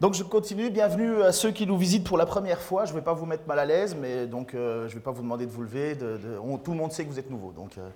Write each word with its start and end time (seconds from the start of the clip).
Donc 0.00 0.14
je 0.14 0.22
continue, 0.22 0.70
bienvenue 0.70 1.22
à 1.22 1.30
ceux 1.30 1.50
qui 1.50 1.66
nous 1.66 1.76
visitent 1.76 2.06
pour 2.06 2.16
la 2.16 2.24
première 2.24 2.62
fois. 2.62 2.86
Je 2.86 2.92
ne 2.92 2.96
vais 2.96 3.04
pas 3.04 3.12
vous 3.12 3.26
mettre 3.26 3.46
mal 3.46 3.58
à 3.58 3.66
l'aise, 3.66 3.94
mais 3.94 4.26
donc 4.26 4.54
euh, 4.54 4.88
je 4.88 4.94
ne 4.94 4.98
vais 4.98 5.04
pas 5.04 5.10
vous 5.10 5.20
demander 5.20 5.44
de 5.44 5.50
vous 5.50 5.60
lever. 5.60 5.94
Tout 5.94 6.70
le 6.70 6.78
monde 6.78 6.90
sait 6.90 7.04
que 7.04 7.10
vous 7.10 7.18
êtes 7.18 7.28
nouveau. 7.28 7.52
Donc, 7.52 7.76
euh, 7.76 7.86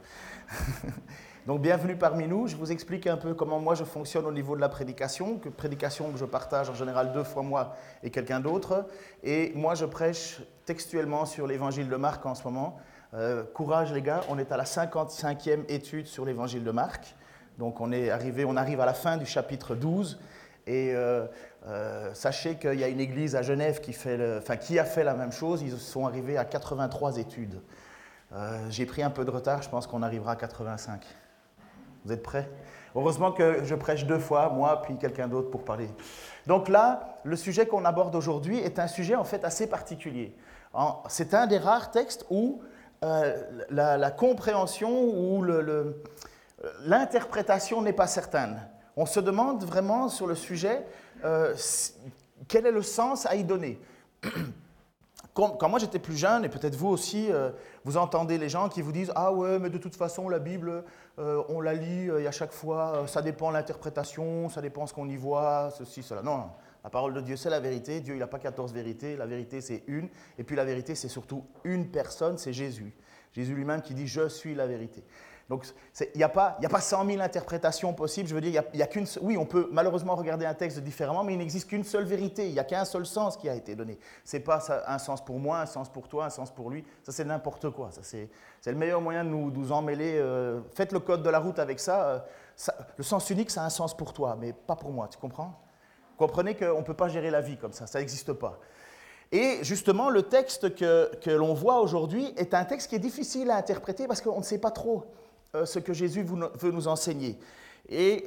donc 1.46 1.62
bienvenue 1.62 1.96
parmi 1.96 2.28
nous. 2.28 2.46
Je 2.46 2.56
vous 2.56 2.70
explique 2.72 3.06
un 3.06 3.16
peu 3.16 3.32
comment 3.32 3.58
moi 3.58 3.74
je 3.74 3.84
fonctionne 3.84 4.26
au 4.26 4.32
niveau 4.32 4.54
de 4.54 4.60
la 4.60 4.68
prédication, 4.68 5.38
que 5.38 5.48
prédication 5.48 6.12
que 6.12 6.18
je 6.18 6.26
partage 6.26 6.68
en 6.68 6.74
général 6.74 7.14
deux 7.14 7.24
fois 7.24 7.42
moi 7.42 7.74
et 8.02 8.10
quelqu'un 8.10 8.40
d'autre. 8.40 8.84
Et 9.22 9.52
moi 9.54 9.74
je 9.74 9.86
prêche 9.86 10.42
textuellement 10.66 11.24
sur 11.24 11.46
l'évangile 11.46 11.88
de 11.88 11.96
Marc 11.96 12.26
en 12.26 12.34
ce 12.34 12.44
moment. 12.44 12.76
Euh, 13.14 13.44
courage 13.44 13.94
les 13.94 14.02
gars, 14.02 14.20
on 14.28 14.38
est 14.38 14.52
à 14.52 14.58
la 14.58 14.64
55e 14.64 15.60
étude 15.70 16.06
sur 16.06 16.26
l'évangile 16.26 16.64
de 16.64 16.70
Marc. 16.70 17.16
Donc 17.56 17.80
on, 17.80 17.92
est 17.92 18.10
arrivé, 18.10 18.44
on 18.44 18.58
arrive 18.58 18.80
à 18.80 18.86
la 18.86 18.92
fin 18.92 19.16
du 19.16 19.24
chapitre 19.24 19.74
12. 19.74 20.18
Et 20.66 20.94
euh, 21.66 22.12
sachez 22.12 22.56
qu'il 22.56 22.78
y 22.78 22.84
a 22.84 22.88
une 22.88 23.00
église 23.00 23.36
à 23.36 23.42
Genève 23.42 23.80
qui, 23.80 23.90
a 24.78 24.84
fait 24.84 25.04
la 25.04 25.14
même 25.14 25.32
chose. 25.32 25.62
Ils 25.62 25.78
sont 25.78 26.06
arrivés 26.06 26.36
à 26.36 26.44
83 26.44 27.16
études. 27.16 27.60
Euh, 28.32 28.58
j'ai 28.68 28.84
pris 28.84 29.02
un 29.02 29.10
peu 29.10 29.24
de 29.24 29.30
retard, 29.30 29.62
je 29.62 29.70
pense 29.70 29.86
qu'on 29.86 30.02
arrivera 30.02 30.32
à 30.32 30.36
85. 30.36 31.02
Vous 32.04 32.12
êtes 32.12 32.22
prêts? 32.22 32.50
Heureusement 32.94 33.32
que 33.32 33.64
je 33.64 33.74
prêche 33.74 34.04
deux 34.04 34.18
fois, 34.18 34.50
moi 34.50 34.82
puis 34.82 34.98
quelqu'un 34.98 35.26
d'autre 35.26 35.50
pour 35.50 35.64
parler. 35.64 35.88
Donc 36.46 36.68
là, 36.68 37.18
le 37.24 37.36
sujet 37.36 37.66
qu'on 37.66 37.84
aborde 37.84 38.14
aujourd'hui 38.14 38.58
est 38.58 38.78
un 38.78 38.86
sujet 38.86 39.14
en 39.14 39.24
fait 39.24 39.44
assez 39.44 39.66
particulier. 39.66 40.36
C'est 41.08 41.34
un 41.34 41.46
des 41.46 41.58
rares 41.58 41.90
textes 41.90 42.26
où 42.30 42.60
la, 43.70 44.10
compréhension 44.10 44.90
ou 44.90 45.44
l'interprétation 46.84 47.80
n'est 47.82 47.92
pas 47.92 48.06
certaine. 48.06 48.60
On 48.96 49.06
se 49.06 49.20
demande 49.20 49.64
vraiment 49.64 50.08
sur 50.08 50.26
le 50.26 50.34
sujet 50.34 50.84
euh, 51.24 51.54
quel 52.48 52.66
est 52.66 52.72
le 52.72 52.82
sens 52.82 53.26
à 53.26 53.34
y 53.34 53.44
donner? 53.44 53.80
Quand, 55.34 55.68
moi 55.68 55.80
j'étais 55.80 55.98
plus 55.98 56.16
jeune, 56.16 56.44
et 56.44 56.48
peut-être 56.48 56.76
vous 56.76 56.88
aussi, 56.88 57.26
euh, 57.32 57.50
vous 57.84 57.96
entendez 57.96 58.38
les 58.38 58.48
gens 58.48 58.68
qui 58.68 58.82
vous 58.82 58.92
disent 58.92 59.10
Ah 59.16 59.32
ouais, 59.32 59.58
mais 59.58 59.68
de 59.68 59.78
toute 59.78 59.96
façon, 59.96 60.28
la 60.28 60.38
Bible, 60.38 60.84
euh, 61.18 61.42
on 61.48 61.60
la 61.60 61.74
lit, 61.74 62.06
et 62.06 62.28
à 62.28 62.30
chaque 62.30 62.52
fois, 62.52 63.04
ça 63.08 63.20
dépend 63.20 63.50
l'interprétation, 63.50 64.48
ça 64.48 64.60
dépend 64.60 64.86
ce 64.86 64.94
qu'on 64.94 65.08
y 65.08 65.16
voit, 65.16 65.70
ceci, 65.76 66.04
cela. 66.04 66.22
Non, 66.22 66.36
non. 66.36 66.50
La 66.84 66.90
parole 66.90 67.14
de 67.14 67.20
Dieu, 67.22 67.36
c'est 67.36 67.50
la 67.50 67.60
vérité. 67.60 68.00
Dieu, 68.00 68.14
il 68.14 68.18
n'a 68.18 68.26
pas 68.26 68.38
14 68.38 68.72
vérités. 68.74 69.16
La 69.16 69.24
vérité, 69.24 69.62
c'est 69.62 69.82
une. 69.86 70.08
Et 70.38 70.44
puis 70.44 70.54
la 70.54 70.66
vérité, 70.66 70.94
c'est 70.94 71.08
surtout 71.08 71.44
une 71.64 71.88
personne, 71.88 72.36
c'est 72.36 72.52
Jésus. 72.52 72.94
Jésus 73.32 73.54
lui-même 73.54 73.80
qui 73.80 73.94
dit 73.94 74.06
Je 74.06 74.28
suis 74.28 74.54
la 74.54 74.66
vérité. 74.66 75.02
Donc, 75.50 75.66
il 76.00 76.16
n'y 76.16 76.22
a, 76.22 76.28
pas, 76.30 76.56
a 76.62 76.68
pas 76.70 76.80
100 76.80 77.04
000 77.04 77.20
interprétations 77.20 77.92
possibles. 77.92 78.28
Je 78.28 78.34
veux 78.34 78.40
dire, 78.40 78.62
il 78.72 78.78
y 78.78 78.82
a, 78.82 78.86
qu'une. 78.86 79.06
Oui, 79.20 79.36
on 79.36 79.44
peut 79.44 79.68
malheureusement 79.70 80.14
regarder 80.14 80.46
un 80.46 80.54
texte 80.54 80.78
différemment, 80.78 81.22
mais 81.22 81.34
il 81.34 81.38
n'existe 81.38 81.68
qu'une 81.68 81.84
seule 81.84 82.04
vérité. 82.04 82.46
Il 82.46 82.54
n'y 82.54 82.58
a 82.58 82.64
qu'un 82.64 82.86
seul 82.86 83.04
sens 83.04 83.36
qui 83.36 83.48
a 83.50 83.54
été 83.54 83.74
donné. 83.74 83.98
Ce 84.24 84.36
n'est 84.36 84.42
pas 84.42 84.64
un 84.86 84.98
sens 84.98 85.22
pour 85.22 85.38
moi, 85.38 85.60
un 85.60 85.66
sens 85.66 85.90
pour 85.90 86.08
toi, 86.08 86.24
un 86.24 86.30
sens 86.30 86.50
pour 86.50 86.70
lui. 86.70 86.82
Ça, 87.02 87.12
c'est 87.12 87.26
n'importe 87.26 87.68
quoi. 87.70 87.90
C'est, 88.00 88.30
le 88.64 88.74
meilleur 88.74 89.02
moyen 89.02 89.22
de 89.22 89.28
nous, 89.28 89.72
emmêler. 89.72 90.16
Euh, 90.16 90.60
faites 90.74 90.92
le 90.92 91.00
code 91.00 91.22
de 91.22 91.28
la 91.28 91.40
route 91.40 91.58
avec 91.58 91.78
euh, 91.88 92.18
ça, 92.56 92.74
Le 92.96 93.04
sens 93.04 93.28
unique, 93.28 93.50
ça 93.50 93.62
a 93.62 93.66
un 93.66 93.70
sens 93.70 93.94
pour 93.94 94.14
toi, 94.14 94.38
mais 94.40 94.54
pas 94.54 94.76
pour 94.76 94.92
moi. 94.92 95.08
Tu 95.08 95.18
comprends? 95.18 95.60
Comprenez 96.16 96.54
qu'on 96.54 96.78
ne 96.78 96.84
peut 96.84 96.94
pas 96.94 97.08
gérer 97.08 97.30
la 97.30 97.42
vie 97.42 97.58
comme 97.58 97.72
ça. 97.72 97.86
Ça 97.86 97.98
n'existe 97.98 98.32
pas. 98.32 98.58
Et 99.30 99.58
justement, 99.62 100.08
le 100.08 100.22
texte 100.22 100.74
que 100.74 101.30
l'on 101.30 101.52
voit 101.52 101.80
aujourd'hui 101.80 102.32
est 102.38 102.54
un 102.54 102.64
texte 102.64 102.88
qui 102.88 102.94
est 102.96 103.00
difficile 103.00 103.50
à 103.50 103.56
interpréter 103.56 104.06
parce 104.06 104.22
qu'on 104.22 104.38
ne 104.38 104.44
sait 104.44 104.58
pas 104.58 104.70
trop. 104.70 105.04
Euh, 105.54 105.66
ce 105.66 105.78
que 105.78 105.92
Jésus 105.92 106.24
veut 106.24 106.72
nous 106.72 106.88
enseigner. 106.88 107.38
Et 107.88 108.24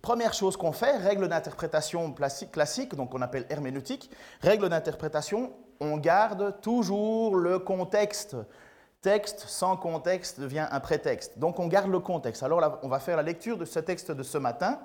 première 0.00 0.32
chose 0.32 0.56
qu'on 0.56 0.70
fait, 0.70 0.96
règle 0.96 1.28
d'interprétation 1.28 2.14
classique, 2.52 2.94
donc 2.94 3.14
on 3.14 3.22
appelle 3.22 3.46
herméneutique, 3.50 4.10
règle 4.40 4.68
d'interprétation, 4.68 5.52
on 5.80 5.96
garde 5.96 6.60
toujours 6.60 7.34
le 7.34 7.58
contexte. 7.58 8.36
Texte 9.00 9.40
sans 9.46 9.76
contexte 9.76 10.40
devient 10.40 10.66
un 10.70 10.80
prétexte. 10.80 11.38
Donc 11.38 11.58
on 11.58 11.66
garde 11.66 11.90
le 11.90 12.00
contexte. 12.00 12.42
Alors 12.42 12.78
on 12.82 12.88
va 12.88 12.98
faire 13.00 13.16
la 13.16 13.22
lecture 13.22 13.56
de 13.56 13.64
ce 13.64 13.80
texte 13.80 14.12
de 14.12 14.22
ce 14.22 14.38
matin, 14.38 14.80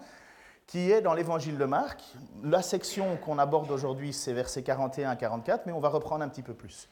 qui 0.65 0.91
est 0.91 1.01
dans 1.01 1.13
l'évangile 1.13 1.57
de 1.57 1.65
Marc. 1.65 2.01
La 2.43 2.61
section 2.61 3.17
qu'on 3.17 3.37
aborde 3.37 3.69
aujourd'hui, 3.71 4.13
c'est 4.13 4.33
versets 4.33 4.63
41 4.63 5.11
à 5.11 5.15
44, 5.15 5.65
mais 5.67 5.73
on 5.73 5.79
va 5.79 5.89
reprendre 5.89 6.23
un 6.23 6.29
petit 6.29 6.43
peu 6.43 6.53
plus. 6.53 6.89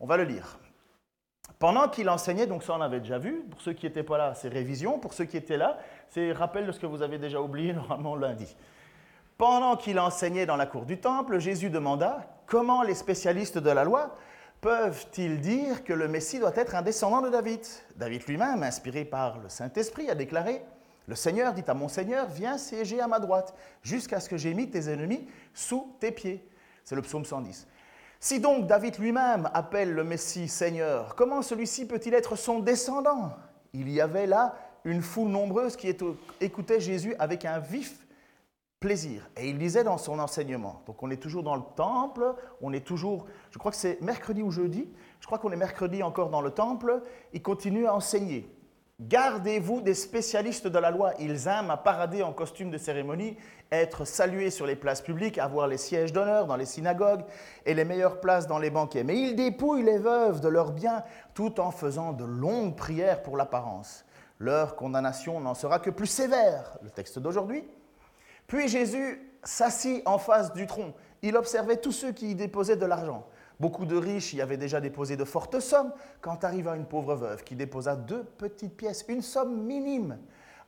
On 0.00 0.06
va 0.06 0.16
le 0.16 0.24
lire. 0.24 0.58
Pendant 1.58 1.88
qu'il 1.88 2.08
enseignait, 2.08 2.46
donc 2.46 2.62
ça 2.62 2.74
on 2.76 2.80
avait 2.80 3.00
déjà 3.00 3.18
vu, 3.18 3.42
pour 3.50 3.60
ceux 3.60 3.72
qui 3.72 3.86
n'étaient 3.86 4.04
pas 4.04 4.16
là, 4.16 4.34
c'est 4.34 4.48
révision, 4.48 4.98
pour 4.98 5.12
ceux 5.12 5.24
qui 5.24 5.36
étaient 5.36 5.56
là, 5.56 5.78
c'est 6.08 6.32
rappel 6.32 6.66
de 6.66 6.72
ce 6.72 6.78
que 6.78 6.86
vous 6.86 7.02
avez 7.02 7.18
déjà 7.18 7.40
oublié 7.40 7.72
normalement 7.74 8.14
lundi. 8.14 8.54
Pendant 9.36 9.76
qu'il 9.76 9.98
enseignait 10.00 10.46
dans 10.46 10.56
la 10.56 10.66
cour 10.66 10.84
du 10.84 10.98
temple, 10.98 11.38
Jésus 11.38 11.70
demanda 11.70 12.26
comment 12.46 12.82
les 12.82 12.94
spécialistes 12.94 13.58
de 13.58 13.70
la 13.70 13.84
loi 13.84 14.16
peuvent-ils 14.60 15.40
dire 15.40 15.84
que 15.84 15.92
le 15.92 16.08
Messie 16.08 16.40
doit 16.40 16.56
être 16.56 16.74
un 16.74 16.82
descendant 16.82 17.20
de 17.20 17.28
David? 17.28 17.60
David 17.96 18.26
lui-même, 18.26 18.62
inspiré 18.62 19.04
par 19.04 19.38
le 19.38 19.48
Saint-Esprit, 19.48 20.10
a 20.10 20.16
déclaré 20.16 20.62
Le 21.06 21.14
Seigneur 21.14 21.54
dit 21.54 21.62
à 21.68 21.74
mon 21.74 21.86
Seigneur, 21.88 22.26
viens 22.26 22.58
siéger 22.58 23.00
à 23.00 23.06
ma 23.06 23.20
droite, 23.20 23.54
jusqu'à 23.82 24.18
ce 24.18 24.28
que 24.28 24.36
j'ai 24.36 24.54
mis 24.54 24.70
tes 24.70 24.90
ennemis 24.90 25.28
sous 25.54 25.94
tes 26.00 26.10
pieds. 26.10 26.44
C'est 26.84 26.96
le 26.96 27.02
psaume 27.02 27.24
110. 27.24 27.68
Si 28.20 28.40
donc 28.40 28.66
David 28.66 28.98
lui-même 28.98 29.48
appelle 29.54 29.92
le 29.92 30.02
Messie 30.02 30.48
Seigneur, 30.48 31.14
comment 31.14 31.40
celui-ci 31.40 31.86
peut-il 31.86 32.14
être 32.14 32.34
son 32.34 32.58
descendant? 32.58 33.30
Il 33.72 33.88
y 33.88 34.00
avait 34.00 34.26
là 34.26 34.56
une 34.84 35.02
foule 35.02 35.28
nombreuse 35.28 35.76
qui 35.76 35.94
écoutait 36.40 36.80
Jésus 36.80 37.14
avec 37.20 37.44
un 37.44 37.60
vif 37.60 38.06
plaisir. 38.80 39.28
Et 39.36 39.48
il 39.48 39.58
disait 39.58 39.84
dans 39.84 39.98
son 39.98 40.18
enseignement, 40.18 40.82
donc 40.86 41.00
on 41.02 41.10
est 41.10 41.16
toujours 41.16 41.44
dans 41.44 41.54
le 41.54 41.62
temple, 41.76 42.34
on 42.60 42.72
est 42.72 42.84
toujours, 42.84 43.26
je 43.52 43.58
crois 43.58 43.70
que 43.70 43.76
c'est 43.76 44.00
mercredi 44.00 44.42
ou 44.42 44.50
jeudi, 44.50 44.88
je 45.20 45.26
crois 45.26 45.38
qu'on 45.38 45.52
est 45.52 45.56
mercredi 45.56 46.02
encore 46.02 46.30
dans 46.30 46.40
le 46.40 46.50
temple, 46.50 47.02
il 47.32 47.42
continue 47.42 47.86
à 47.86 47.94
enseigner. 47.94 48.52
Gardez-vous 49.00 49.80
des 49.80 49.94
spécialistes 49.94 50.66
de 50.66 50.78
la 50.78 50.90
loi. 50.90 51.12
Ils 51.20 51.46
aiment 51.46 51.70
à 51.70 51.76
parader 51.76 52.24
en 52.24 52.32
costume 52.32 52.72
de 52.72 52.78
cérémonie, 52.78 53.36
être 53.70 54.04
salués 54.04 54.50
sur 54.50 54.66
les 54.66 54.74
places 54.74 55.02
publiques, 55.02 55.38
avoir 55.38 55.68
les 55.68 55.76
sièges 55.76 56.12
d'honneur 56.12 56.46
dans 56.46 56.56
les 56.56 56.66
synagogues 56.66 57.24
et 57.64 57.74
les 57.74 57.84
meilleures 57.84 58.18
places 58.18 58.48
dans 58.48 58.58
les 58.58 58.70
banquets. 58.70 59.04
Mais 59.04 59.16
ils 59.16 59.36
dépouillent 59.36 59.84
les 59.84 59.98
veuves 59.98 60.40
de 60.40 60.48
leurs 60.48 60.72
biens 60.72 61.04
tout 61.32 61.60
en 61.60 61.70
faisant 61.70 62.12
de 62.12 62.24
longues 62.24 62.74
prières 62.74 63.22
pour 63.22 63.36
l'apparence. 63.36 64.04
Leur 64.40 64.74
condamnation 64.74 65.38
n'en 65.38 65.54
sera 65.54 65.78
que 65.78 65.90
plus 65.90 66.06
sévère, 66.08 66.76
le 66.82 66.90
texte 66.90 67.20
d'aujourd'hui. 67.20 67.68
Puis 68.48 68.66
Jésus 68.66 69.30
s'assit 69.44 70.02
en 70.06 70.18
face 70.18 70.52
du 70.52 70.66
tronc. 70.66 70.92
Il 71.22 71.36
observait 71.36 71.76
tous 71.76 71.92
ceux 71.92 72.10
qui 72.10 72.32
y 72.32 72.34
déposaient 72.34 72.76
de 72.76 72.86
l'argent. 72.86 73.28
Beaucoup 73.60 73.86
de 73.86 73.96
riches 73.96 74.34
y 74.34 74.40
avaient 74.40 74.56
déjà 74.56 74.80
déposé 74.80 75.16
de 75.16 75.24
fortes 75.24 75.58
sommes 75.58 75.92
quand 76.20 76.44
arriva 76.44 76.76
une 76.76 76.86
pauvre 76.86 77.16
veuve 77.16 77.42
qui 77.42 77.56
déposa 77.56 77.96
deux 77.96 78.22
petites 78.22 78.76
pièces, 78.76 79.04
une 79.08 79.22
somme 79.22 79.64
minime. 79.64 80.18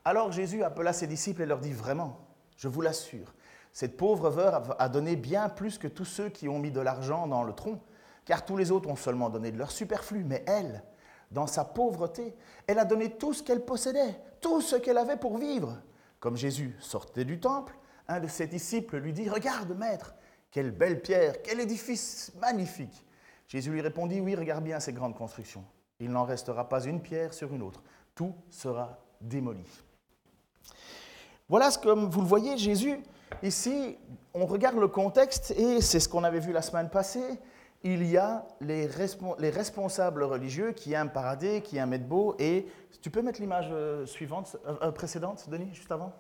Alors 0.05 0.33
Jésus 0.33 0.65
appela 0.65 0.93
ses 0.93 1.07
disciples 1.07 1.43
et 1.43 1.47
leur 1.47 1.61
dit 1.61 1.73
Vraiment, 1.73 2.19
je 2.57 2.67
vous 2.69 2.81
l'assure, 2.81 3.33
cette 3.73 3.97
pauvre 3.97 4.31
veuve 4.31 4.75
a 4.79 4.89
donné 4.89 5.17
bien 5.17 5.49
plus 5.49 5.79
que 5.79 5.87
tous 5.87 6.05
ceux 6.05 6.29
qui 6.29 6.49
ont 6.49 6.59
mis 6.59 6.73
de 6.73 6.81
l'argent 6.81 7.27
dans 7.27 7.45
le 7.45 7.53
tronc, 7.53 7.81
car 8.25 8.45
tous 8.45 8.57
les 8.57 8.73
autres 8.73 8.89
ont 8.89 8.97
seulement 8.97 9.31
donné 9.31 9.53
de 9.53 9.59
leur 9.59 9.71
superflu, 9.71 10.25
mais 10.25 10.45
elle, 10.47 10.83
dans 11.31 11.47
sa 11.47 11.65
pauvreté, 11.65 12.35
elle 12.67 12.79
a 12.79 12.85
donné 12.85 13.11
tout 13.11 13.33
ce 13.33 13.43
qu'elle 13.43 13.65
possédait, 13.65 14.21
tout 14.41 14.61
ce 14.61 14.77
qu'elle 14.77 14.99
avait 14.99 15.17
pour 15.17 15.39
vivre. 15.39 15.79
Comme 16.19 16.37
Jésus 16.37 16.77
sortait 16.81 17.25
du 17.25 17.39
temple, 17.39 17.77
un 18.09 18.19
de 18.19 18.27
ses 18.27 18.47
disciples 18.47 18.99
lui 18.99 19.13
dit 19.13 19.29
Regarde, 19.29 19.77
maître, 19.79 20.15
quelle 20.51 20.71
belle 20.71 21.01
pierre, 21.01 21.43
quel 21.43 21.61
édifice 21.61 22.33
magnifique. 22.41 23.05
Jésus 23.47 23.71
lui 23.71 23.81
répondit, 23.81 24.21
oui, 24.21 24.35
regarde 24.35 24.65
bien 24.65 24.81
ces 24.81 24.93
grandes 24.93 25.17
constructions. 25.17 25.65
Il 25.99 26.11
n'en 26.11 26.25
restera 26.25 26.69
pas 26.69 26.85
une 26.85 27.01
pierre 27.01 27.35
sur 27.35 27.53
une 27.53 27.63
autre. 27.63 27.83
Tout 28.15 28.35
sera 28.49 28.99
démoli. 29.21 29.65
Voilà, 31.49 31.71
ce 31.71 31.79
comme 31.79 32.09
vous 32.09 32.21
le 32.21 32.27
voyez, 32.27 32.57
Jésus, 32.57 33.01
ici, 33.43 33.99
on 34.35 34.47
regarde 34.47 34.77
le 34.77 34.89
contexte 34.89 35.51
et 35.53 35.81
c'est 35.81 36.01
ce 36.01 36.09
qu'on 36.09 36.25
avait 36.25 36.39
vu 36.39 36.53
la 36.53 36.63
semaine 36.63 36.89
passée. 36.89 37.41
Il 37.83 38.05
y 38.07 38.19
a 38.19 38.47
les, 38.61 38.87
responsables 38.87 40.23
religieux 40.23 40.73
qui 40.73 40.93
aiment 40.93 41.11
parader, 41.11 41.63
qui 41.63 41.79
aiment 41.79 41.95
être 41.95 42.07
beau. 42.07 42.37
Et 42.39 42.67
tu 43.01 43.11
peux 43.11 43.23
mettre 43.23 43.41
l'image 43.41 43.69
euh, 43.73 44.05
suivante, 44.07 44.57
euh, 44.67 44.77
euh, 44.83 44.93
précédente, 44.93 45.49
Denis, 45.49 45.75
juste 45.75 45.91
avant? 45.91 46.13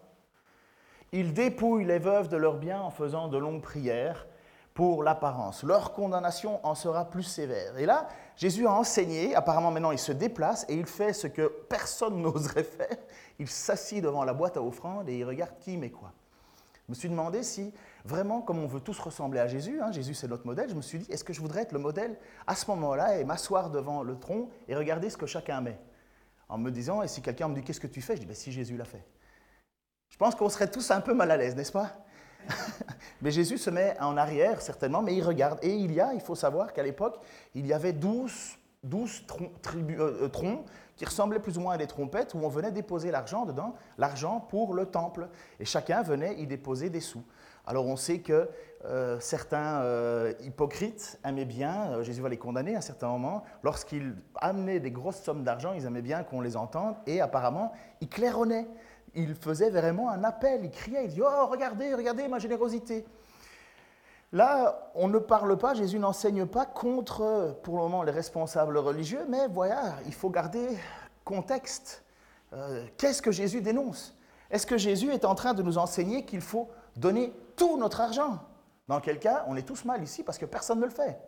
Ils 1.13 1.33
dépouillent 1.33 1.85
les 1.85 1.99
veuves 1.99 2.29
de 2.29 2.37
leurs 2.37 2.59
biens 2.59 2.81
en 2.81 2.91
faisant 2.91 3.29
de 3.29 3.39
longues 3.39 3.63
prières 3.63 4.27
pour 4.75 5.03
l'apparence. 5.03 5.63
Leur 5.63 5.93
condamnation 5.93 6.65
en 6.65 6.75
sera 6.75 7.11
plus 7.11 7.25
sévère. 7.25 7.77
Et 7.79 7.87
là, 7.87 8.09
Jésus 8.37 8.67
a 8.67 8.73
enseigné, 8.73 9.35
apparemment 9.35 9.71
maintenant 9.71 9.91
il 9.91 9.99
se 9.99 10.13
déplace 10.13 10.65
et 10.69 10.75
il 10.75 10.87
fait 10.87 11.13
ce 11.13 11.27
que 11.27 11.49
personne 11.69 12.17
n'oserait 12.23 12.65
faire. 12.65 12.97
Il 13.39 13.49
s'assit 13.49 14.03
devant 14.03 14.25
la 14.25 14.33
boîte 14.33 14.57
à 14.57 14.63
offrandes 14.63 15.09
et 15.09 15.19
il 15.19 15.25
regarde 15.25 15.53
qui 15.61 15.77
met 15.77 15.91
quoi. 15.91 16.13
Je 16.87 16.93
me 16.93 16.95
suis 16.97 17.09
demandé 17.09 17.45
si 17.45 17.73
vraiment, 18.05 18.41
comme 18.41 18.59
on 18.59 18.67
veut 18.67 18.81
tous 18.81 18.99
ressembler 18.99 19.39
à 19.39 19.47
Jésus, 19.47 19.81
hein, 19.81 19.93
Jésus 19.93 20.15
c'est 20.15 20.27
notre 20.27 20.47
modèle, 20.47 20.69
je 20.69 20.75
me 20.75 20.83
suis 20.83 20.99
dit, 20.99 21.07
est-ce 21.13 21.23
que 21.23 21.33
je 21.33 21.41
voudrais 21.41 21.63
être 21.63 21.73
le 21.73 21.79
modèle 21.79 22.19
à 22.47 22.57
ce 22.57 22.69
moment-là 22.71 23.19
et 23.19 23.25
m'asseoir 23.25 23.71
devant 23.71 24.03
le 24.03 24.19
tronc 24.19 24.49
et 24.67 24.75
regarder 24.75 25.09
ce 25.09 25.17
que 25.17 25.27
chacun 25.27 25.61
met? 25.61 25.79
En 26.49 26.59
me 26.59 26.71
disant, 26.71 27.03
et 27.03 27.07
si 27.07 27.23
quelqu'un 27.23 27.47
me 27.47 27.55
dit, 27.55 27.63
qu'est-ce 27.63 27.79
que 27.79 27.87
tu 27.87 28.03
fais? 28.03 28.17
Je 28.17 28.23
dis, 28.23 28.27
ben, 28.27 28.35
si 28.35 28.51
Jésus 28.51 28.77
l'a 28.77 28.85
fait. 28.85 29.05
Je 30.11 30.17
pense 30.17 30.35
qu'on 30.35 30.49
serait 30.49 30.71
tous 30.71 30.91
un 30.91 31.01
peu 31.01 31.15
mal 31.15 31.31
à 31.31 31.37
l'aise, 31.37 31.57
n'est-ce 31.57 31.73
pas? 31.73 31.93
Mais 33.23 33.31
Jésus 33.31 33.59
se 33.59 33.71
met 33.71 33.97
en 34.01 34.17
arrière, 34.17 34.61
certainement, 34.61 35.03
mais 35.03 35.15
il 35.15 35.23
regarde. 35.23 35.59
Et 35.63 35.75
il 35.75 35.93
y 35.93 36.01
a, 36.01 36.15
il 36.15 36.21
faut 36.21 36.35
savoir 36.35 36.73
qu'à 36.73 36.83
l'époque, 36.83 37.21
il 37.55 37.67
y 37.67 37.73
avait 37.73 37.93
douze, 37.93 38.57
euh, 38.85 39.07
euh, 39.77 40.29
troncs 40.29 40.65
qui 40.97 41.05
ressemblaient 41.05 41.39
plus 41.39 41.59
ou 41.59 41.61
moins 41.61 41.75
à 41.75 41.79
des 41.79 41.87
trompettes 41.87 42.35
où 42.35 42.39
on 42.39 42.49
venait 42.49 42.71
déposer 42.73 43.11
l'argent 43.11 43.45
dedans, 43.45 43.75
l'argent 43.99 44.41
pour 44.41 44.75
le 44.75 44.87
temple. 44.87 45.29
Et 45.59 45.65
chacun 45.65 46.03
venait 46.03 46.39
y 46.39 46.47
déposer 46.47 46.89
des 46.89 47.01
sous. 47.01 47.23
Alors 47.67 47.87
on 47.87 47.97
sait 47.97 48.21
que 48.21 48.49
euh, 48.87 49.21
certains 49.21 49.85
hypocrites 50.41 51.19
aimaient 51.25 51.45
bien, 51.45 52.03
Jésus 52.03 52.23
va 52.23 52.31
les 52.31 52.39
condamner 52.39 52.75
à 52.75 52.79
un 52.79 52.83
certain 52.83 53.09
moment, 53.09 53.45
lorsqu'ils 53.63 54.17
amenaient 54.37 54.81
des 54.81 54.91
grosses 54.91 55.23
sommes 55.23 55.45
d'argent, 55.45 55.75
ils 55.75 55.85
aimaient 55.85 56.03
bien 56.03 56.23
qu'on 56.25 56.41
les 56.41 56.57
entende, 56.57 56.97
et 57.07 57.21
apparemment, 57.21 57.73
ils 58.01 58.09
claironnaient 58.09 58.67
il 59.15 59.35
faisait 59.35 59.71
vraiment 59.71 60.11
un 60.11 60.25
appel, 60.25 60.65
il 60.65 60.71
criait, 60.71 61.05
il 61.05 61.11
dit, 61.11 61.23
oh, 61.23 61.47
regardez, 61.47 61.95
regardez 61.95 62.29
ma 62.29 62.39
générosité. 62.39 63.05
Là, 64.33 64.91
on 64.95 65.09
ne 65.09 65.19
parle 65.19 65.59
pas, 65.59 65.75
Jésus 65.75 65.99
n'enseigne 65.99 66.47
pas 66.47 66.65
contre, 66.65 67.59
pour 67.63 67.77
le 67.77 67.83
moment, 67.83 68.03
les 68.05 68.13
responsables 68.13 68.79
religieux, 68.79 69.25
mais 69.29 69.49
voilà, 69.49 69.97
il 70.07 70.15
faut 70.15 70.31
garder 70.31 70.79
contexte. 71.25 72.05
Euh, 72.53 72.87
qu'est-ce 72.97 73.23
que 73.23 73.33
Jésus 73.33 73.61
dénonce? 73.61 74.17
Est-ce 74.51 74.67
que 74.67 74.79
Jésus 74.79 75.13
est 75.13 75.25
en 75.25 75.35
train 75.35 75.55
de 75.55 75.63
nous 75.63 75.79
enseigner 75.79 76.25
qu'il 76.25 76.41
faut 76.41 76.69
donner 76.97 77.33
tout 77.57 77.77
notre 77.77 78.01
argent? 78.01 78.39
Dans 78.89 79.01
quel 79.01 79.19
cas, 79.19 79.45
on 79.47 79.57
est 79.57 79.63
tous 79.63 79.85
mal 79.85 80.03
ici 80.03 80.23
parce 80.23 80.39
que 80.39 80.47
personne 80.47 80.81
ne 80.81 80.85
le 80.85 80.91
fait. 80.91 81.19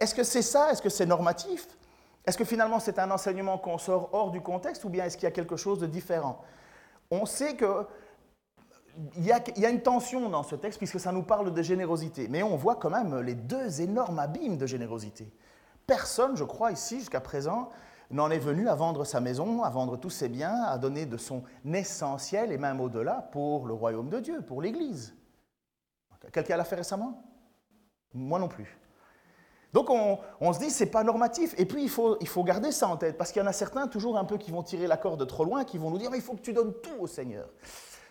Est-ce 0.00 0.14
que 0.14 0.22
c'est 0.22 0.42
ça? 0.42 0.70
Est-ce 0.70 0.82
que 0.82 0.90
c'est 0.90 1.06
normatif? 1.06 1.66
Est-ce 2.26 2.36
que 2.36 2.44
finalement 2.44 2.80
c'est 2.80 2.98
un 2.98 3.10
enseignement 3.10 3.56
qu'on 3.58 3.78
sort 3.78 4.10
hors 4.12 4.30
du 4.30 4.40
contexte 4.40 4.84
ou 4.84 4.88
bien 4.88 5.04
est-ce 5.04 5.16
qu'il 5.16 5.24
y 5.24 5.28
a 5.28 5.32
quelque 5.32 5.56
chose 5.56 5.78
de 5.78 5.86
différent? 5.86 6.42
On 7.10 7.24
sait 7.24 7.56
qu'il 7.56 9.24
y, 9.24 9.32
a, 9.32 9.70
une 9.70 9.82
tension 9.82 10.28
dans 10.28 10.42
ce 10.42 10.56
texte 10.56 10.78
puisque 10.78 10.98
ça 10.98 11.12
nous 11.12 11.22
parle 11.22 11.54
de 11.54 11.62
générosité, 11.62 12.26
mais 12.28 12.42
on 12.42 12.56
voit 12.56 12.76
quand 12.76 12.90
même 12.90 13.20
les 13.20 13.34
deux 13.34 13.80
énormes 13.80 14.18
abîmes 14.18 14.58
de 14.58 14.66
générosité. 14.66 15.32
Personne, 15.86 16.36
je 16.36 16.42
crois, 16.42 16.72
ici 16.72 16.98
jusqu'à 16.98 17.20
présent, 17.20 17.70
n'en 18.10 18.30
est 18.30 18.38
venu 18.38 18.68
à 18.68 18.74
vendre 18.74 19.04
sa 19.04 19.20
maison, 19.20 19.62
à 19.62 19.70
vendre 19.70 19.96
tous 19.96 20.10
ses 20.10 20.28
biens, 20.28 20.64
à 20.64 20.78
donner 20.78 21.06
de 21.06 21.16
son 21.16 21.44
essentiel 21.64 22.50
et 22.50 22.58
même 22.58 22.80
au-delà 22.80 23.28
pour 23.32 23.66
le 23.66 23.74
royaume 23.74 24.08
de 24.08 24.18
Dieu, 24.18 24.42
pour 24.42 24.62
l'Église. 24.62 25.14
Quelqu'un 26.32 26.56
l'a 26.56 26.64
fait 26.64 26.76
récemment? 26.76 27.22
Moi 28.14 28.40
non 28.40 28.48
plus. 28.48 28.78
Donc 29.72 29.90
on, 29.90 30.52
se 30.52 30.58
dit, 30.58 30.70
c'est 30.70 30.86
pas 30.86 31.04
normatif. 31.04 31.54
Et 31.58 31.66
puis 31.66 31.82
il 31.82 31.90
faut, 31.90 32.16
il 32.20 32.28
faut 32.28 32.44
garder 32.44 32.72
ça 32.72 32.88
en 32.88 32.96
tête, 32.96 33.18
parce 33.18 33.32
qu'il 33.32 33.42
y 33.42 33.44
en 33.44 33.48
a 33.48 33.52
certains 33.52 33.88
toujours 33.88 34.16
un 34.16 34.24
peu 34.24 34.38
qui 34.38 34.50
vont 34.50 34.62
tirer 34.62 34.86
la 34.86 34.96
corde 34.96 35.26
trop 35.26 35.44
loin, 35.44 35.64
qui 35.64 35.78
vont 35.78 35.90
nous 35.90 35.98
dire, 35.98 36.10
il 36.14 36.22
faut 36.22 36.34
que 36.34 36.40
tu 36.40 36.52
donnes 36.52 36.72
tout 36.82 37.00
au 37.00 37.06
Seigneur. 37.06 37.48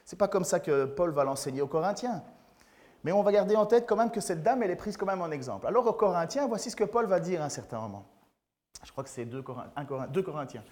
C'est 0.04 0.18
pas 0.18 0.28
comme 0.28 0.44
ça 0.44 0.60
que 0.60 0.86
Paul 0.86 1.12
va 1.12 1.24
l'enseigner 1.24 1.62
aux 1.62 1.68
Corinthiens. 1.68 2.24
Mais 3.04 3.12
on 3.12 3.24
va 3.24 3.32
garder 3.32 3.56
en 3.56 3.66
tête 3.66 3.86
quand 3.88 3.96
même 3.96 4.12
que 4.12 4.22
cette 4.22 4.44
dame, 4.44 4.64
elle 4.64 4.72
est 4.72 4.76
prise 4.76 4.98
quand 4.98 5.06
même 5.06 5.22
en 5.22 5.32
exemple. 5.32 5.68
Alors 5.68 5.86
aux 5.88 5.94
Corinthiens, 5.94 6.48
voici 6.48 6.70
ce 6.70 6.76
que 6.76 6.84
Paul 6.84 7.06
va 7.06 7.20
dire 7.20 7.42
à 7.42 7.46
un 7.46 7.50
certain 7.50 7.80
moment. 7.80 8.06
Je 8.84 8.92
crois 8.92 9.04
que 9.04 9.10
c'est 9.10 9.26
2 9.26 9.42
Corinthiens. 9.42 10.64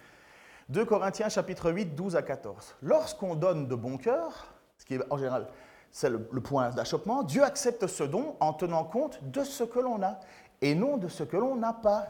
2 0.69 0.85
Corinthiens 0.85 1.29
chapitre 1.29 1.71
8, 1.71 1.95
12 1.95 2.15
à 2.15 2.21
14. 2.21 2.75
Lorsqu'on 2.81 3.35
donne 3.35 3.67
de 3.67 3.75
bon 3.75 3.97
cœur, 3.97 4.53
ce 4.77 4.85
qui 4.85 4.95
est 4.95 5.01
en 5.11 5.17
général 5.17 5.47
c'est 5.93 6.09
le, 6.09 6.19
point 6.19 6.71
d'achoppement, 6.71 7.21
Dieu 7.21 7.43
accepte 7.43 7.85
ce 7.85 8.03
don 8.03 8.35
en 8.39 8.51
tenant 8.51 8.83
compte 8.83 9.23
de 9.23 9.43
ce 9.43 9.63
que 9.63 9.77
l'on 9.77 10.01
a 10.01 10.19
et 10.63 10.75
non 10.75 10.97
de 10.97 11.09
ce 11.09 11.23
que 11.23 11.37
l'on 11.37 11.55
n'a 11.57 11.73
pas. 11.73 12.07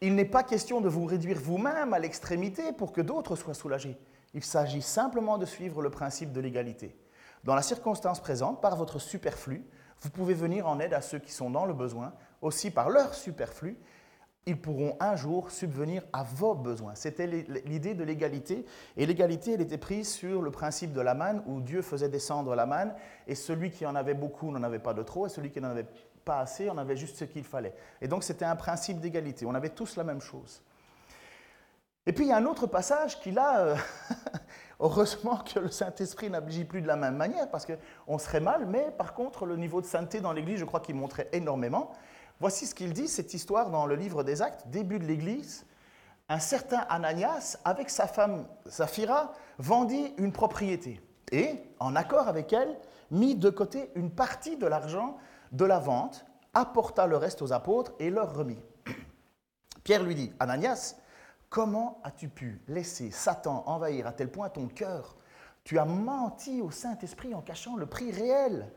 Il 0.00 0.14
n'est 0.14 0.24
pas 0.24 0.44
question 0.44 0.80
de 0.80 0.88
vous 0.88 1.04
réduire 1.04 1.38
vous-même 1.38 1.92
à 1.92 1.98
l'extrémité 1.98 2.72
pour 2.72 2.92
que 2.92 3.00
d'autres 3.00 3.34
soient 3.34 3.52
soulagés. 3.52 3.98
Il 4.32 4.44
s'agit 4.44 4.80
simplement 4.80 5.38
de 5.38 5.44
suivre 5.44 5.82
le 5.82 5.90
principe 5.90 6.32
de 6.32 6.40
l'égalité. 6.40 6.96
Dans 7.42 7.56
la 7.56 7.62
circonstance 7.62 8.20
présente, 8.20 8.60
par 8.60 8.76
votre 8.76 9.00
superflu, 9.00 9.64
vous 10.00 10.10
pouvez 10.10 10.34
venir 10.34 10.68
en 10.68 10.78
aide 10.78 10.94
à 10.94 11.00
ceux 11.00 11.18
qui 11.18 11.32
sont 11.32 11.50
dans 11.50 11.66
le 11.66 11.74
besoin. 11.74 12.12
Aussi, 12.42 12.70
par 12.70 12.90
leur 12.90 13.14
superflu, 13.14 13.76
ils 14.46 14.60
pourront 14.60 14.96
un 15.00 15.16
jour 15.16 15.50
subvenir 15.50 16.02
à 16.12 16.22
vos 16.22 16.54
besoins. 16.54 16.94
C'était 16.94 17.26
l'idée 17.26 17.94
de 17.94 18.04
l'égalité. 18.04 18.64
Et 18.96 19.04
l'égalité, 19.04 19.54
elle 19.54 19.60
était 19.60 19.78
prise 19.78 20.08
sur 20.08 20.42
le 20.42 20.50
principe 20.50 20.92
de 20.92 21.00
la 21.00 21.14
manne, 21.14 21.42
où 21.46 21.60
Dieu 21.60 21.82
faisait 21.82 22.08
descendre 22.08 22.54
la 22.54 22.66
manne, 22.66 22.94
et 23.26 23.34
celui 23.34 23.70
qui 23.70 23.84
en 23.84 23.96
avait 23.96 24.14
beaucoup 24.14 24.50
n'en 24.50 24.62
avait 24.62 24.78
pas 24.78 24.94
de 24.94 25.02
trop, 25.02 25.26
et 25.26 25.28
celui 25.28 25.50
qui 25.50 25.60
n'en 25.60 25.70
avait 25.70 25.86
pas 26.28 26.40
assez, 26.40 26.68
on 26.68 26.76
avait 26.76 26.94
juste 26.94 27.16
ce 27.16 27.24
qu'il 27.24 27.42
fallait. 27.42 27.74
Et 28.02 28.06
donc 28.06 28.22
c'était 28.22 28.44
un 28.44 28.54
principe 28.54 29.00
d'égalité, 29.00 29.46
on 29.46 29.54
avait 29.54 29.70
tous 29.70 29.96
la 29.96 30.04
même 30.04 30.20
chose. 30.20 30.62
Et 32.04 32.12
puis 32.12 32.26
il 32.26 32.28
y 32.28 32.32
a 32.32 32.36
un 32.36 32.44
autre 32.44 32.66
passage 32.66 33.18
qui 33.18 33.30
là, 33.30 33.60
euh, 33.60 33.76
heureusement 34.80 35.38
que 35.38 35.58
le 35.58 35.70
Saint-Esprit 35.70 36.28
n'agit 36.28 36.66
plus 36.66 36.82
de 36.82 36.86
la 36.86 36.96
même 36.96 37.16
manière, 37.16 37.48
parce 37.50 37.66
qu'on 37.66 38.18
serait 38.18 38.40
mal, 38.40 38.66
mais 38.66 38.90
par 38.98 39.14
contre 39.14 39.46
le 39.46 39.56
niveau 39.56 39.80
de 39.80 39.86
sainteté 39.86 40.20
dans 40.20 40.34
l'Église, 40.34 40.58
je 40.58 40.66
crois 40.66 40.80
qu'il 40.80 40.96
montrait 40.96 41.30
énormément. 41.32 41.92
Voici 42.40 42.66
ce 42.66 42.74
qu'il 42.74 42.92
dit, 42.92 43.08
cette 43.08 43.32
histoire 43.32 43.70
dans 43.70 43.86
le 43.86 43.94
livre 43.94 44.22
des 44.22 44.42
Actes, 44.42 44.68
début 44.68 44.98
de 44.98 45.06
l'Église. 45.06 45.64
Un 46.28 46.40
certain 46.40 46.84
Ananias, 46.90 47.58
avec 47.64 47.88
sa 47.88 48.06
femme 48.06 48.46
Saphira, 48.66 49.32
vendit 49.56 50.12
une 50.18 50.32
propriété 50.32 51.00
et, 51.32 51.54
en 51.80 51.96
accord 51.96 52.28
avec 52.28 52.52
elle, 52.52 52.76
mit 53.10 53.34
de 53.34 53.48
côté 53.48 53.90
une 53.94 54.10
partie 54.10 54.58
de 54.58 54.66
l'argent 54.66 55.16
de 55.52 55.64
la 55.64 55.78
vente, 55.78 56.26
apporta 56.54 57.06
le 57.06 57.16
reste 57.16 57.42
aux 57.42 57.52
apôtres 57.52 57.92
et 57.98 58.10
leur 58.10 58.34
remit. 58.34 58.62
Pierre 59.84 60.02
lui 60.02 60.14
dit, 60.14 60.32
Ananias, 60.38 60.96
comment 61.48 62.00
as-tu 62.04 62.28
pu 62.28 62.62
laisser 62.68 63.10
Satan 63.10 63.64
envahir 63.66 64.06
à 64.06 64.12
tel 64.12 64.30
point 64.30 64.48
ton 64.48 64.68
cœur? 64.68 65.16
Tu 65.64 65.78
as 65.78 65.84
menti 65.84 66.62
au 66.62 66.70
Saint-Esprit 66.70 67.34
en 67.34 67.42
cachant 67.42 67.76
le 67.76 67.86
prix 67.86 68.10
réel 68.10 68.72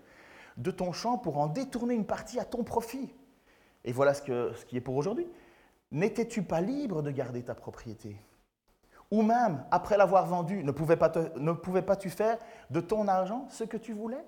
de 0.57 0.71
ton 0.71 0.91
champ 0.91 1.17
pour 1.17 1.37
en 1.37 1.47
détourner 1.47 1.93
une 1.93 2.05
partie 2.05 2.39
à 2.39 2.45
ton 2.45 2.63
profit. 2.63 3.13
Et 3.83 3.93
voilà 3.93 4.13
ce, 4.13 4.21
qui 4.65 4.77
est 4.77 4.81
pour 4.81 4.95
aujourd'hui. 4.95 5.27
N'étais-tu 5.91 6.43
pas 6.43 6.61
libre 6.61 7.01
de 7.01 7.11
garder 7.11 7.43
ta 7.43 7.55
propriété? 7.55 8.17
Ou 9.09 9.23
même, 9.23 9.65
après 9.71 9.97
l'avoir 9.97 10.25
vendue, 10.25 10.63
ne 10.63 10.71
pouvais-tu 10.71 12.09
faire 12.09 12.37
de 12.69 12.79
ton 12.79 13.07
argent 13.07 13.47
ce 13.49 13.63
que 13.63 13.77
tu 13.77 13.93
voulais? 13.93 14.23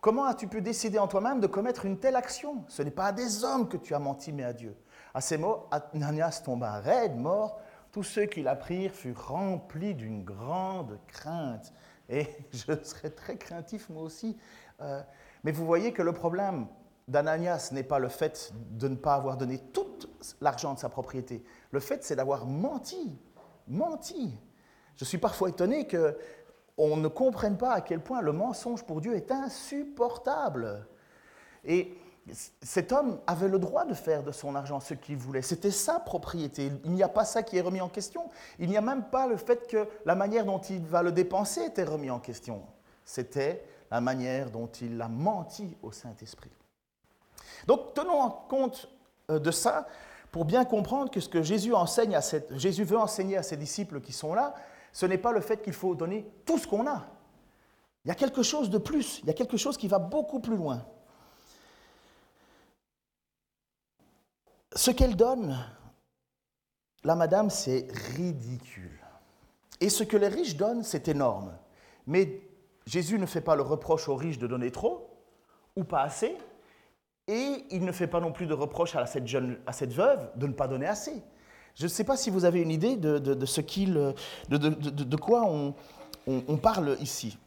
Comment 0.00 0.24
as-tu 0.24 0.48
pu 0.48 0.62
décider 0.62 0.98
en 0.98 1.08
toi-même 1.08 1.40
de 1.40 1.46
commettre 1.46 1.84
une 1.84 1.98
telle 1.98 2.16
action? 2.16 2.64
Ce 2.68 2.82
n'est 2.82 2.90
pas 2.90 3.06
à 3.06 3.12
des 3.12 3.44
hommes 3.44 3.68
que 3.68 3.76
tu 3.76 3.94
as 3.94 3.98
menti, 3.98 4.32
mais 4.32 4.44
à 4.44 4.54
Dieu. 4.54 4.74
À 5.12 5.20
ces 5.20 5.36
mots, 5.36 5.66
Ananias 5.70 6.40
tomba 6.42 6.80
raide, 6.80 7.16
mort. 7.16 7.60
Tous 7.92 8.02
ceux 8.02 8.24
qui 8.24 8.42
l'apprirent 8.42 8.94
furent 8.94 9.28
remplis 9.28 9.94
d'une 9.94 10.24
grande 10.24 10.98
crainte. 11.06 11.74
Et 12.08 12.26
je 12.52 12.82
serais 12.82 13.10
très 13.10 13.36
craintif 13.36 13.90
moi 13.90 14.02
aussi. 14.02 14.38
Euh, 14.80 15.02
mais 15.44 15.52
vous 15.52 15.66
voyez 15.66 15.92
que 15.92 16.02
le 16.02 16.12
problème 16.12 16.66
d'Ananias 17.06 17.68
n'est 17.72 17.82
pas 17.82 17.98
le 17.98 18.08
fait 18.08 18.52
de 18.70 18.88
ne 18.88 18.96
pas 18.96 19.14
avoir 19.14 19.36
donné 19.36 19.58
tout 19.58 19.98
l'argent 20.40 20.72
de 20.72 20.78
sa 20.78 20.88
propriété. 20.88 21.44
Le 21.72 21.80
fait, 21.80 22.04
c'est 22.04 22.16
d'avoir 22.16 22.46
menti. 22.46 23.18
Menti. 23.68 24.38
Je 24.96 25.04
suis 25.04 25.18
parfois 25.18 25.48
étonné 25.48 25.86
que 25.86 26.16
on 26.80 26.96
ne 26.96 27.08
comprenne 27.08 27.56
pas 27.56 27.72
à 27.72 27.80
quel 27.80 28.00
point 28.00 28.22
le 28.22 28.32
mensonge 28.32 28.84
pour 28.84 29.00
Dieu 29.00 29.14
est 29.14 29.30
insupportable. 29.30 30.86
Et 31.64 31.96
cet 32.62 32.92
homme 32.92 33.20
avait 33.26 33.48
le 33.48 33.58
droit 33.58 33.84
de 33.84 33.94
faire 33.94 34.22
de 34.22 34.32
son 34.32 34.54
argent 34.54 34.80
ce 34.80 34.94
qu'il 34.94 35.16
voulait. 35.16 35.42
C'était 35.42 35.70
sa 35.70 36.00
propriété. 36.00 36.72
Il 36.84 36.92
n'y 36.92 37.02
a 37.02 37.08
pas 37.08 37.24
ça 37.24 37.42
qui 37.42 37.56
est 37.56 37.60
remis 37.60 37.80
en 37.80 37.88
question. 37.88 38.30
Il 38.58 38.68
n'y 38.68 38.76
a 38.76 38.82
même 38.82 39.04
pas 39.04 39.26
le 39.26 39.36
fait 39.36 39.66
que 39.66 39.88
la 40.06 40.14
manière 40.14 40.44
dont 40.44 40.58
il 40.58 40.80
va 40.86 41.02
le 41.02 41.12
dépenser 41.12 41.64
était 41.64 41.84
remis 41.84 42.10
en 42.10 42.18
question. 42.18 42.62
C'était 43.04 43.64
la 43.90 44.00
manière 44.00 44.50
dont 44.50 44.68
il 44.80 45.00
a 45.02 45.08
menti 45.08 45.76
au 45.82 45.92
Saint-Esprit. 45.92 46.52
Donc 47.66 47.94
tenons 47.94 48.30
compte 48.48 48.88
euh, 49.30 49.38
de 49.38 49.50
ça 49.50 49.86
pour 50.30 50.44
bien 50.44 50.64
comprendre 50.64 51.10
que 51.10 51.20
ce 51.20 51.28
que 51.28 51.42
Jésus, 51.42 51.74
enseigne 51.74 52.14
à 52.14 52.20
Jésus 52.52 52.84
veut 52.84 52.98
enseigner 52.98 53.36
à 53.36 53.42
ses 53.42 53.56
disciples 53.56 54.00
qui 54.00 54.12
sont 54.12 54.32
là, 54.32 54.54
ce 54.92 55.06
n'est 55.06 55.18
pas 55.18 55.32
le 55.32 55.40
fait 55.40 55.62
qu'il 55.62 55.72
faut 55.72 55.94
donner 55.94 56.30
tout 56.44 56.58
ce 56.58 56.66
qu'on 56.66 56.86
a. 56.86 57.06
Il 58.04 58.08
y 58.08 58.10
a 58.10 58.14
quelque 58.14 58.42
chose 58.42 58.70
de 58.70 58.78
plus, 58.78 59.20
il 59.20 59.26
y 59.26 59.30
a 59.30 59.34
quelque 59.34 59.56
chose 59.56 59.76
qui 59.76 59.88
va 59.88 59.98
beaucoup 59.98 60.40
plus 60.40 60.56
loin. 60.56 60.86
Ce 64.74 64.90
qu'elle 64.90 65.16
donne, 65.16 65.58
la 67.04 67.14
madame, 67.14 67.50
c'est 67.50 67.88
ridicule. 68.14 69.00
Et 69.80 69.88
ce 69.88 70.04
que 70.04 70.16
les 70.16 70.28
riches 70.28 70.56
donnent, 70.56 70.84
c'est 70.84 71.08
énorme. 71.08 71.56
Mais 72.06 72.42
Jésus 72.86 73.18
ne 73.18 73.26
fait 73.26 73.40
pas 73.40 73.56
le 73.56 73.62
reproche 73.62 74.08
aux 74.08 74.16
riches 74.16 74.38
de 74.38 74.46
donner 74.46 74.70
trop. 74.70 75.06
ou 75.76 75.84
pas 75.84 76.02
assez, 76.02 76.36
et 77.28 77.64
il 77.70 77.84
ne 77.84 77.92
fait 77.92 78.08
pas 78.08 78.18
non 78.18 78.32
plus 78.32 78.46
de 78.46 78.54
reproche 78.54 78.96
à 78.96 79.06
cette, 79.06 79.28
jeune, 79.28 79.60
à 79.64 79.72
cette 79.72 79.92
veuve 79.92 80.32
de 80.34 80.48
ne 80.48 80.52
pas 80.52 80.66
donner 80.66 80.86
assez. 80.86 81.22
Je 81.74 81.84
ne 81.84 81.88
sais 81.88 82.04
pas 82.04 82.16
si 82.16 82.30
vous 82.30 82.44
avez 82.44 82.60
une 82.60 82.70
idée 82.70 82.96
de, 82.96 83.46
ce 83.46 83.60
qu'il, 83.60 83.94
de, 84.48 84.56
de, 84.56 85.16
quoi 85.16 85.44
on, 85.46 85.74
on, 86.26 86.56
parle 86.56 86.96
ici. 87.00 87.38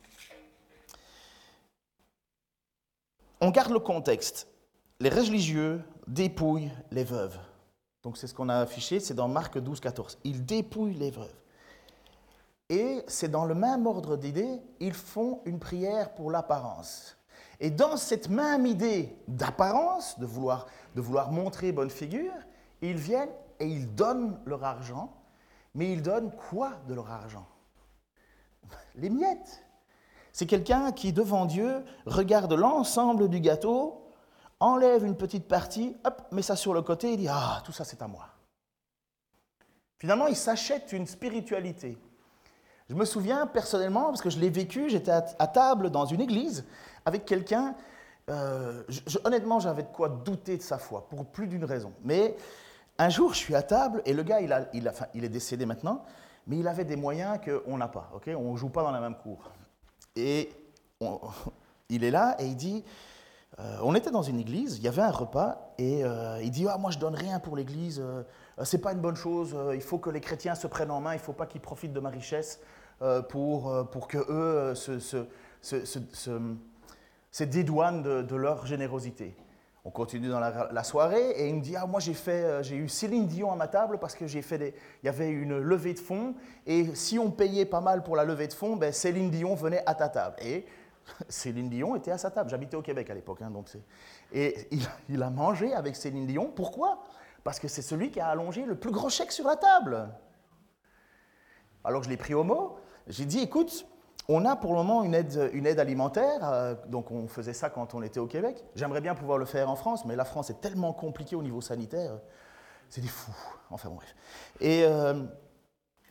On 3.42 3.52
garde 3.52 3.72
le 3.72 3.80
contexte. 3.80 4.48
Les 5.00 5.10
religieux 5.10 5.82
dépouillent 6.08 6.72
les 6.92 7.04
veuves. 7.04 7.38
Donc 8.04 8.18
c'est 8.18 8.28
ce 8.28 8.34
qu'on 8.34 8.50
a 8.50 8.58
affiché, 8.58 9.00
c'est 9.00 9.14
dans 9.14 9.28
Marc 9.28 9.58
12, 9.58 9.80
14. 9.80 10.18
Ils 10.24 10.46
dépouillent 10.46 10.96
les 10.96 11.12
veuves. 11.12 11.36
Et 12.70 13.04
c'est 13.08 13.30
dans 13.30 13.46
le 13.46 13.56
même 13.56 13.86
ordre 13.86 14.18
d'idées, 14.18 14.60
ils 14.80 14.94
font 14.94 15.42
une 15.46 15.60
prière 15.60 16.14
pour 16.14 16.32
l'apparence. 16.32 17.18
Et 17.60 17.70
dans 17.70 17.98
cette 17.98 18.30
même 18.30 18.66
idée 18.66 19.16
d'apparence, 19.28 20.20
de 20.20 20.26
vouloir, 20.26 20.68
de 20.96 21.02
vouloir 21.02 21.32
montrer 21.32 21.72
bonne 21.72 21.90
figure, 21.90 22.34
ils 22.82 22.98
viennent 22.98 23.30
et 23.64 23.68
ils 23.68 23.94
donnent 23.96 24.40
leur 24.46 24.64
argent. 24.64 25.14
Mais 25.76 25.92
ils 25.92 26.04
donnent 26.04 26.32
quoi 26.32 26.74
de 26.88 26.94
leur 26.94 27.10
argent? 27.10 27.48
Les 28.96 29.10
miettes. 29.10 29.64
C'est 30.32 30.46
quelqu'un 30.46 30.92
qui, 30.92 31.14
devant 31.14 31.46
Dieu, 31.46 31.84
regarde 32.06 32.54
l'ensemble 32.54 33.30
du 33.30 33.40
gâteau, 33.40 34.04
enlève 34.60 35.06
une 35.06 35.16
petite 35.16 35.48
partie, 35.48 35.96
hop, 36.04 36.22
met 36.32 36.42
ça 36.42 36.56
sur 36.56 36.74
le 36.74 36.82
côté 36.82 37.14
et 37.14 37.18
dit 37.18 37.28
Ah, 37.30 37.62
tout 37.66 37.72
ça 37.72 37.84
c'est 37.84 38.02
à 38.02 38.08
moi. 38.08 38.28
Finalement, 39.98 40.28
il 40.28 40.36
s'achète 40.36 40.92
une 40.92 41.08
spiritualité. 41.08 41.98
Je 42.90 42.96
me 42.96 43.06
souviens 43.06 43.48
personnellement, 43.48 44.06
parce 44.06 44.22
que 44.22 44.30
je 44.30 44.40
l'ai 44.40 44.50
vécu, 44.50 44.90
j'étais 44.90 45.12
à, 45.12 45.48
table 45.48 45.90
dans 45.90 46.06
une 46.06 46.20
église 46.22 46.66
avec 47.06 47.26
quelqu'un, 47.26 47.76
euh, 48.30 48.84
honnêtement 49.24 49.60
j'avais 49.60 49.84
de 49.84 49.88
quoi 49.88 50.10
douter 50.10 50.58
de 50.58 50.62
sa 50.62 50.78
foi, 50.78 51.08
pour 51.08 51.26
plus 51.26 51.48
d'une 51.48 51.64
raison. 51.64 51.94
Mais 52.04 52.36
un 52.98 53.10
jour 53.10 53.34
je 53.34 53.40
suis 53.40 53.56
à 53.56 53.62
table 53.62 54.02
et 54.06 54.14
le 54.14 54.24
gars, 54.24 54.40
il, 54.42 55.24
est 55.24 55.30
décédé 55.30 55.66
maintenant, 55.66 56.04
mais 56.48 56.58
il 56.58 56.68
avait 56.68 56.86
des 56.86 56.96
moyens 56.96 57.40
qu'on 57.44 57.78
n'a 57.78 57.88
pas, 57.88 58.12
on 58.28 58.52
ne 58.52 58.58
joue 58.58 58.70
pas 58.70 58.84
dans 58.84 58.92
la 58.92 59.00
même 59.00 59.16
cour. 59.16 59.52
Et 60.16 60.52
il 61.90 62.04
est 62.04 62.12
là 62.12 62.36
et 62.40 62.46
il 62.46 62.56
dit, 62.56 62.84
euh, 63.60 63.78
on 63.84 63.94
était 63.94 64.10
dans 64.10 64.24
une 64.24 64.40
église, 64.40 64.78
il 64.78 64.84
y 64.84 64.88
avait 64.88 65.02
un 65.02 65.12
repas, 65.12 65.74
et 65.78 66.04
euh, 66.04 66.42
il 66.42 66.50
dit 66.50 66.66
ah, 66.68 66.78
Moi, 66.78 66.90
je 66.90 66.98
donne 66.98 67.14
rien 67.14 67.40
pour 67.40 67.56
l'église, 67.56 68.00
euh, 68.04 68.24
c'est 68.64 68.80
pas 68.80 68.94
une 68.94 69.00
bonne 69.00 69.16
chose, 69.16 69.56
il 69.74 69.82
faut 69.82 70.00
que 70.00 70.10
les 70.10 70.22
chrétiens 70.22 70.56
se 70.56 70.66
prennent 70.68 70.92
en 70.92 71.02
main, 71.02 71.14
il 71.14 71.20
faut 71.20 71.34
pas 71.34 71.46
qu'ils 71.46 71.62
profitent 71.62 71.94
de 71.94 72.00
ma 72.00 72.10
richesse 72.10 72.60
pour, 73.30 73.90
pour 73.92 74.08
que 74.08 74.18
eux 74.30 74.76
se, 74.76 75.26
dédouanent 77.44 78.02
de, 78.02 78.36
leur 78.36 78.66
générosité. 78.66 79.36
On 79.86 79.92
continue 79.92 80.30
dans 80.30 80.40
la, 80.40 80.84
soirée, 80.84 81.32
et 81.32 81.50
il 81.50 81.56
me 81.56 81.62
dit 81.62 81.76
Ah, 81.76 81.86
moi, 81.86 82.00
j'ai, 82.00 82.14
fait, 82.14 82.64
j'ai 82.64 82.78
eu 82.78 82.88
Céline 82.88 83.28
Dion 83.28 83.52
à 83.52 83.56
ma 83.58 83.68
table 83.68 83.98
parce 84.00 84.16
que 84.16 84.28
j'ai 84.28 84.42
fait 84.42 84.58
des, 84.58 84.74
il 85.02 85.08
y 85.08 85.10
avait 85.10 85.30
une 85.30 85.58
levée 85.58 85.94
de 85.94 86.00
fonds, 86.00 86.36
et 86.66 86.96
si 86.96 87.20
on 87.20 87.30
payait 87.32 87.66
pas 87.66 87.82
mal 87.82 88.02
pour 88.02 88.16
la 88.16 88.24
levée 88.24 88.48
de 88.48 88.54
fonds, 88.54 88.78
ben, 88.78 88.94
Céline 88.94 89.30
Dion 89.30 89.56
venait 89.56 89.84
à 89.86 89.94
ta 89.94 90.08
table. 90.08 90.38
Et 90.42 90.66
Céline 91.30 91.70
Dion 91.70 91.96
était 91.96 92.12
à 92.12 92.18
sa 92.18 92.32
table. 92.32 92.50
J'habitais 92.50 92.78
au 92.78 92.82
Québec 92.82 93.10
à 93.10 93.14
l'époque. 93.14 93.42
Hein, 93.42 93.52
donc 93.52 93.68
et 94.32 94.68
il, 95.10 95.22
a 95.22 95.30
mangé 95.30 95.74
avec 95.74 95.96
Céline 95.96 96.28
Dion. 96.28 96.52
Pourquoi? 96.56 97.04
Parce 97.44 97.60
que 97.60 97.68
c'est 97.68 97.82
celui 97.82 98.10
qui 98.10 98.20
a 98.20 98.28
allongé 98.28 98.66
le 98.66 98.76
plus 98.76 98.92
gros 98.92 99.10
chèque 99.10 99.32
sur 99.32 99.46
la 99.46 99.56
table. 99.56 100.10
Alors 101.84 102.04
je 102.04 102.10
l'ai 102.10 102.18
pris 102.18 102.34
au 102.34 102.44
mot. 102.44 102.78
J'ai 103.08 103.26
dit, 103.26 103.40
écoute, 103.40 103.86
on 104.30 104.46
a 104.46 104.56
pour 104.56 104.72
le 104.72 104.78
moment 104.78 105.04
une 105.04 105.16
aide, 105.16 105.80
alimentaire. 105.80 106.40
Euh, 106.44 106.76
donc 106.88 107.12
on 107.12 107.28
faisait 107.28 107.54
ça 107.54 107.70
quand 107.70 107.94
on 107.94 108.02
était 108.02 108.20
au 108.20 108.28
Québec. 108.28 108.64
J'aimerais 108.76 109.02
bien 109.02 109.16
pouvoir 109.16 109.38
le 109.38 109.46
faire 109.46 109.70
en 109.70 109.76
France, 109.76 110.06
mais 110.06 110.16
la 110.16 110.26
France 110.26 110.50
est 110.50 110.62
tellement 110.62 110.94
compliquée 110.94 111.36
au 111.36 111.44
niveau 111.44 111.62
sanitaire. 111.62 112.20
C'est 112.90 113.02
des 113.02 113.08
fous. 113.08 113.36
Enfin 113.70 113.90
bon, 113.90 113.96
bref. 113.96 114.16
Et... 114.60 114.84
Euh, 114.86 115.24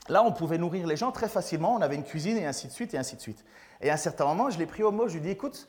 Là, 0.08 0.24
on 0.24 0.32
pouvait 0.32 0.58
nourrir 0.58 0.86
les 0.86 0.96
gens 0.96 1.12
très 1.12 1.28
facilement, 1.28 1.74
on 1.74 1.80
avait 1.80 1.94
une 1.94 2.02
cuisine 2.02 2.36
et 2.36 2.44
ainsi 2.44 2.66
de 2.66 2.72
suite 2.72 2.92
et 2.92 2.98
ainsi 2.98 3.14
de 3.14 3.20
suite. 3.20 3.44
Et 3.80 3.88
à 3.88 3.94
un 3.94 3.96
certain 3.96 4.24
moment, 4.24 4.50
je 4.50 4.58
l'ai 4.58 4.66
pris 4.66 4.82
au 4.82 4.90
mot, 4.90 5.06
je 5.06 5.12
lui 5.12 5.20
ai 5.20 5.22
dit, 5.22 5.30
écoute, 5.30 5.68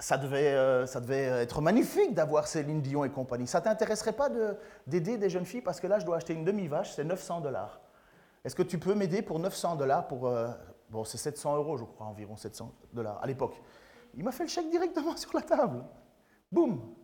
ça 0.00 0.18
devait, 0.18 0.52
euh, 0.52 1.42
être 1.42 1.60
magnifique 1.60 2.12
d'avoir 2.12 2.48
Céline 2.48 2.82
Dion 2.82 3.04
et 3.04 3.10
compagnie. 3.10 3.46
Ça 3.46 3.60
t'intéresserait 3.60 4.12
pas 4.12 4.28
d'aider 4.86 5.16
des 5.16 5.30
jeunes 5.30 5.44
filles? 5.44 5.62
Parce 5.62 5.78
que 5.78 5.86
là, 5.86 6.00
je 6.00 6.04
dois 6.04 6.16
acheter 6.16 6.34
une 6.34 6.44
demi-vache, 6.44 6.92
c'est 6.92 7.04
900 7.04 7.40
dollars. 7.40 7.80
Est-ce 8.44 8.56
que 8.56 8.64
tu 8.64 8.78
peux 8.78 8.94
m'aider 8.94 9.22
pour 9.22 9.38
900 9.38 9.76
dollars 9.76 10.08
pour... 10.08 10.28
bon, 10.90 11.04
c'est 11.04 11.18
700 11.18 11.56
euros, 11.56 11.76
je 11.76 11.84
crois, 11.84 12.06
environ 12.06 12.36
700 12.36 12.72
dollars 12.92 13.22
à 13.22 13.26
l'époque. 13.26 13.60
Il 14.14 14.24
m'a 14.24 14.32
fait 14.32 14.44
le 14.44 14.48
chèque 14.48 14.70
directement 14.70 15.16
sur 15.16 15.34
la 15.34 15.42
table. 15.42 15.84
Boum 16.50 16.94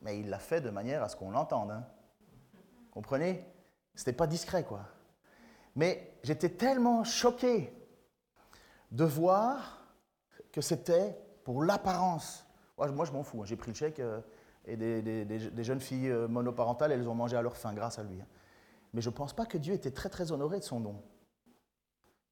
Mais 0.00 0.20
il 0.20 0.28
l'a 0.28 0.38
fait 0.38 0.60
de 0.60 0.70
manière 0.70 1.02
à 1.02 1.08
ce 1.08 1.16
qu'on 1.16 1.30
l'entende. 1.30 1.70
Hein. 1.70 1.86
Comprenez? 2.90 3.44
C'était 3.94 4.12
pas 4.12 4.26
discret, 4.26 4.64
quoi. 4.64 4.80
Mais 5.74 6.18
j'étais 6.22 6.50
tellement 6.50 7.04
choqué 7.04 7.72
de 8.90 9.04
voir 9.04 9.86
que 10.52 10.60
c'était 10.60 11.18
pour 11.44 11.62
l'apparence. 11.62 12.46
Moi, 12.78 13.04
je 13.04 13.12
m'en 13.12 13.22
fous. 13.22 13.42
Hein. 13.42 13.46
J'ai 13.46 13.56
pris 13.56 13.70
le 13.70 13.76
chèque 13.76 14.00
euh, 14.00 14.20
et 14.66 14.76
des, 14.76 15.64
jeunes 15.64 15.80
filles 15.80 16.10
euh, 16.10 16.28
monoparentales, 16.28 16.92
elles 16.92 17.08
ont 17.08 17.14
mangé 17.14 17.36
à 17.36 17.42
leur 17.42 17.56
faim 17.56 17.72
grâce 17.72 17.98
à 17.98 18.02
lui. 18.02 18.20
Hein. 18.20 18.26
Mais 18.92 19.00
je 19.00 19.10
ne 19.10 19.14
pense 19.14 19.32
pas 19.32 19.46
que 19.46 19.58
Dieu 19.58 19.74
était 19.74 19.90
très 19.90 20.08
très 20.08 20.32
honoré 20.32 20.58
de 20.58 20.64
son 20.64 20.80
don. 20.80 21.02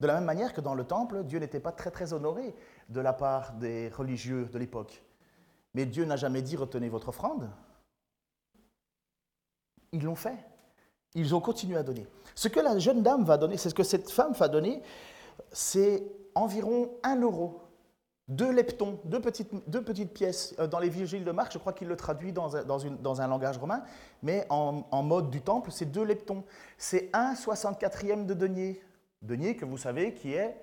De 0.01 0.07
la 0.07 0.15
même 0.15 0.25
manière 0.25 0.53
que 0.53 0.61
dans 0.61 0.75
le 0.75 0.85
temple, 0.85 1.25
Dieu 1.25 1.39
n'était 1.39 1.61
pas 1.61 1.73
très 1.73 1.91
très 1.91 2.13
honoré 2.13 2.55
de 2.89 3.01
la 3.01 3.13
part 3.13 3.53
des 3.55 3.89
religieux 3.89 4.47
de 4.47 4.59
l'époque. 4.59 5.03
Mais 5.75 5.87
Dieu 5.87 6.05
n'a 6.05 6.17
jamais 6.17 6.43
dit 6.43 6.57
retenez 6.57 6.89
votre 6.89 7.09
offrande. 7.09 7.51
Ils 9.93 10.03
l'ont 10.03 10.17
fait. 10.17 10.39
Ils 11.15 11.35
ont 11.35 11.41
continué 11.41 11.77
à 11.77 11.83
donner. 11.83 12.07
Ce 12.35 12.49
que 12.49 12.61
la 12.61 12.79
jeune 12.79 13.03
dame 13.03 13.25
va 13.25 13.37
donner, 13.37 13.57
c'est 13.57 13.71
ce 13.71 13.75
que 13.75 13.85
cette 13.85 14.11
femme 14.11 14.33
va 14.33 14.49
donner, 14.49 14.83
c'est 15.53 16.05
environ 16.35 16.91
un 17.05 17.21
euro. 17.21 17.61
Deux 18.27 18.51
leptons, 18.51 19.01
deux 19.05 19.21
petites, 19.21 19.53
deux 19.69 19.83
petites 19.83 20.13
pièces. 20.13 20.55
Euh, 20.59 20.67
dans 20.67 20.79
les 20.79 20.89
vigiles 20.89 21.25
de 21.25 21.31
Marc, 21.31 21.53
je 21.53 21.59
crois 21.59 21.75
qu'il 21.75 21.89
le 21.89 21.97
traduit 21.97 22.33
dans 22.33 22.57
un, 22.57 22.65
dans, 22.65 22.79
une, 22.79 22.97
dans 22.97 23.21
un, 23.21 23.29
langage 23.29 23.59
romain, 23.59 23.83
mais 24.23 24.47
en, 24.49 25.03
mode 25.03 25.31
du 25.31 25.43
temple, 25.43 25.71
c'est 25.71 25.85
deux 25.85 26.05
leptons. 26.05 26.43
C'est 26.79 27.11
un 27.13 27.35
64e 27.35 28.25
de 28.25 28.33
denier. 28.33 28.83
Denier 29.25 29.57
que 29.57 29.65
vous 29.65 29.79
savez 29.79 30.15
qui 30.15 30.33
est 30.35 30.57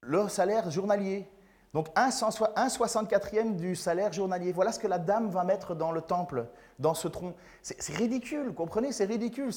le 0.00 0.28
salaire 0.28 0.70
journalier. 0.70 1.28
Donc 1.74 1.88
un, 1.96 2.08
64e 2.08 3.56
du 3.56 3.76
salaire 3.76 4.12
journalier. 4.12 4.52
Voilà 4.52 4.72
ce 4.72 4.78
que 4.78 4.86
la 4.86 4.98
dame 4.98 5.28
va 5.28 5.44
mettre 5.44 5.74
dans 5.74 5.92
le 5.92 6.00
temple, 6.00 6.46
dans 6.78 6.94
ce 6.94 7.08
tronc. 7.08 7.34
C'est 7.62 7.94
ridicule, 7.96 8.54
comprenez 8.54 8.92
C'est 8.92 9.04
ridicule. 9.04 9.50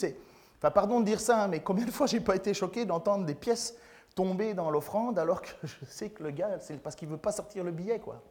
Enfin, 0.57 0.71
pardon 0.71 0.99
de 0.99 1.05
dire 1.05 1.19
ça, 1.19 1.43
hein, 1.43 1.47
mais 1.47 1.61
combien 1.61 1.85
de 1.85 1.91
fois 1.91 2.07
j'ai 2.07 2.19
pas 2.19 2.35
été 2.35 2.53
choqué 2.53 2.85
d'entendre 2.85 3.25
des 3.25 3.35
pièces 3.35 3.75
tomber 4.15 4.53
dans 4.53 4.69
l'offrande 4.69 5.17
alors 5.17 5.41
que 5.41 5.49
je 5.63 5.85
sais 5.85 6.09
que 6.09 6.23
le 6.23 6.31
gars, 6.31 6.59
c'est 6.59 6.77
parce 6.81 6.95
qu'il 6.95 7.07
veut 7.07 7.17
pas 7.17 7.31
sortir 7.31 7.63
le 7.63 7.71
billet, 7.71 7.99
quoi. 7.99 8.21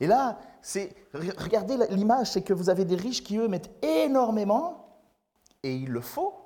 Et 0.00 0.06
là, 0.06 0.38
c'est 0.60 0.94
regardez 1.12 1.76
l'image, 1.90 2.32
c'est 2.32 2.42
que 2.42 2.52
vous 2.52 2.68
avez 2.68 2.84
des 2.84 2.96
riches 2.96 3.22
qui, 3.22 3.38
eux, 3.38 3.48
mettent 3.48 3.70
énormément, 3.82 5.00
et 5.62 5.74
il 5.74 5.90
le 5.90 6.00
faut. 6.00 6.43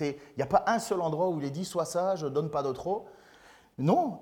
Il 0.00 0.16
n'y 0.36 0.42
a 0.42 0.46
pas 0.46 0.64
un 0.66 0.78
seul 0.78 1.00
endroit 1.00 1.28
où 1.28 1.38
il 1.38 1.44
est 1.44 1.50
dit, 1.50 1.64
sois 1.64 1.84
sage, 1.84 2.22
donne 2.22 2.50
pas 2.50 2.62
de 2.62 2.72
trop. 2.72 3.06
Non. 3.78 4.20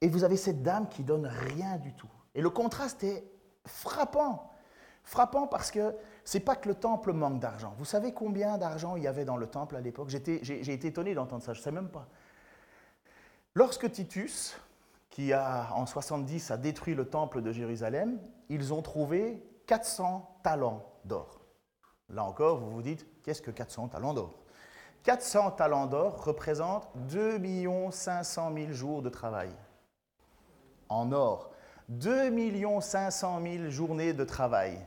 Et 0.00 0.08
vous 0.08 0.24
avez 0.24 0.36
cette 0.36 0.62
dame 0.62 0.88
qui 0.88 1.04
donne 1.04 1.26
rien 1.26 1.78
du 1.78 1.94
tout. 1.94 2.10
Et 2.34 2.40
le 2.40 2.50
contraste 2.50 3.04
est 3.04 3.24
frappant. 3.66 4.50
Frappant 5.02 5.46
parce 5.46 5.70
que 5.70 5.94
c'est 6.24 6.40
pas 6.40 6.56
que 6.56 6.68
le 6.68 6.74
temple 6.74 7.12
manque 7.12 7.38
d'argent. 7.38 7.74
Vous 7.78 7.84
savez 7.84 8.12
combien 8.12 8.56
d'argent 8.56 8.96
il 8.96 9.02
y 9.02 9.06
avait 9.06 9.24
dans 9.24 9.36
le 9.36 9.46
temple 9.46 9.76
à 9.76 9.80
l'époque? 9.80 10.08
J'ai 10.08 10.72
été 10.72 10.86
étonné 10.86 11.14
d'entendre 11.14 11.42
ça, 11.42 11.52
je 11.52 11.60
ne 11.60 11.64
sais 11.64 11.72
même 11.72 11.90
pas. 11.90 12.08
Lorsque 13.54 13.90
Titus, 13.90 14.56
qui 15.10 15.32
a, 15.32 15.72
en 15.74 15.86
70 15.86 16.50
a 16.50 16.56
détruit 16.56 16.94
le 16.94 17.08
temple 17.08 17.42
de 17.42 17.52
Jérusalem, 17.52 18.18
ils 18.48 18.72
ont 18.72 18.82
trouvé 18.82 19.46
400 19.66 20.40
talents 20.42 20.84
d'or. 21.04 21.40
Là 22.08 22.24
encore, 22.24 22.58
vous 22.58 22.70
vous 22.70 22.82
dites, 22.82 23.06
qu'est-ce 23.22 23.42
que 23.42 23.50
400 23.50 23.88
talents 23.88 24.14
d'or? 24.14 24.43
400 25.04 25.50
talents 25.52 25.86
d'or 25.86 26.24
représentent 26.24 26.88
2 27.08 27.38
500 27.90 28.52
000 28.56 28.72
jours 28.72 29.02
de 29.02 29.10
travail. 29.10 29.50
En 30.88 31.12
or, 31.12 31.50
2 31.90 32.32
500 32.80 33.40
000 33.42 33.68
journées 33.68 34.14
de 34.14 34.24
travail 34.24 34.78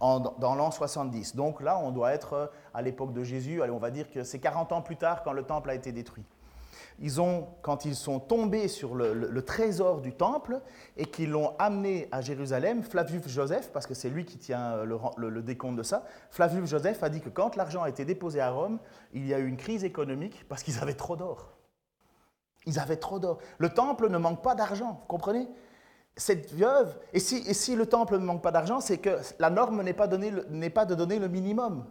dans 0.00 0.54
l'an 0.54 0.70
70. 0.70 1.36
Donc 1.36 1.60
là, 1.60 1.78
on 1.78 1.90
doit 1.90 2.12
être 2.12 2.32
euh, 2.32 2.46
à 2.72 2.80
l'époque 2.80 3.12
de 3.12 3.22
Jésus, 3.24 3.60
allez, 3.60 3.72
on 3.72 3.78
va 3.78 3.90
dire 3.90 4.10
que 4.10 4.24
c'est 4.24 4.38
40 4.38 4.72
ans 4.72 4.80
plus 4.80 4.96
tard 4.96 5.22
quand 5.22 5.32
le 5.32 5.42
temple 5.42 5.68
a 5.68 5.74
été 5.74 5.92
détruit. 5.92 6.24
Ils 6.98 7.20
ont, 7.20 7.48
quand 7.62 7.84
ils 7.84 7.94
sont 7.94 8.20
tombés 8.20 8.68
sur 8.68 8.94
le, 8.94 9.42
trésor 9.42 10.00
du 10.00 10.12
temple 10.12 10.60
et 10.96 11.04
qu'ils 11.04 11.30
l'ont 11.30 11.54
amené 11.58 12.08
à 12.10 12.20
Jérusalem, 12.20 12.82
Flavius 12.82 13.28
Joseph, 13.28 13.70
parce 13.72 13.86
que 13.86 13.94
c'est 13.94 14.08
lui 14.08 14.24
qui 14.24 14.38
tient 14.38 14.82
le, 14.84 14.98
le, 15.16 15.42
décompte 15.42 15.76
de 15.76 15.82
ça, 15.82 16.04
Flavius 16.30 16.70
Joseph 16.70 17.02
a 17.02 17.08
dit 17.10 17.20
que 17.20 17.28
quand 17.28 17.56
l'argent 17.56 17.82
a 17.82 17.88
été 17.88 18.04
déposé 18.04 18.40
à 18.40 18.50
Rome, 18.50 18.78
il 19.12 19.26
y 19.26 19.34
a 19.34 19.38
eu 19.38 19.46
une 19.46 19.58
crise 19.58 19.84
économique 19.84 20.46
parce 20.48 20.62
qu'ils 20.62 20.78
avaient 20.78 20.94
trop 20.94 21.16
d'or. 21.16 21.56
Ils 22.64 22.78
avaient 22.78 22.96
trop 22.96 23.18
d'or. 23.18 23.38
Le 23.58 23.68
temple 23.68 24.08
ne 24.08 24.18
manque 24.18 24.42
pas 24.42 24.54
d'argent, 24.54 24.98
vous 25.00 25.06
comprenez? 25.06 25.48
Cette 26.18 26.54
veuve, 26.54 26.98
et 27.12 27.20
si, 27.20 27.76
le 27.76 27.84
temple 27.84 28.14
ne 28.14 28.24
manque 28.24 28.42
pas 28.42 28.50
d'argent, 28.50 28.80
c'est 28.80 28.96
que 28.96 29.18
la 29.38 29.50
norme 29.50 29.82
n'est 29.82 29.92
pas 29.92 30.06
de 30.06 30.94
donner 30.94 31.18
le 31.18 31.28
minimum. 31.28 31.84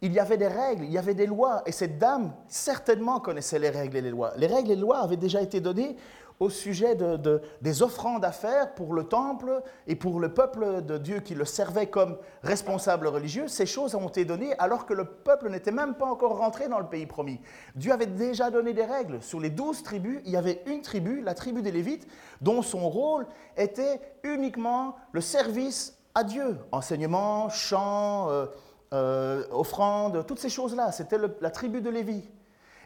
Il 0.00 0.12
y 0.12 0.20
avait 0.20 0.36
des 0.36 0.46
règles, 0.46 0.84
il 0.84 0.92
y 0.92 0.98
avait 0.98 1.14
des 1.14 1.26
lois, 1.26 1.62
et 1.66 1.72
cette 1.72 1.98
dame 1.98 2.32
certainement 2.46 3.18
connaissait 3.18 3.58
les 3.58 3.70
règles 3.70 3.96
et 3.96 4.00
les 4.00 4.10
lois. 4.10 4.32
Les 4.36 4.46
règles 4.46 4.70
et 4.70 4.74
les 4.76 4.80
lois 4.80 4.98
avaient 4.98 5.16
déjà 5.16 5.40
été 5.42 5.60
données 5.60 5.96
au 6.40 6.50
sujet 6.50 6.94
de, 6.94 7.42
des 7.60 7.82
offrandes 7.82 8.24
à 8.24 8.32
faire 8.32 8.74
pour 8.74 8.94
le 8.94 9.04
temple 9.04 9.62
et 9.86 9.96
pour 9.96 10.20
le 10.20 10.32
peuple 10.32 10.82
de 10.82 10.98
Dieu 10.98 11.20
qui 11.20 11.34
le 11.34 11.44
servait 11.44 11.88
comme 11.88 12.16
responsable 12.42 13.08
religieux. 13.08 13.48
Ces 13.48 13.66
choses 13.66 13.94
ont 13.94 14.08
été 14.08 14.24
données 14.24 14.54
alors 14.58 14.86
que 14.86 14.94
le 14.94 15.04
peuple 15.04 15.50
n'était 15.50 15.72
même 15.72 15.94
pas 15.94 16.06
encore 16.06 16.38
rentré 16.38 16.68
dans 16.68 16.78
le 16.78 16.86
pays 16.86 17.06
promis. 17.06 17.40
Dieu 17.74 17.92
avait 17.92 18.06
déjà 18.06 18.50
donné 18.50 18.72
des 18.72 18.84
règles. 18.84 19.20
Sur 19.22 19.40
les 19.40 19.50
douze 19.50 19.82
tribus, 19.82 20.20
il 20.24 20.32
y 20.32 20.36
avait 20.36 20.62
une 20.66 20.82
tribu, 20.82 21.22
la 21.22 21.34
tribu 21.34 21.62
des 21.62 21.72
Lévites, 21.72 22.06
dont 22.40 22.62
son 22.62 22.88
rôle 22.88 23.26
était 23.56 24.00
uniquement 24.22 24.94
le 25.12 25.20
service 25.20 25.98
à 26.14 26.22
Dieu. 26.22 26.58
Enseignement, 26.70 27.48
chant, 27.48 28.30
euh, 28.30 28.46
euh, 28.92 29.44
offrande, 29.50 30.24
toutes 30.26 30.38
ces 30.38 30.48
choses-là. 30.48 30.92
C'était 30.92 31.18
la 31.40 31.50
tribu 31.50 31.80
de 31.80 31.90
Lévi. 31.90 32.28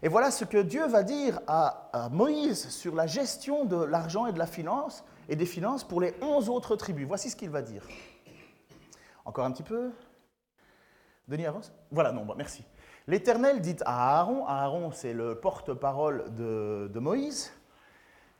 Et 0.02 0.08
voilà 0.08 0.32
ce 0.32 0.44
que 0.44 0.58
Dieu 0.58 0.86
va 0.88 1.04
dire 1.04 1.40
à, 1.46 2.08
Moïse 2.10 2.68
sur 2.70 2.94
la 2.96 3.06
gestion 3.06 3.64
de 3.64 3.76
l'argent 3.76 4.26
et 4.26 4.32
de 4.32 4.38
la 4.38 4.46
finance 4.46 5.04
et 5.28 5.36
des 5.36 5.46
finances 5.46 5.84
pour 5.84 6.00
les 6.00 6.14
onze 6.20 6.48
autres 6.48 6.74
tribus. 6.74 7.06
Voici 7.06 7.30
ce 7.30 7.36
qu'il 7.36 7.50
va 7.50 7.62
dire. 7.62 7.86
Encore 9.24 9.44
un 9.44 9.52
petit 9.52 9.62
peu 9.62 9.92
Denis 11.28 11.46
avance 11.46 11.72
Voilà, 11.92 12.10
non, 12.10 12.26
merci. 12.36 12.64
L'Éternel 13.06 13.60
dit 13.60 13.76
à 13.84 14.18
Aaron, 14.18 14.44
Aaron 14.46 14.90
c'est 14.90 15.12
le 15.12 15.36
porte-parole 15.36 16.34
de, 16.34 16.90
de 16.92 16.98
Moïse, 16.98 17.52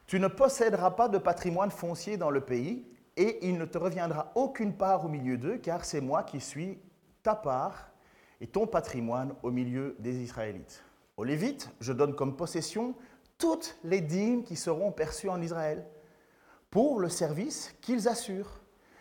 Tu 0.09 0.19
ne 0.19 0.27
posséderas 0.27 0.91
pas 0.91 1.09
de 1.09 1.19
patrimoine 1.19 1.71
foncier 1.71 2.17
dans 2.17 2.31
le 2.31 2.41
pays, 2.41 2.85
et 3.17 3.47
il 3.47 3.57
ne 3.57 3.65
te 3.65 3.79
reviendra 3.79 4.33
aucune 4.35 4.77
part 4.77 5.05
au 5.05 5.09
milieu 5.09 5.37
d'eux, 5.37 5.59
car 5.59 5.85
c'est 5.85 6.01
moi 6.01 6.25
qui 6.25 6.41
suis 6.41 6.81
ta 7.23 7.35
part 7.35 7.91
et 8.41 8.47
ton 8.47 8.67
patrimoine 8.67 9.35
au 9.43 9.51
milieu 9.51 9.97
des 9.99 10.19
Israélites. 10.23 10.85
Aux 11.17 11.25
Lévites, 11.25 11.71
je 11.81 11.93
donne 11.93 12.15
comme 12.15 12.37
possession 12.37 12.95
toutes 13.39 13.77
les 13.85 14.01
dîmes 14.01 14.45
qui 14.45 14.57
seront 14.57 14.93
perçues 14.93 15.29
en 15.29 15.41
Israël, 15.41 15.87
pour 16.71 17.01
le 17.01 17.09
service 17.09 17.75
qu'ils 17.81 18.09
assurent, 18.09 18.61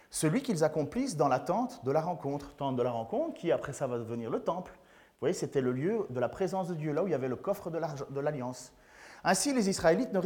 celui 0.10 0.42
qu'ils 0.42 0.64
accomplissent 0.64 1.16
dans 1.16 1.30
la 1.30 1.40
tente 1.40 1.86
de 1.86 1.92
la 1.92 2.02
rencontre. 2.02 2.54
Tente 2.56 2.76
de 2.76 2.84
la 2.84 2.92
rencontre 2.92 3.34
qui, 3.36 3.52
après 3.52 3.72
ça, 3.72 3.88
va 3.88 3.98
devenir 3.98 4.30
le 4.30 4.42
temple. 4.42 4.72
Vous 4.74 5.20
voyez, 5.22 5.34
c'était 5.34 5.62
le 5.62 5.72
lieu 5.72 6.06
de 6.10 6.20
la 6.20 6.28
présence 6.28 6.68
de 6.68 6.74
Dieu, 6.76 6.92
là 6.92 7.04
où 7.04 7.08
il 7.08 7.12
y 7.12 7.16
avait 7.16 7.30
le 7.30 7.36
coffre 7.36 7.70
de 7.70 8.20
l'alliance. 8.20 8.74
Ainsi, 9.24 9.54
les 9.54 9.70
Israélites 9.70 10.12
ne, 10.12 10.20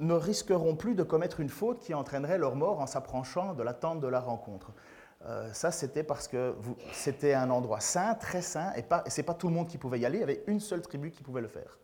ne 0.00 0.14
risqueront 0.14 0.74
plus 0.74 0.94
de 0.94 1.02
commettre 1.02 1.40
une 1.40 1.50
faute 1.50 1.80
qui 1.80 1.94
entraînerait 1.94 2.38
leur 2.38 2.56
mort 2.56 2.80
en 2.80 2.86
s'approchant 2.86 3.54
de 3.54 3.62
la 3.62 3.74
tente 3.74 4.00
de 4.00 4.08
la 4.08 4.20
rencontre. 4.20 4.72
Euh, 5.26 5.50
ça, 5.52 5.70
c'était 5.70 6.02
parce 6.02 6.28
que 6.28 6.54
c'était 6.92 7.34
un 7.34 7.50
endroit 7.50 7.80
saint, 7.80 8.14
très 8.14 8.42
saint, 8.42 8.72
et, 8.76 8.80
et 8.80 9.10
ce 9.10 9.20
n'est 9.20 9.24
pas 9.24 9.34
tout 9.34 9.48
le 9.48 9.54
monde 9.54 9.68
qui 9.68 9.78
pouvait 9.78 9.98
y 9.98 10.04
aller, 10.04 10.18
il 10.18 10.20
y 10.20 10.24
avait 10.24 10.44
une 10.46 10.60
seule 10.60 10.82
tribu 10.82 11.10
qui 11.10 11.22
pouvait 11.22 11.40
le 11.40 11.48
faire. 11.48 11.78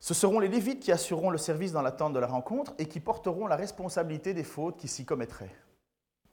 Ce 0.00 0.14
seront 0.14 0.40
les 0.40 0.48
Lévites 0.48 0.80
qui 0.80 0.92
assureront 0.92 1.30
le 1.30 1.38
service 1.38 1.72
dans 1.72 1.82
l'attente 1.82 2.12
de 2.12 2.18
la 2.18 2.26
rencontre 2.26 2.74
et 2.78 2.86
qui 2.86 3.00
porteront 3.00 3.46
la 3.46 3.56
responsabilité 3.56 4.34
des 4.34 4.44
fautes 4.44 4.76
qui 4.76 4.88
s'y 4.88 5.04
commettraient. 5.04 5.54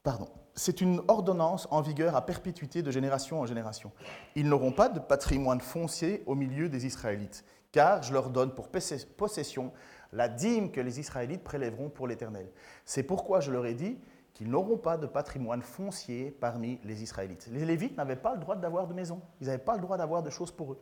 Pardon. 0.03 0.27
C'est 0.55 0.81
une 0.81 1.01
ordonnance 1.07 1.67
en 1.72 1.81
vigueur 1.81 2.15
à 2.15 2.25
perpétuité 2.25 2.83
de 2.83 2.91
génération 2.91 3.39
en 3.39 3.45
génération. 3.45 3.91
Ils 4.36 4.48
n'auront 4.48 4.72
pas 4.72 4.89
de 4.89 5.00
patrimoine 5.00 5.62
foncier 5.62 6.24
au 6.27 6.36
milieu 6.36 6.69
des 6.69 6.86
Israélites, 6.86 7.43
car 7.72 8.03
je 8.03 8.13
leur 8.13 8.29
donne 8.29 8.53
pour 8.53 8.67
possession 8.69 9.72
la 10.12 10.27
dîme 10.27 10.72
que 10.72 10.81
les 10.81 11.00
Israélites 11.00 11.43
prélèveront 11.43 11.89
pour 11.89 12.07
l'Éternel. 12.07 12.48
C'est 12.86 13.01
pourquoi 13.01 13.39
je 13.39 13.51
leur 13.51 13.65
ai 13.65 13.74
dit, 13.74 13.98
qu'ils 14.43 14.51
n'auront 14.51 14.77
pas 14.77 14.97
de 14.97 15.07
patrimoine 15.07 15.62
foncier 15.62 16.29
parmi 16.29 16.77
les 16.83 17.01
Israélites. 17.01 17.47
Les 17.50 17.63
Lévites 17.63 17.95
n'avaient 17.95 18.17
pas 18.17 18.33
le 18.33 18.41
droit 18.41 18.57
d'avoir 18.57 18.88
de 18.88 18.93
maison, 18.93 19.21
ils 19.39 19.47
n'avaient 19.47 19.57
pas 19.57 19.75
le 19.75 19.81
droit 19.81 19.98
d'avoir 19.98 20.22
de 20.22 20.29
choses 20.29 20.51
pour 20.51 20.74
eux. 20.74 20.81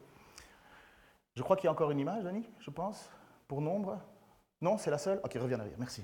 Je 1.35 1.43
crois 1.43 1.55
qu'il 1.55 1.65
y 1.65 1.67
a 1.67 1.71
encore 1.71 1.91
une 1.91 1.99
image, 1.99 2.23
Dani, 2.23 2.49
je 2.59 2.71
pense, 2.71 3.07
pour 3.47 3.61
nombre. 3.61 3.99
Non, 4.61 4.79
c'est 4.79 4.89
la 4.89 4.97
seule 4.97 5.21
Ok, 5.23 5.37
reviens 5.39 5.59
arrière, 5.59 5.75
merci. 5.77 6.03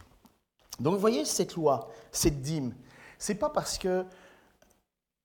Donc 0.79 0.93
vous 0.93 0.99
voyez 0.99 1.25
cette 1.25 1.55
loi, 1.55 1.89
cette 2.11 2.41
dîme, 2.41 2.75
c'est 3.17 3.35
pas 3.35 3.49
parce 3.49 3.79
que 3.79 4.05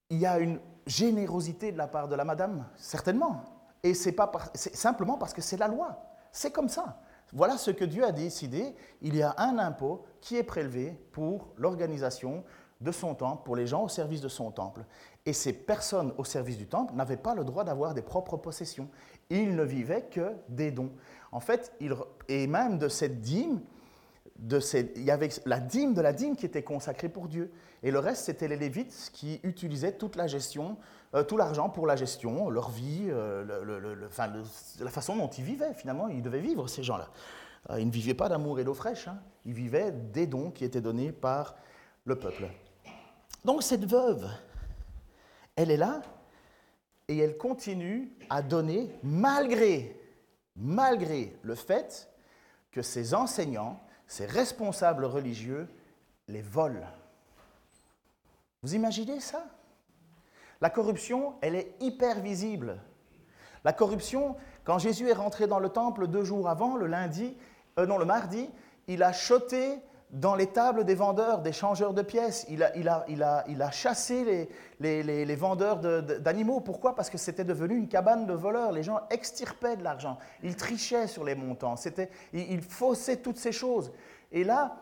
il 0.09 0.17
y 0.17 0.25
a 0.25 0.39
une 0.39 0.59
générosité 0.87 1.71
de 1.71 1.77
la 1.77 1.87
part 1.87 2.07
de 2.07 2.15
la 2.15 2.25
madame, 2.25 2.67
certainement, 2.77 3.43
et 3.83 3.93
c'est 3.93 4.11
pas 4.11 4.31
simplement 4.55 5.19
parce 5.19 5.33
que 5.33 5.41
c'est 5.41 5.57
la 5.57 5.67
loi. 5.67 6.03
C'est 6.31 6.51
comme 6.51 6.69
ça. 6.69 6.99
Voilà 7.33 7.57
ce 7.57 7.71
que 7.71 7.83
Dieu 7.83 8.05
a 8.05 8.11
décidé. 8.11 8.75
Il 9.01 9.15
y 9.15 9.23
a 9.23 9.33
un 9.37 9.57
impôt 9.57 10.05
qui 10.21 10.37
est 10.37 10.43
prélevé 10.43 10.95
pour 11.11 11.47
l'organisation 11.57 12.43
de 12.79 12.91
son 12.91 13.15
temple, 13.15 13.43
pour 13.43 13.55
les 13.55 13.65
gens 13.65 13.83
au 13.83 13.89
service 13.89 14.21
de 14.21 14.27
son 14.27 14.51
temple. 14.51 14.85
Et 15.25 15.33
ces 15.33 15.53
personnes 15.53 16.13
au 16.17 16.25
service 16.25 16.57
du 16.57 16.67
temple 16.67 16.93
n'avaient 16.93 17.17
pas 17.17 17.33
le 17.33 17.43
droit 17.43 17.63
d'avoir 17.63 17.93
des 17.93 18.01
propres 18.03 18.37
possessions. 18.37 18.87
Ils 19.29 19.55
ne 19.55 19.63
vivaient 19.63 20.03
que 20.11 20.33
des 20.49 20.71
dons. 20.71 20.91
En 21.31 21.39
fait, 21.39 21.73
et 22.27 22.45
même 22.45 22.77
de 22.77 22.87
cette 22.87 23.21
dîme, 23.21 23.61
de 24.37 24.59
il 24.95 25.03
y 25.03 25.11
avait 25.11 25.29
la 25.45 25.59
dîme 25.59 25.93
de 25.93 26.01
la 26.01 26.11
dîme 26.11 26.35
qui 26.35 26.45
était 26.45 26.63
consacrée 26.63 27.09
pour 27.09 27.27
Dieu. 27.27 27.51
Et 27.81 27.91
le 27.91 27.99
reste, 27.99 28.25
c'était 28.25 28.47
les 28.47 28.57
Lévites 28.57 29.09
qui 29.13 29.39
utilisaient 29.43 29.93
toute 29.93 30.15
la 30.15 30.27
gestion, 30.27 30.77
tout 31.21 31.37
l'argent 31.37 31.69
pour 31.69 31.85
la 31.85 31.95
gestion, 31.95 32.49
leur 32.49 32.71
vie, 32.71 33.05
euh, 33.09 34.07
la 34.79 34.89
façon 34.89 35.15
dont 35.15 35.27
ils 35.27 35.43
vivaient. 35.43 35.75
Finalement, 35.75 36.07
ils 36.07 36.23
devaient 36.23 36.39
vivre, 36.39 36.67
ces 36.67 36.81
gens-là. 36.81 37.09
Euh, 37.69 37.79
ils 37.79 37.85
ne 37.85 37.91
vivaient 37.91 38.15
pas 38.15 38.29
d'amour 38.29 38.59
et 38.59 38.63
d'eau 38.63 38.73
fraîche. 38.73 39.07
Hein. 39.07 39.19
Ils 39.45 39.53
vivaient 39.53 39.91
des 39.91 40.25
dons 40.25 40.49
qui 40.49 40.65
étaient 40.65 40.81
donnés 40.81 41.11
par 41.11 41.55
le 42.05 42.17
peuple. 42.17 42.47
Donc 43.45 43.61
cette 43.61 43.85
veuve, 43.85 44.27
elle 45.55 45.69
est 45.69 45.77
là 45.77 46.01
et 47.07 47.17
elle 47.19 47.37
continue 47.37 48.11
à 48.29 48.41
donner 48.41 48.89
malgré, 49.03 49.99
malgré 50.55 51.37
le 51.43 51.55
fait 51.55 52.09
que 52.71 52.81
ses 52.81 53.13
enseignants, 53.13 53.79
ses 54.07 54.25
responsables 54.25 55.05
religieux 55.05 55.67
les 56.27 56.41
volent. 56.41 56.87
Vous 58.61 58.75
imaginez 58.75 59.19
ça? 59.19 59.45
La 60.63 60.69
corruption, 60.69 61.33
elle 61.41 61.55
est 61.55 61.75
hyper 61.81 62.21
visible. 62.21 62.77
La 63.65 63.73
corruption, 63.73 64.37
quand 64.63 64.79
Jésus 64.79 65.09
est 65.09 65.13
rentré 65.13 65.45
dans 65.45 65.59
le 65.59 65.67
temple 65.67 66.07
deux 66.07 66.23
jours 66.23 66.47
avant, 66.47 66.77
le 66.77 66.87
lundi, 66.87 67.35
euh, 67.77 67.85
non, 67.85 67.97
le 67.97 68.05
mardi, 68.05 68.49
il 68.87 69.03
a 69.03 69.11
choté 69.11 69.77
dans 70.11 70.35
les 70.35 70.47
tables 70.47 70.85
des 70.85 70.95
vendeurs, 70.95 71.41
des 71.41 71.51
changeurs 71.51 71.93
de 71.93 72.01
pièces. 72.01 72.45
Il 72.47 72.63
a, 72.63 72.73
il 72.77 72.87
a, 72.87 73.03
il 73.09 73.23
a, 73.23 73.43
il 73.49 73.61
a 73.61 73.71
chassé 73.71 74.47
les, 74.79 75.03
les, 75.03 75.25
les 75.25 75.35
vendeurs 75.35 75.79
d'animaux. 75.79 76.61
Pourquoi? 76.61 76.95
Parce 76.95 77.09
que 77.09 77.17
c'était 77.17 77.43
devenu 77.43 77.75
une 77.75 77.89
cabane 77.89 78.25
de 78.25 78.33
voleurs. 78.33 78.71
Les 78.71 78.83
gens 78.83 79.01
extirpaient 79.09 79.75
de 79.75 79.83
l'argent. 79.83 80.17
Ils 80.43 80.55
trichaient 80.55 81.07
sur 81.07 81.25
les 81.25 81.35
montants. 81.35 81.75
C'était, 81.75 82.09
ils 82.31 82.61
faussaient 82.61 83.17
toutes 83.17 83.37
ces 83.37 83.51
choses. 83.51 83.91
Et 84.31 84.45
là, 84.45 84.77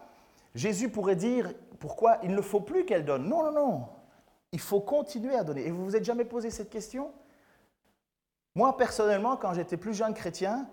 Jésus 0.54 0.90
pourrait 0.90 1.16
dire 1.16 1.52
pourquoi 1.80 2.20
il 2.22 2.36
ne 2.36 2.42
faut 2.42 2.62
plus 2.62 2.86
qu'elle 2.86 3.04
donne? 3.04 3.28
Non, 3.28 3.46
non, 3.46 3.52
non. 3.52 3.88
Il 4.52 4.60
faut 4.60 4.82
continuer 4.82 5.36
à 5.36 5.44
donner. 5.44 5.66
Et 5.66 5.72
vous 5.72 5.84
vous 5.86 5.96
êtes 5.96 6.04
jamais 6.04 6.26
posé 6.26 6.50
cette 6.50 6.70
question? 6.70 7.12
Moi, 8.56 8.76
personnellement, 8.76 9.38
quand 9.38 9.54
j'étais 9.54 9.78
plus 9.78 9.94
jeune 9.94 10.14
chrétien, 10.14 10.68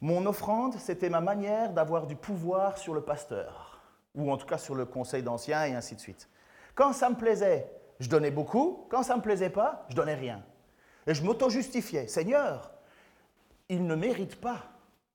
mon 0.00 0.26
offrande, 0.26 0.74
c'était 0.74 1.10
ma 1.10 1.20
manière 1.20 1.72
d'avoir 1.72 2.06
du 2.06 2.16
pouvoir 2.16 2.78
sur 2.78 2.94
le 2.94 3.02
pasteur, 3.02 3.80
ou 4.14 4.32
en 4.32 4.36
tout 4.36 4.46
cas 4.46 4.58
sur 4.58 4.74
le 4.74 4.86
conseil 4.86 5.22
d'anciens 5.22 5.64
et 5.66 5.74
ainsi 5.74 5.94
de 5.94 6.00
suite. 6.00 6.28
Quand 6.74 6.92
ça 6.92 7.10
me 7.10 7.16
plaisait, 7.16 7.70
je 8.00 8.08
donnais 8.08 8.30
beaucoup. 8.30 8.86
Quand 8.90 9.02
ça 9.02 9.12
ne 9.12 9.18
me 9.18 9.22
plaisait 9.22 9.50
pas, 9.50 9.84
je 9.88 9.94
donnais 9.94 10.14
rien. 10.14 10.42
Et 11.06 11.14
je 11.14 11.22
m'auto-justifiais. 11.22 12.08
Seigneur, 12.08 12.72
il 13.68 13.86
ne 13.86 13.94
mérite 13.94 14.40
pas 14.40 14.64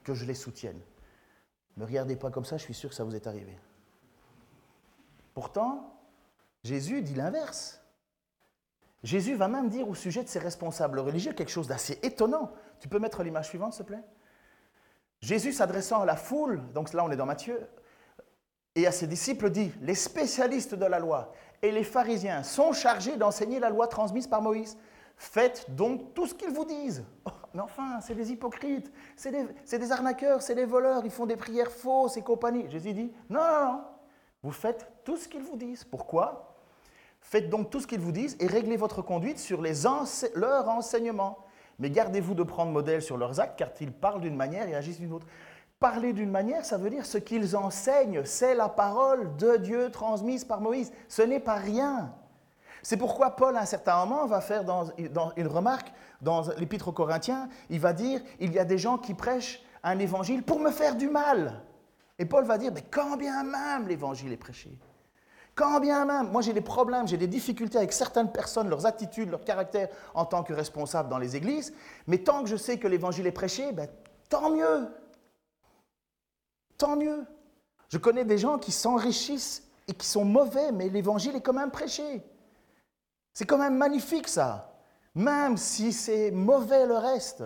que 0.04 0.14
je 0.14 0.26
les 0.26 0.36
soutienne. 0.36 0.80
Ne 1.78 1.84
regardez 1.84 2.16
pas 2.16 2.30
comme 2.30 2.46
ça, 2.46 2.58
je 2.58 2.64
suis 2.64 2.74
sûr 2.74 2.90
que 2.90 2.96
ça 2.96 3.04
vous 3.04 3.16
est 3.16 3.28
arrivé. 3.28 3.58
Pourtant, 5.34 5.95
Jésus 6.66 7.04
dit 7.04 7.14
l'inverse. 7.14 7.80
Jésus 9.04 9.36
va 9.36 9.48
même 9.48 9.70
dire 9.70 9.88
au 9.88 9.94
sujet 9.94 10.24
de 10.24 10.28
ses 10.28 10.40
responsables 10.40 10.98
religieux 10.98 11.32
quelque 11.32 11.52
chose 11.52 11.68
d'assez 11.68 12.00
étonnant. 12.02 12.52
Tu 12.80 12.88
peux 12.88 12.98
mettre 12.98 13.22
l'image 13.22 13.50
suivante, 13.50 13.74
s'il 13.74 13.86
te 13.86 13.90
plaît? 13.90 14.04
Jésus 15.22 15.54
s'adressant 15.54 16.02
à 16.02 16.06
la 16.06 16.16
foule, 16.16 16.64
donc 16.74 16.92
là 16.94 17.06
on 17.06 17.12
est 17.12 17.16
dans 17.16 17.28
Matthieu, 17.28 17.68
et 18.74 18.88
à 18.88 18.92
ses 18.92 19.06
disciples 19.06 19.52
dit, 19.52 19.72
les 19.80 19.94
spécialistes 19.94 20.74
de 20.74 20.86
la 20.86 20.98
loi 20.98 21.34
et 21.62 21.72
les 21.72 21.84
pharisiens 21.84 22.42
sont 22.42 22.74
chargés 22.74 23.16
d'enseigner 23.16 23.60
la 23.60 23.70
loi 23.70 23.88
transmise 23.88 24.26
par 24.26 24.42
Moïse. 24.42 24.76
Faites 25.18 25.68
donc 25.76 26.16
tout 26.16 26.26
ce 26.26 26.34
qu'ils 26.34 26.50
vous 26.50 26.66
disent. 26.66 27.06
Oh, 27.26 27.32
mais 27.54 27.62
enfin, 27.62 28.02
c'est 28.02 28.16
des 28.16 28.32
hypocrites, 28.32 28.92
c'est 29.16 29.32
des, 29.32 29.78
des, 29.78 29.92
arnaqueurs, 29.92 30.42
c'est 30.42 30.56
des 30.56 30.66
voleurs, 30.66 31.06
ils 31.06 31.12
font 31.12 31.28
des 31.28 31.38
prières 31.38 31.72
fausses 31.72 32.18
et 32.18 32.24
compagnie. 32.24 32.70
Jésus 32.72 32.94
dit, 32.94 33.14
non, 33.30 33.82
vous 34.42 34.52
faites 34.52 34.92
tout 35.04 35.16
ce 35.16 35.28
qu'ils 35.28 35.44
vous 35.44 35.58
disent. 35.58 35.84
Pourquoi? 35.84 36.55
Faites 37.28 37.50
donc 37.50 37.72
tout 37.72 37.80
ce 37.80 37.88
qu'ils 37.88 38.00
vous 38.00 38.12
disent 38.12 38.38
et 38.40 38.46
réglez 38.46 38.78
votre 38.78 39.02
conduite 39.02 39.40
sur 39.40 39.60
leurs 39.62 40.70
enseignements. 40.70 41.40
Mais 41.80 41.90
gardez-vous 41.90 42.36
de 42.36 42.44
prendre 42.44 42.72
modèle 42.72 43.02
sur 43.02 43.18
leurs 43.18 43.40
actes, 43.40 43.58
car 43.58 43.70
ils 43.82 43.92
parlent 43.92 44.22
d'une 44.22 44.36
manière 44.36 44.70
et 44.70 44.76
agissent 44.76 45.00
d'une 45.00 45.12
autre. 45.12 45.26
Parler 45.80 46.14
d'une 46.14 46.30
manière, 46.30 46.64
ça 46.64 46.78
veut 46.78 46.92
dire 46.92 47.04
ce 47.04 47.18
qu'ils 47.18 47.58
enseignent, 47.58 48.24
c'est 48.26 48.54
la 48.54 48.70
parole 48.70 49.36
de 49.38 49.58
Dieu 49.58 49.90
transmise 49.90 50.46
par 50.46 50.62
Moïse. 50.62 50.94
Ce 51.10 51.24
n'est 51.24 51.40
pas 51.40 51.56
rien. 51.56 52.14
C'est 52.84 52.96
pourquoi 52.96 53.32
Paul, 53.32 53.58
à 53.58 53.62
un 53.62 53.66
certain 53.66 54.06
moment, 54.06 54.28
va 54.28 54.40
faire 54.40 54.64
une 55.36 55.48
remarque 55.48 55.92
dans 56.22 56.44
l'Épître 56.58 56.90
aux 56.90 56.94
Corinthiens, 56.94 57.50
il 57.72 57.80
va 57.80 57.94
dire, 57.94 58.22
il 58.40 58.54
y 58.54 58.60
a 58.60 58.66
des 58.66 58.78
gens 58.78 59.00
qui 59.00 59.16
prêchent 59.16 59.64
un 59.84 59.98
évangile 59.98 60.44
pour 60.44 60.60
me 60.60 60.70
faire 60.70 60.96
du 60.96 61.10
mal. 61.10 61.64
Et 62.20 62.26
Paul 62.26 62.46
va 62.46 62.60
dire, 62.60 62.72
mais 62.72 62.84
quand 62.84 63.18
bien 63.18 63.44
même 63.44 63.88
l'évangile 63.88 64.32
est 64.32 64.38
prêché, 64.38 64.70
quand 65.56 65.80
bien 65.80 66.06
même, 66.06 66.32
moi 66.32 66.42
j'ai 66.42 66.54
des 66.54 66.62
problèmes, 66.62 67.08
j'ai 67.08 67.18
des 67.18 67.28
difficultés 67.28 67.78
avec 67.78 67.94
certaines 67.94 68.32
personnes, 68.32 68.70
leurs 68.70 68.86
attitudes, 68.86 69.30
leur 69.30 69.44
caractère 69.44 69.88
en 70.14 70.26
tant 70.26 70.44
que 70.44 70.54
responsable 70.54 71.10
dans 71.10 71.18
les 71.18 71.38
églises, 71.38 71.74
mais 72.08 72.18
tant 72.18 72.44
que 72.44 72.50
je 72.50 72.58
sais 72.58 72.78
que 72.78 72.88
l'évangile 72.88 73.26
est 73.26 73.32
prêché, 73.32 73.72
ben, 73.72 73.88
tant 74.30 74.50
mieux. 74.50 74.90
Tant 76.78 76.98
mieux. 76.98 77.26
Je 77.88 77.98
connais 77.98 78.26
des 78.26 78.38
gens 78.38 78.58
qui 78.58 78.74
s'enrichissent 78.74 79.64
et 79.88 79.94
qui 79.94 80.06
sont 80.06 80.26
mauvais, 80.26 80.74
mais 80.74 80.90
l'évangile 80.90 81.38
est 81.38 81.42
quand 81.42 81.54
même 81.54 81.72
prêché. 81.72 82.22
C'est 83.34 83.46
quand 83.46 83.58
même 83.58 83.76
magnifique 83.76 84.28
ça, 84.28 84.74
même 85.14 85.56
si 85.56 85.94
c'est 85.94 86.32
mauvais 86.32 86.86
le 86.86 86.98
reste. 86.98 87.44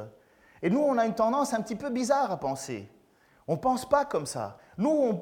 Et 0.63 0.69
nous, 0.69 0.79
on 0.79 0.97
a 0.97 1.05
une 1.05 1.15
tendance 1.15 1.53
un 1.53 1.61
petit 1.61 1.75
peu 1.75 1.89
bizarre 1.89 2.31
à 2.31 2.39
penser. 2.39 2.89
On 3.47 3.53
ne 3.53 3.59
pense 3.59 3.87
pas 3.87 4.05
comme 4.05 4.25
ça. 4.25 4.57
Nous, 4.79 5.21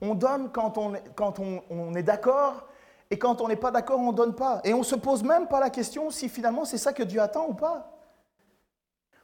on, 0.00 0.14
donne 0.16 0.50
quand, 0.50 0.76
on, 0.78 0.94
quand 1.14 1.38
on, 1.38 1.94
est 1.94 2.02
d'accord, 2.02 2.66
et 3.08 3.18
quand 3.18 3.40
on 3.40 3.46
n'est 3.46 3.54
pas 3.54 3.70
d'accord, 3.70 4.00
on 4.00 4.10
ne 4.10 4.16
donne 4.16 4.34
pas. 4.34 4.60
Et 4.64 4.74
on 4.74 4.80
ne 4.80 4.84
se 4.84 4.96
pose 4.96 5.22
même 5.22 5.46
pas 5.46 5.60
la 5.60 5.70
question 5.70 6.10
si 6.10 6.28
finalement 6.28 6.64
c'est 6.64 6.76
ça 6.76 6.92
que 6.92 7.04
Dieu 7.04 7.20
attend 7.20 7.46
ou 7.48 7.54
pas. 7.54 7.92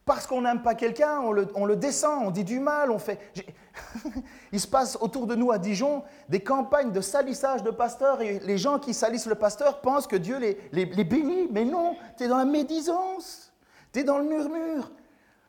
Parce 0.05 0.27
qu'on 0.27 0.43
n'aime 0.43 0.63
pas 0.63 0.77
quelqu'un, 0.77 1.21
on 1.21 1.33
le, 1.33 1.77
descend, 1.77 2.27
on 2.27 2.31
dit 2.31 2.45
du 2.45 2.61
mal, 2.61 2.91
on 2.93 2.99
fait... 2.99 3.19
Il 4.53 4.61
se 4.61 4.69
passe 4.69 4.97
autour 5.01 5.27
de 5.27 5.35
nous 5.35 5.51
à 5.51 5.59
Dijon 5.59 6.05
des 6.29 6.41
campagnes 6.41 6.93
de 6.93 7.01
salissage 7.01 7.65
de 7.65 7.71
pasteurs 7.71 8.21
et 8.21 8.39
les 8.41 8.59
gens 8.59 8.79
qui 8.79 8.95
salissent 8.95 9.27
le 9.27 9.35
pasteur 9.35 9.81
pensent 9.81 10.07
que 10.07 10.17
Dieu 10.17 10.39
les, 10.39 10.59
les 10.73 11.05
bénit. 11.05 11.49
Mais 11.51 11.65
non, 11.65 11.97
tu 12.17 12.25
es 12.25 12.29
dans 12.29 12.39
la 12.39 12.45
médisance, 12.45 13.53
tu 13.93 14.01
es 14.01 14.05
dans 14.05 14.19
le 14.19 14.25
murmure. 14.25 14.93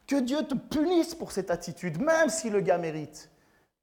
Que 0.08 0.15
Dieu 0.19 0.43
te 0.43 0.56
punisse 0.56 1.13
pour 1.13 1.32
cette 1.32 1.52
attitude, 1.52 2.02
même 2.02 2.30
si 2.30 2.50
le 2.50 2.62
gars 2.62 2.78
mérite 2.78 3.30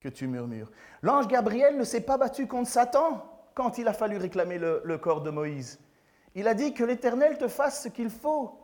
que 0.00 0.08
tu 0.08 0.26
murmures. 0.26 0.70
L'ange 1.02 1.28
Gabriel 1.28 1.76
ne 1.76 1.84
s'est 1.84 2.00
pas 2.00 2.16
battu 2.16 2.46
contre 2.46 2.68
Satan 2.68 3.24
quand 3.54 3.78
il 3.78 3.86
a 3.88 3.92
fallu 3.92 4.16
réclamer 4.16 4.58
le, 4.58 4.98
corps 4.98 5.22
de 5.22 5.30
Moïse. 5.30 5.78
Il 6.34 6.48
a 6.48 6.54
dit 6.54 6.72
que 6.72 6.84
l'Éternel 6.84 7.36
te 7.38 7.48
fasse 7.48 7.82
ce 7.82 7.88
qu'il 7.88 8.10
faut, 8.10 8.58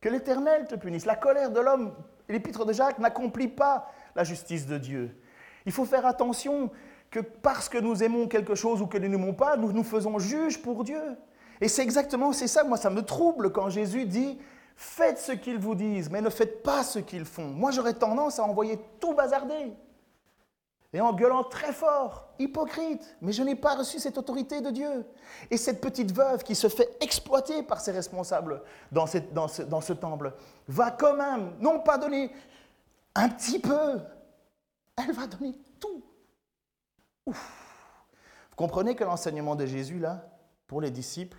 que 0.00 0.08
l'Éternel 0.08 0.66
te 0.66 0.74
punisse. 0.74 1.06
La 1.06 1.16
colère 1.16 1.50
de 1.50 1.60
l'homme, 1.60 1.94
l'épître 2.28 2.64
de 2.64 2.72
Jacques 2.72 2.98
n'accomplit 2.98 3.48
pas 3.48 3.90
la 4.16 4.24
justice 4.24 4.66
de 4.66 4.78
Dieu. 4.78 5.16
Il 5.66 5.72
faut 5.72 5.84
faire 5.84 6.06
attention 6.06 6.70
que 7.10 7.20
parce 7.20 7.68
que 7.68 7.78
nous 7.78 8.02
aimons 8.02 8.26
quelque 8.26 8.54
chose 8.54 8.80
ou 8.80 8.86
que 8.86 8.98
nous 8.98 9.08
n'aimons 9.08 9.34
pas, 9.34 9.56
nous 9.56 9.72
nous 9.72 9.84
faisons 9.84 10.18
juges 10.18 10.60
pour 10.62 10.84
Dieu. 10.84 11.02
Et 11.60 11.68
c'est 11.68 11.82
exactement, 11.82 12.32
c'est 12.32 12.48
ça, 12.48 12.64
moi 12.64 12.78
ça 12.78 12.88
me 12.88 13.02
trouble 13.02 13.52
quand 13.52 13.68
Jésus 13.68 14.06
dit 14.06 14.38
Faites 14.82 15.18
ce 15.18 15.32
qu'ils 15.32 15.58
vous 15.58 15.74
disent, 15.74 16.10
mais 16.10 16.22
ne 16.22 16.30
faites 16.30 16.62
pas 16.62 16.82
ce 16.82 17.00
qu'ils 17.00 17.26
font. 17.26 17.48
Moi, 17.48 17.70
j'aurais 17.70 17.92
tendance 17.92 18.38
à 18.38 18.44
envoyer 18.44 18.78
tout 18.98 19.12
bazarder. 19.12 19.74
Et 20.92 21.00
en 21.00 21.12
gueulant 21.12 21.44
très 21.44 21.72
fort, 21.72 22.34
hypocrite, 22.38 23.16
mais 23.20 23.32
je 23.32 23.42
n'ai 23.44 23.54
pas 23.54 23.76
reçu 23.76 24.00
cette 24.00 24.18
autorité 24.18 24.60
de 24.60 24.70
Dieu. 24.70 25.06
Et 25.50 25.56
cette 25.56 25.80
petite 25.80 26.10
veuve 26.12 26.42
qui 26.42 26.56
se 26.56 26.68
fait 26.68 26.96
exploiter 27.00 27.62
par 27.62 27.80
ses 27.80 27.92
responsables 27.92 28.62
dans, 28.90 29.06
ce, 29.06 29.18
dans 29.62 29.80
ce 29.80 29.92
temple, 29.92 30.32
va 30.66 30.90
quand 30.90 31.14
même, 31.14 31.52
non 31.60 31.78
pas 31.80 31.96
donner 31.96 32.32
un 33.14 33.28
petit 33.28 33.60
peu, 33.60 34.00
elle 34.96 35.12
va 35.12 35.28
donner 35.28 35.54
tout. 35.78 36.02
Vous 37.26 38.56
comprenez 38.56 38.96
que 38.96 39.04
l'enseignement 39.04 39.54
de 39.54 39.66
Jésus, 39.66 40.00
là, 40.00 40.28
pour 40.66 40.80
les 40.80 40.90
disciples, 40.90 41.38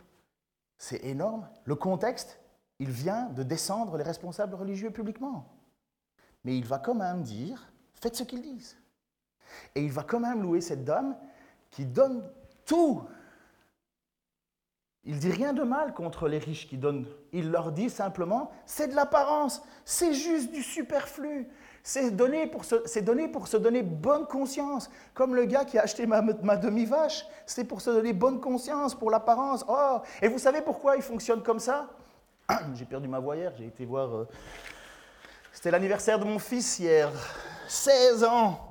c'est 0.78 1.04
énorme. 1.04 1.48
Le 1.66 1.76
contexte, 1.76 2.40
il 2.80 2.90
vient 2.90 3.26
de 3.30 3.44
descendre 3.44 3.98
les 3.98 4.04
responsables 4.04 4.56
religieux 4.56 4.92
publiquement. 4.92 5.46
Mais 6.44 6.58
il 6.58 6.66
va 6.66 6.80
quand 6.80 6.96
même 6.96 7.22
dire, 7.22 7.72
faites 7.94 8.16
ce 8.16 8.24
qu'ils 8.24 8.42
disent. 8.42 8.81
Et 9.76 9.84
il 9.84 9.92
va 9.92 10.04
quand 10.04 10.20
même 10.20 10.42
louer 10.42 10.62
cette 10.62 10.84
dame 10.84 11.16
qui 11.70 11.86
donne 11.86 12.24
tout. 12.66 13.04
Il 15.04 15.18
dit 15.18 15.32
rien 15.32 15.54
de 15.54 15.64
mal 15.64 15.94
contre 15.94 16.28
les 16.28 16.38
riches 16.38 16.68
qui 16.68 16.78
donnent. 16.78 17.08
Il 17.34 17.50
leur 17.50 17.72
dit 17.72 17.90
simplement, 17.90 18.52
c'est 18.66 18.88
de 18.88 18.96
l'apparence, 18.96 19.64
c'est 19.84 20.14
juste 20.14 20.52
du 20.52 20.62
superflu. 20.62 21.48
C'est 21.84 22.12
donné, 22.12 22.46
pour 22.46 22.64
se, 22.64 23.58
donner 23.58 23.82
bonne 23.82 24.28
conscience. 24.28 24.92
Comme 25.16 25.34
le 25.34 25.46
gars 25.46 25.66
qui 25.66 25.80
a 25.80 25.82
acheté 25.82 26.06
ma, 26.06 26.22
ma 26.22 26.56
demi-vache, 26.56 27.26
c'est 27.48 27.64
pour 27.64 27.82
se 27.82 27.90
donner 27.90 28.14
bonne 28.14 28.40
conscience, 28.40 28.94
pour 28.94 29.10
l'apparence. 29.10 29.66
Oh, 29.68 29.98
et 30.22 30.28
vous 30.28 30.38
savez 30.38 30.62
pourquoi 30.62 30.96
il 30.96 31.02
fonctionne 31.02 31.42
comme 31.42 31.60
ça? 31.60 31.90
J'ai 32.76 32.86
perdu 32.86 33.08
ma 33.08 33.20
voix 33.20 33.36
hier, 33.36 33.52
j'ai 33.58 33.66
été 33.66 33.86
voir. 33.86 34.16
Euh, 34.16 34.28
c'était 35.52 35.72
l'anniversaire 35.72 36.20
de 36.20 36.26
mon 36.26 36.38
fils 36.38 36.78
hier, 36.78 37.12
16 37.68 38.24
ans. 38.24 38.71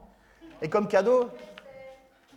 Et 0.62 0.68
comme 0.68 0.88
cadeau, 0.88 1.30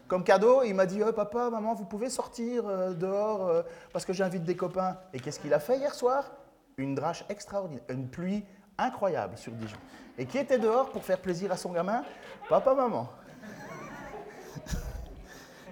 comme 0.08 0.24
cadeau, 0.24 0.64
il 0.64 0.74
m'a 0.74 0.86
dit 0.86 1.02
oh, 1.04 1.12
Papa, 1.12 1.50
maman, 1.50 1.74
vous 1.74 1.86
pouvez 1.86 2.10
sortir 2.10 2.68
euh, 2.68 2.94
dehors 2.94 3.48
euh, 3.48 3.64
parce 3.92 4.06
que 4.06 4.14
j'invite 4.14 4.44
des 4.44 4.56
copains. 4.56 4.98
Et 5.14 5.20
qu'est-ce 5.20 5.40
qu'il 5.40 5.54
a 5.54 5.60
fait 5.60 5.78
hier 5.78 5.94
soir? 5.96 6.32
Une 6.78 6.96
drache 6.96 7.26
extraordinaire, 7.30 7.84
une 7.90 8.08
pluie 8.08 8.44
incroyable 8.78 9.38
sur 9.38 9.54
Dijon. 9.54 9.78
Et 10.18 10.26
qui 10.26 10.38
était 10.38 10.60
dehors 10.60 10.90
pour 10.92 11.04
faire 11.04 11.20
plaisir 11.20 11.52
à 11.52 11.58
son 11.58 11.72
gamin? 11.72 12.04
Papa, 12.50 12.74
maman. 12.74 13.10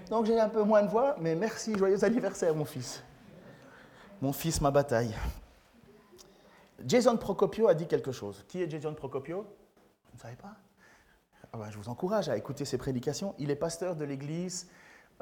Donc 0.10 0.26
j'ai 0.26 0.40
un 0.40 0.50
peu 0.50 0.64
moins 0.64 0.84
de 0.84 0.90
voix, 0.90 1.16
mais 1.20 1.36
merci, 1.36 1.78
joyeux 1.78 2.04
anniversaire, 2.04 2.54
mon 2.54 2.66
fils. 2.66 3.04
Mon 4.22 4.34
fils, 4.34 4.60
ma 4.60 4.70
bataille. 4.70 5.16
Jason 6.86 7.16
Procopio 7.18 7.68
a 7.68 7.74
dit 7.74 7.88
quelque 7.88 8.12
chose. 8.12 8.44
Qui 8.48 8.62
est 8.62 8.70
Jason 8.70 8.94
Procopio? 8.94 9.44
Vous 9.44 10.18
ne 10.18 10.20
savez 10.20 10.36
pas? 10.36 10.56
Je 11.54 11.78
vous 11.78 11.90
encourage 11.90 12.30
à 12.30 12.38
écouter 12.38 12.64
ses 12.64 12.78
prédications. 12.78 13.36
Il 13.38 13.52
est 13.52 13.56
pasteur 13.56 13.98
de 13.98 14.06
l'église, 14.06 14.70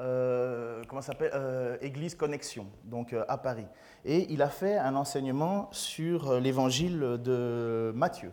euh, 0.00 0.82
comment 0.88 1.02
s'appelle 1.02 1.32
euh, 1.34 1.76
Église 1.80 2.14
Connexion, 2.14 2.68
donc 2.84 3.12
euh, 3.12 3.24
à 3.28 3.36
Paris. 3.36 3.66
Et 4.04 4.32
il 4.32 4.40
a 4.40 4.48
fait 4.48 4.78
un 4.78 4.94
enseignement 4.94 5.68
sur 5.72 6.38
l'évangile 6.38 7.00
de 7.22 7.92
Matthieu. 7.96 8.30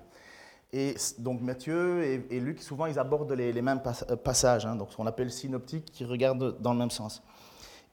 Et 0.73 0.95
donc 1.17 1.41
Matthieu 1.41 2.03
et, 2.03 2.39
Luc, 2.39 2.61
souvent, 2.61 2.85
ils 2.85 2.99
abordent 2.99 3.31
les, 3.31 3.61
mêmes 3.61 3.81
passages, 4.23 4.65
hein, 4.65 4.75
donc 4.75 4.91
ce 4.91 4.97
qu'on 4.97 5.07
appelle 5.07 5.31
synoptique, 5.31 5.85
qui 5.85 6.05
regardent 6.05 6.61
dans 6.61 6.73
le 6.73 6.79
même 6.79 6.91
sens. 6.91 7.23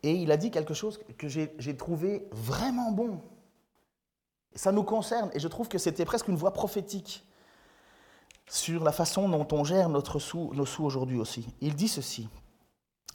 Et 0.02 0.12
il 0.12 0.30
a 0.32 0.36
dit 0.36 0.50
quelque 0.50 0.74
chose 0.74 1.00
que 1.16 1.28
j'ai 1.28 1.76
trouvé 1.78 2.28
vraiment 2.30 2.92
bon. 2.92 3.22
Ça 4.54 4.70
nous 4.70 4.82
concerne 4.82 5.30
et 5.32 5.40
je 5.40 5.48
trouve 5.48 5.68
que 5.68 5.78
c'était 5.78 6.04
presque 6.04 6.28
une 6.28 6.36
voix 6.36 6.52
prophétique 6.52 7.24
sur 8.48 8.84
la 8.84 8.92
façon 8.92 9.28
dont 9.28 9.46
on 9.52 9.64
gère 9.64 9.88
notre 9.88 10.18
sous, 10.18 10.52
nos 10.54 10.66
sous 10.66 10.84
aujourd'hui 10.84 11.18
aussi. 11.18 11.46
Il 11.60 11.74
dit 11.74 11.88
ceci, 11.88 12.28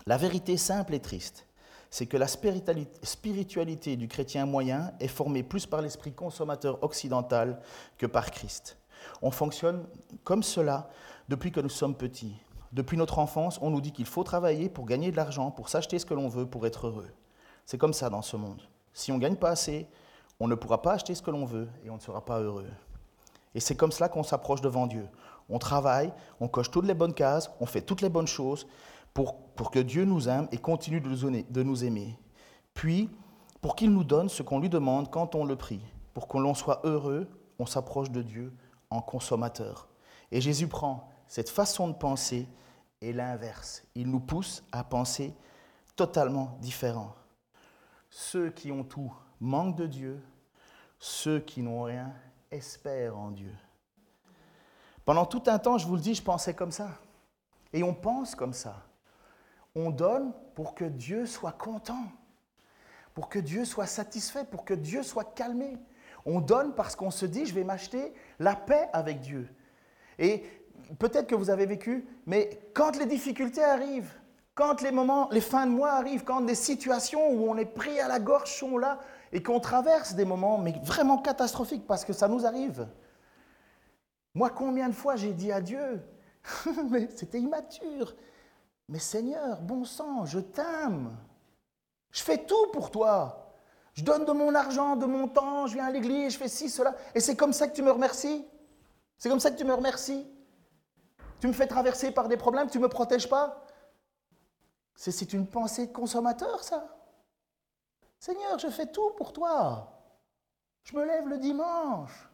la 0.06 0.18
vérité 0.18 0.58
simple 0.58 0.94
et 0.94 1.00
triste, 1.00 1.46
c'est 1.90 2.06
que 2.06 2.18
la 2.18 2.28
spiritualité 2.28 3.96
du 3.96 4.08
chrétien 4.08 4.46
moyen 4.46 4.92
est 5.00 5.08
formée 5.08 5.44
plus 5.44 5.66
par 5.66 5.82
l'esprit 5.82 6.14
consommateur 6.14 6.84
occidental 6.84 7.62
que 7.98 8.06
par 8.06 8.32
Christ. 8.32 8.78
On 9.22 9.32
fonctionne 9.32 9.88
comme 10.24 10.44
cela 10.44 10.90
depuis 11.30 11.52
que 11.52 11.60
nous 11.60 11.70
sommes 11.70 11.96
petits. 11.96 12.36
Depuis 12.72 12.98
notre 12.98 13.18
enfance, 13.18 13.58
on 13.62 13.72
nous 13.72 13.82
dit 13.82 13.92
qu'il 13.92 14.06
faut 14.06 14.24
travailler 14.24 14.70
pour 14.70 14.86
gagner 14.86 15.10
de 15.12 15.16
l'argent, 15.16 15.50
pour 15.50 15.70
s'acheter 15.70 15.98
ce 15.98 16.06
que 16.06 16.14
l'on 16.14 16.28
veut, 16.28 16.46
pour 16.46 16.68
être 16.68 16.88
heureux. 16.88 17.10
C'est 17.66 17.80
comme 17.80 17.94
ça 17.94 18.10
dans 18.10 18.22
ce 18.22 18.38
monde. 18.38 18.62
Si 18.94 19.12
on 19.12 19.16
ne 19.16 19.22
gagne 19.22 19.36
pas 19.36 19.50
assez, 19.50 19.88
on 20.40 20.48
ne 20.48 20.56
pourra 20.56 20.82
pas 20.82 20.94
acheter 20.94 21.16
ce 21.16 21.22
que 21.22 21.32
l'on 21.32 21.46
veut 21.46 21.68
et 21.84 21.90
on 21.90 21.96
ne 21.96 22.02
sera 22.02 22.24
pas 22.24 22.40
heureux. 22.40 22.68
Et 23.56 23.60
c'est 23.60 23.76
comme 23.76 23.92
cela 23.92 24.10
qu'on 24.10 24.24
s'approche 24.24 24.62
devant 24.62 24.88
Dieu. 24.88 25.08
On 25.50 25.60
travaille, 25.60 26.14
on 26.40 26.48
coche 26.48 26.70
toutes 26.70 26.86
les 26.86 26.94
bonnes 26.94 27.14
cases, 27.14 27.50
on 27.60 27.66
fait 27.66 27.82
toutes 27.82 28.02
les 28.02 28.10
bonnes 28.10 28.28
choses 28.28 28.68
pour, 29.14 29.36
pour 29.56 29.72
que 29.72 29.80
Dieu 29.80 30.06
nous 30.06 30.30
aime 30.30 30.48
et 30.52 30.58
continue 30.58 31.02
de 31.02 31.10
nous, 31.10 31.44
de 31.50 31.64
nous 31.64 31.84
aimer. 31.84 32.20
Puis, 32.74 33.10
pour 33.62 33.76
qu'il 33.76 33.92
nous 33.92 34.04
donne 34.04 34.30
ce 34.30 34.44
qu'on 34.44 34.60
lui 34.60 34.70
demande 34.70 35.10
quand 35.10 35.36
on 35.36 35.44
le 35.44 35.56
prie. 35.56 35.82
Pour 36.14 36.28
qu'on 36.28 36.40
l'on 36.40 36.54
soit 36.54 36.82
heureux, 36.86 37.28
on 37.58 37.66
s'approche 37.66 38.12
de 38.12 38.22
Dieu 38.22 38.54
en 38.90 39.02
consommateur. 39.02 39.88
Et 40.32 40.42
Jésus 40.42 40.68
prend 40.68 41.10
cette 41.28 41.50
façon 41.50 41.88
de 41.88 41.94
penser 41.94 42.48
et 43.02 43.14
l'inverse. 43.14 43.84
Il 43.96 44.10
nous 44.10 44.20
pousse 44.20 44.64
à 44.72 44.84
penser 44.84 45.34
totalement 45.96 46.58
différent. 46.62 47.16
Ceux 48.10 48.50
qui 48.50 48.72
ont 48.72 48.84
tout 48.84 49.14
manquent 49.40 49.76
de 49.76 49.88
Dieu, 49.88 50.22
ceux 51.00 51.40
qui 51.40 51.62
n'ont 51.62 51.84
rien 51.84 52.14
espèrent 52.52 53.18
en 53.18 53.32
Dieu. 53.32 53.54
Pendant 55.06 55.26
tout 55.26 55.44
un 55.48 55.60
temps, 55.60 55.78
je 55.78 55.88
vous 55.88 55.96
le 55.96 56.02
dis, 56.02 56.16
je 56.16 56.22
pensais 56.22 56.54
comme 56.54 56.72
ça. 56.72 56.90
Et 57.74 57.84
on 57.84 57.94
pense 57.94 58.36
comme 58.36 58.54
ça. 58.54 58.76
On 59.76 59.90
donne 59.92 60.34
pour 60.56 60.76
que 60.76 60.86
Dieu 60.86 61.26
soit 61.26 61.52
content, 61.52 62.04
pour 63.14 63.30
que 63.30 63.40
Dieu 63.40 63.66
soit 63.66 63.86
satisfait, 63.86 64.44
pour 64.44 64.66
que 64.66 64.74
Dieu 64.74 65.04
soit 65.04 65.34
calmé. 65.36 65.78
On 66.26 66.42
donne 66.42 66.74
parce 66.74 66.96
qu'on 66.96 67.12
se 67.12 67.26
dit, 67.26 67.46
je 67.46 67.54
vais 67.54 67.64
m'acheter 67.64 68.14
la 68.40 68.56
paix 68.56 68.90
avec 68.94 69.22
Dieu. 69.22 69.48
Et 70.18 70.44
peut-être 70.98 71.28
que 71.28 71.36
vous 71.36 71.50
avez 71.50 71.66
vécu, 71.66 72.08
mais 72.26 72.60
quand 72.74 72.98
les 72.98 73.06
difficultés 73.06 73.64
arrivent, 73.64 74.14
quand 74.56 74.82
les 74.82 74.92
moments, 74.92 75.30
les 75.32 75.42
fins 75.42 75.66
de 75.66 75.72
mois 75.72 75.92
arrivent, 75.92 76.24
quand 76.24 76.42
des 76.42 76.56
situations 76.56 77.32
où 77.32 77.50
on 77.50 77.58
est 77.58 77.66
pris 77.66 78.00
à 78.00 78.08
la 78.08 78.20
gorge 78.20 78.52
sont 78.52 78.78
là 78.78 79.00
et 79.32 79.44
qu'on 79.44 79.60
traverse 79.60 80.16
des 80.16 80.26
moments 80.26 80.58
mais 80.58 80.74
vraiment 80.84 81.18
catastrophiques 81.18 81.86
parce 81.88 82.06
que 82.06 82.14
ça 82.14 82.28
nous 82.28 82.46
arrive. 82.46 82.88
Moi, 84.34 84.50
combien 84.50 84.90
de 84.90 84.94
fois 84.94 85.16
j'ai 85.16 85.34
dit 85.34 85.52
à 85.52 85.62
Dieu, 85.62 86.02
mais 86.90 87.10
c'était 87.16 87.40
immature, 87.40 88.16
mais 88.88 89.00
Seigneur, 89.00 89.62
bon 89.62 89.86
sang, 89.86 90.26
je 90.26 90.40
t'aime. 90.40 91.16
Je 92.12 92.24
fais 92.24 92.46
tout 92.46 92.68
pour 92.74 92.92
toi. 92.92 93.54
Je 93.94 94.04
donne 94.04 94.26
de 94.26 94.32
mon 94.32 94.56
argent, 94.56 94.96
de 94.96 95.06
mon 95.06 95.28
temps, 95.28 95.68
je 95.68 95.74
viens 95.74 95.86
à 95.86 95.92
l'église, 95.92 96.34
je 96.34 96.38
fais 96.38 96.48
ci, 96.48 96.70
cela. 96.70 96.96
Et 97.14 97.20
c'est 97.20 97.36
comme 97.36 97.54
ça 97.54 97.68
que 97.68 97.76
tu 97.76 97.82
me 97.82 97.92
remercies 97.92 98.46
C'est 99.18 99.30
comme 99.30 99.40
ça 99.40 99.52
que 99.52 99.58
tu 99.58 99.66
me 99.66 99.74
remercies 99.74 100.26
Tu 101.40 101.48
me 101.48 101.54
fais 101.54 101.68
traverser 101.68 102.12
par 102.12 102.28
des 102.28 102.38
problèmes, 102.38 102.70
tu 102.70 102.78
ne 102.78 102.84
me 102.84 102.88
protèges 102.90 103.30
pas 103.30 103.66
C'est 104.96 105.34
une 105.34 105.48
pensée 105.48 105.88
de 105.88 105.92
consommateur, 105.92 106.64
ça. 106.64 106.99
Seigneur, 108.20 108.60
je 108.60 108.68
fais 108.68 108.92
tout 108.92 109.12
pour 109.12 109.32
toi. 109.34 110.00
Je 110.84 110.96
me 110.96 111.06
lève 111.06 111.28
le 111.28 111.38
dimanche. 111.38 112.30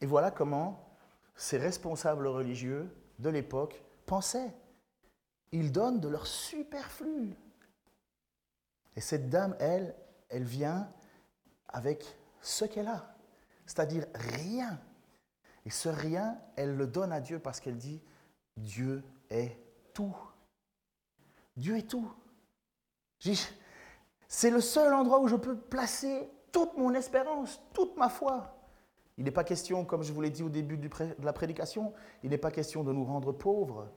Et 0.00 0.06
voilà 0.06 0.30
comment 0.30 0.96
ces 1.34 1.58
responsables 1.58 2.26
religieux 2.26 2.94
de 3.18 3.30
l'époque 3.30 3.82
pensaient. 4.06 4.54
Ils 5.52 5.72
donnent 5.72 6.00
de 6.00 6.08
leur 6.08 6.26
superflu. 6.26 7.34
Et 8.96 9.00
cette 9.00 9.28
dame, 9.28 9.56
elle, 9.58 9.96
elle 10.28 10.44
vient 10.44 10.92
avec 11.68 12.04
ce 12.40 12.64
qu'elle 12.64 12.88
a, 12.88 13.16
c'est-à-dire 13.66 14.06
rien. 14.14 14.78
Et 15.64 15.70
ce 15.70 15.88
rien, 15.88 16.38
elle 16.56 16.76
le 16.76 16.86
donne 16.86 17.12
à 17.12 17.20
Dieu 17.20 17.38
parce 17.38 17.58
qu'elle 17.58 17.78
dit, 17.78 18.02
Dieu 18.56 19.02
est 19.30 19.58
tout. 19.94 20.16
Dieu 21.56 21.78
est 21.78 21.88
tout. 21.88 22.12
C'est 24.28 24.50
le 24.50 24.60
seul 24.60 24.92
endroit 24.92 25.20
où 25.20 25.28
je 25.28 25.36
peux 25.36 25.56
placer 25.56 26.28
toute 26.52 26.76
mon 26.76 26.94
espérance, 26.94 27.60
toute 27.72 27.96
ma 27.96 28.08
foi. 28.08 28.54
Il 29.16 29.24
n'est 29.24 29.30
pas 29.30 29.44
question, 29.44 29.84
comme 29.84 30.02
je 30.02 30.12
vous 30.12 30.20
l'ai 30.20 30.30
dit 30.30 30.42
au 30.42 30.48
début 30.48 30.76
de 30.76 30.88
la 31.22 31.32
prédication, 31.32 31.92
il 32.22 32.30
n'est 32.30 32.38
pas 32.38 32.50
question 32.50 32.82
de 32.82 32.92
nous 32.92 33.04
rendre 33.04 33.32
pauvres. 33.32 33.88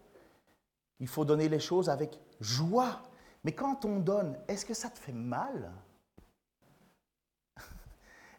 Il 1.00 1.08
faut 1.08 1.26
donner 1.26 1.50
les 1.50 1.60
choses 1.60 1.90
avec 1.90 2.20
joie. 2.40 3.02
Mais 3.44 3.52
quand 3.52 3.86
on 3.86 4.00
donne, 4.00 4.38
est-ce 4.48 4.66
que 4.66 4.74
ça 4.74 4.90
te 4.90 5.00
fait 5.00 5.14
mal? 5.14 5.72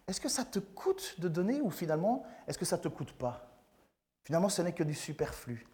Est-ce 0.07 0.21
que 0.21 0.29
ça 0.29 0.45
te 0.45 0.59
coûte 0.59 1.17
de 1.19 1.29
donner 1.29 1.61
ou 1.61 1.71
finalement, 1.71 2.25
est-ce 2.47 2.59
que 2.59 2.65
ça 2.65 2.79
ne 2.79 2.83
te 2.83 2.89
coûte 2.89 3.13
pas? 3.13 3.47
Finalement, 4.25 4.49
ce 4.49 4.63
n'est 4.63 4.73
que 4.73 4.83
du 4.83 4.95
superflu. 4.95 5.67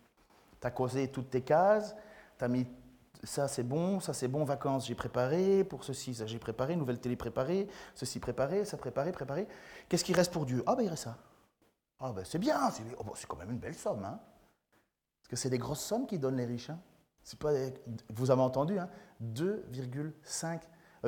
Tu 0.61 0.67
as 0.67 0.71
causé 0.71 1.09
toutes 1.09 1.31
tes 1.31 1.43
cases, 1.43 1.95
tu 2.39 2.45
as 2.45 2.49
mis 2.49 2.67
ça 3.25 3.49
c'est 3.49 3.63
bon, 3.63 4.01
ça 4.01 4.13
c'est 4.13 4.29
bon, 4.29 4.45
vacances 4.45 4.87
j'ai 4.87 4.95
préparé, 4.95 5.65
pour 5.65 5.85
ceci 5.85 6.15
ça 6.15 6.27
j'ai 6.27 6.39
préparé, 6.39 6.77
nouvelle 6.77 7.01
télé 7.01 7.17
préparée, 7.17 7.69
ceci 7.95 8.21
préparé, 8.21 8.65
ça 8.65 8.77
préparé, 8.77 9.13
préparé. 9.13 9.49
Qu'est-ce 9.89 10.05
qui 10.05 10.13
reste 10.13 10.33
pour 10.33 10.47
Dieu? 10.47 10.63
Ah 10.67 10.75
ben 10.75 10.83
il 10.83 10.89
reste 10.89 11.05
ça. 11.05 11.17
Ah 12.01 12.13
ben 12.13 12.25
c'est 12.25 12.39
bien, 12.39 12.71
c'est 12.71 12.83
oh, 12.99 13.13
quand 13.29 13.37
même 13.37 13.51
une 13.51 13.59
belle 13.59 13.75
somme. 13.75 14.05
Hein 14.05 14.21
Parce 15.21 15.29
que 15.31 15.37
c'est 15.37 15.51
des 15.51 15.59
grosses 15.59 15.85
sommes 15.85 16.07
qui 16.07 16.19
donnent 16.19 16.37
les 16.37 16.47
riches. 16.47 16.71
Hein 16.71 16.79
pas, 17.39 17.53
vous 18.15 18.31
avez 18.31 18.43
entendu, 18.43 18.79
hein 18.79 18.89
2,5 19.23 20.61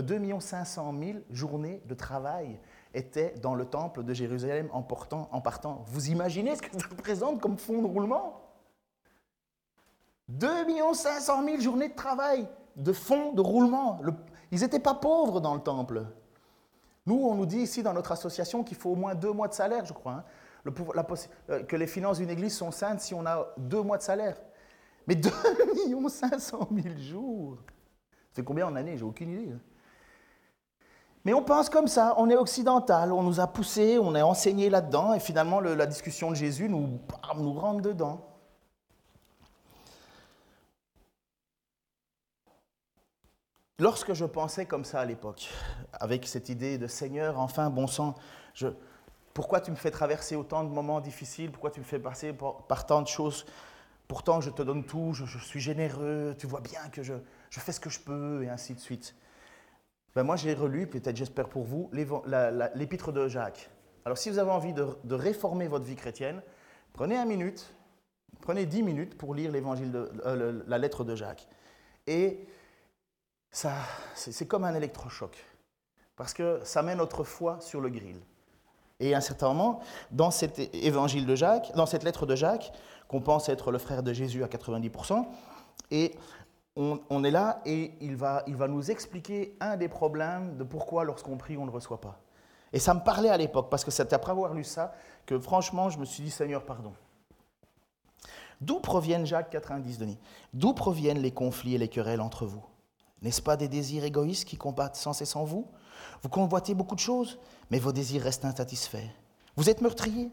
2 0.02 0.40
500 0.40 0.94
000 0.98 1.18
journées 1.30 1.82
de 1.86 1.94
travail 1.94 2.58
étaient 2.94 3.34
dans 3.42 3.54
le 3.54 3.64
temple 3.66 4.04
de 4.04 4.14
Jérusalem 4.14 4.68
en, 4.72 4.82
portant, 4.82 5.28
en 5.32 5.40
partant. 5.40 5.84
Vous 5.86 6.10
imaginez 6.10 6.56
ce 6.56 6.62
que 6.62 6.80
ça 6.80 6.86
représente 6.88 7.40
comme 7.40 7.58
fonds 7.58 7.82
de 7.82 7.86
roulement? 7.86 8.45
2 10.28 10.48
500 10.92 11.44
000 11.44 11.60
journées 11.60 11.88
de 11.88 11.94
travail, 11.94 12.48
de 12.76 12.92
fonds 12.92 13.32
de 13.32 13.40
roulement. 13.40 14.00
ils 14.50 14.60
n'étaient 14.60 14.80
pas 14.80 14.94
pauvres 14.94 15.40
dans 15.40 15.54
le 15.54 15.60
temple. 15.60 16.04
Nous, 17.06 17.14
on 17.14 17.34
nous 17.36 17.46
dit 17.46 17.60
ici 17.60 17.82
dans 17.82 17.92
notre 17.92 18.12
association 18.12 18.64
qu'il 18.64 18.76
faut 18.76 18.90
au 18.90 18.96
moins 18.96 19.14
deux 19.14 19.32
mois 19.32 19.48
de 19.48 19.54
salaire, 19.54 19.84
je 19.84 19.92
crois. 19.92 20.12
Hein. 20.12 20.24
Euh, 21.50 21.62
que 21.62 21.76
les 21.76 21.86
finances 21.86 22.18
d'une 22.18 22.30
église 22.30 22.56
sont 22.56 22.72
saintes 22.72 23.00
si 23.00 23.14
on 23.14 23.24
a 23.24 23.46
deux 23.56 23.82
mois 23.82 23.98
de 23.98 24.02
salaire. 24.02 24.36
Mais 25.06 25.14
2 25.14 25.30
500 26.08 26.68
000 26.74 26.96
jours. 26.98 27.58
Fait 28.32 28.42
combien 28.42 28.66
en 28.66 28.74
année? 28.74 28.96
J'ai 28.96 29.04
aucune 29.04 29.30
idée. 29.30 29.52
Hein. 29.52 29.60
Mais 31.24 31.32
on 31.32 31.42
pense 31.42 31.68
comme 31.68 31.88
ça, 31.88 32.14
on 32.18 32.30
est 32.30 32.36
occidental, 32.36 33.12
on 33.12 33.22
nous 33.24 33.40
a 33.40 33.48
poussé, 33.48 33.98
on 33.98 34.14
est 34.14 34.22
enseigné 34.22 34.70
là-dedans, 34.70 35.12
et 35.12 35.18
finalement 35.18 35.58
la 35.58 35.86
discussion 35.86 36.30
de 36.30 36.36
Jésus 36.36 36.68
nous, 36.68 37.00
nous 37.36 37.52
rentre 37.52 37.82
dedans. 37.82 38.35
Lorsque 43.78 44.14
je 44.14 44.24
pensais 44.24 44.64
comme 44.64 44.86
ça 44.86 45.00
à 45.00 45.04
l'époque, 45.04 45.50
avec 45.92 46.26
cette 46.26 46.48
idée 46.48 46.78
de 46.78 46.86
Seigneur, 46.86 47.38
enfin, 47.38 47.68
bon 47.68 47.86
sang, 47.86 48.14
pourquoi 49.34 49.60
tu 49.60 49.70
me 49.70 49.76
fais 49.76 49.90
traverser 49.90 50.34
autant 50.34 50.64
de 50.64 50.70
moments 50.70 51.02
difficiles? 51.02 51.50
Pourquoi 51.50 51.70
tu 51.70 51.80
me 51.80 51.84
fais 51.84 51.98
passer 51.98 52.32
par, 52.32 52.86
tant 52.86 53.02
de 53.02 53.06
choses? 53.06 53.44
Pourtant, 54.08 54.40
je 54.40 54.48
te 54.48 54.62
donne 54.62 54.84
tout, 54.84 55.12
je, 55.12 55.26
suis 55.38 55.60
généreux, 55.60 56.34
tu 56.38 56.46
vois 56.46 56.62
bien 56.62 56.88
que 56.90 57.02
je, 57.02 57.12
fais 57.50 57.72
ce 57.72 57.80
que 57.80 57.90
je 57.90 58.00
peux, 58.00 58.44
et 58.44 58.48
ainsi 58.48 58.72
de 58.72 58.80
suite. 58.80 59.14
Ben 60.14 60.22
moi, 60.22 60.36
j'ai 60.36 60.54
relu, 60.54 60.86
peut-être 60.86 61.16
j'espère 61.16 61.50
pour 61.50 61.64
vous, 61.64 61.90
l'épître 61.92 63.12
de 63.12 63.28
Jacques. 63.28 63.68
Alors, 64.06 64.16
si 64.16 64.30
vous 64.30 64.38
avez 64.38 64.52
envie 64.52 64.72
de, 64.72 65.14
réformer 65.14 65.68
votre 65.68 65.84
vie 65.84 65.96
chrétienne, 65.96 66.40
prenez 66.94 67.18
un 67.18 67.26
minute, 67.26 67.74
prenez 68.40 68.64
dix 68.64 68.82
minutes 68.82 69.18
pour 69.18 69.34
lire 69.34 69.52
l'évangile 69.52 69.92
de, 69.92 70.10
euh, 70.24 70.62
la 70.66 70.78
lettre 70.78 71.04
de 71.04 71.14
Jacques. 71.14 71.46
Et 72.06 72.46
c'est 74.14 74.46
comme 74.46 74.64
un 74.64 74.74
électrochoc, 74.74 75.36
parce 76.14 76.34
que 76.34 76.60
ça 76.64 76.82
met 76.82 76.94
notre 76.94 77.24
foi 77.24 77.58
sur 77.60 77.80
le 77.80 77.88
grill. 77.88 78.20
Et 79.00 79.14
à 79.14 79.18
un 79.18 79.20
certain 79.22 79.48
moment, 79.48 79.80
dans 80.10 80.30
cet 80.30 80.58
évangile 80.74 81.26
de 81.26 81.34
Jacques, 81.34 81.72
dans 81.74 81.86
cette 81.86 82.02
lettre 82.02 82.26
de 82.26 82.34
Jacques, 82.34 82.72
qu'on 83.08 83.20
pense 83.20 83.48
être 83.48 83.70
le 83.70 83.78
frère 83.78 84.02
de 84.02 84.12
Jésus 84.12 84.44
à 84.44 84.46
90%, 84.46 85.26
et 85.90 86.14
on, 86.76 87.24
est 87.24 87.30
là 87.30 87.62
et 87.64 87.92
il 88.02 88.16
va, 88.16 88.42
il 88.46 88.56
va 88.56 88.68
nous 88.68 88.90
expliquer 88.90 89.56
un 89.60 89.78
des 89.78 89.88
problèmes 89.88 90.58
de 90.58 90.64
pourquoi 90.64 91.04
lorsqu'on 91.04 91.38
prie, 91.38 91.56
on 91.56 91.64
ne 91.64 91.70
reçoit 91.70 92.00
pas. 92.00 92.20
Et 92.74 92.78
ça 92.78 92.92
me 92.92 93.00
parlait 93.00 93.30
à 93.30 93.38
l'époque, 93.38 93.70
parce 93.70 93.84
que 93.84 93.90
c'est 93.90 94.12
après 94.12 94.32
avoir 94.32 94.52
lu 94.52 94.64
ça 94.64 94.92
que 95.24 95.38
franchement, 95.38 95.88
je 95.88 95.98
me 95.98 96.04
suis 96.04 96.22
dit, 96.22 96.30
Seigneur, 96.30 96.64
pardon. 96.64 96.92
D'où 98.60 98.80
proviennent, 98.80 99.24
Jacques 99.24 99.50
90, 99.50 99.98
Denis, 99.98 100.18
d'où 100.52 100.74
proviennent 100.74 101.20
les 101.20 101.32
conflits 101.32 101.74
et 101.74 101.78
les 101.78 101.88
querelles 101.88 102.20
entre 102.20 102.44
vous? 102.44 102.64
N'est-ce 103.26 103.42
pas 103.42 103.56
des 103.56 103.66
désirs 103.66 104.04
égoïstes 104.04 104.44
qui 104.44 104.56
combattent 104.56 104.94
sans 104.94 105.12
cesse 105.12 105.34
en 105.34 105.42
vous? 105.42 105.66
Vous 106.22 106.28
convoitez 106.28 106.74
beaucoup 106.74 106.94
de 106.94 107.00
choses, 107.00 107.40
mais 107.70 107.80
vos 107.80 107.90
désirs 107.90 108.22
restent 108.22 108.44
insatisfaits. 108.44 109.10
Vous 109.56 109.68
êtes 109.68 109.80
meurtrier, 109.80 110.30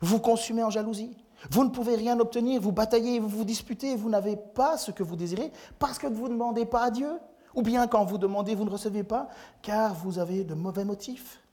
vous 0.00 0.18
consumez 0.18 0.64
en 0.64 0.70
jalousie, 0.70 1.16
vous 1.52 1.62
ne 1.62 1.70
pouvez 1.70 1.94
rien 1.94 2.18
obtenir, 2.18 2.60
vous 2.60 2.72
bataillez, 2.72 3.20
vous 3.20 3.28
vous 3.28 3.44
disputez, 3.44 3.94
vous 3.94 4.10
n'avez 4.10 4.36
pas 4.36 4.76
ce 4.76 4.90
que 4.90 5.04
vous 5.04 5.14
désirez 5.14 5.52
parce 5.78 6.00
que 6.00 6.08
vous 6.08 6.24
ne 6.24 6.34
demandez 6.34 6.66
pas 6.66 6.82
à 6.82 6.90
Dieu, 6.90 7.12
ou 7.54 7.62
bien 7.62 7.86
quand 7.86 8.04
vous 8.04 8.18
demandez, 8.18 8.56
vous 8.56 8.64
ne 8.64 8.70
recevez 8.70 9.04
pas, 9.04 9.28
car 9.62 9.94
vous 9.94 10.18
avez 10.18 10.42
de 10.42 10.54
mauvais 10.54 10.84
motifs. 10.84 11.44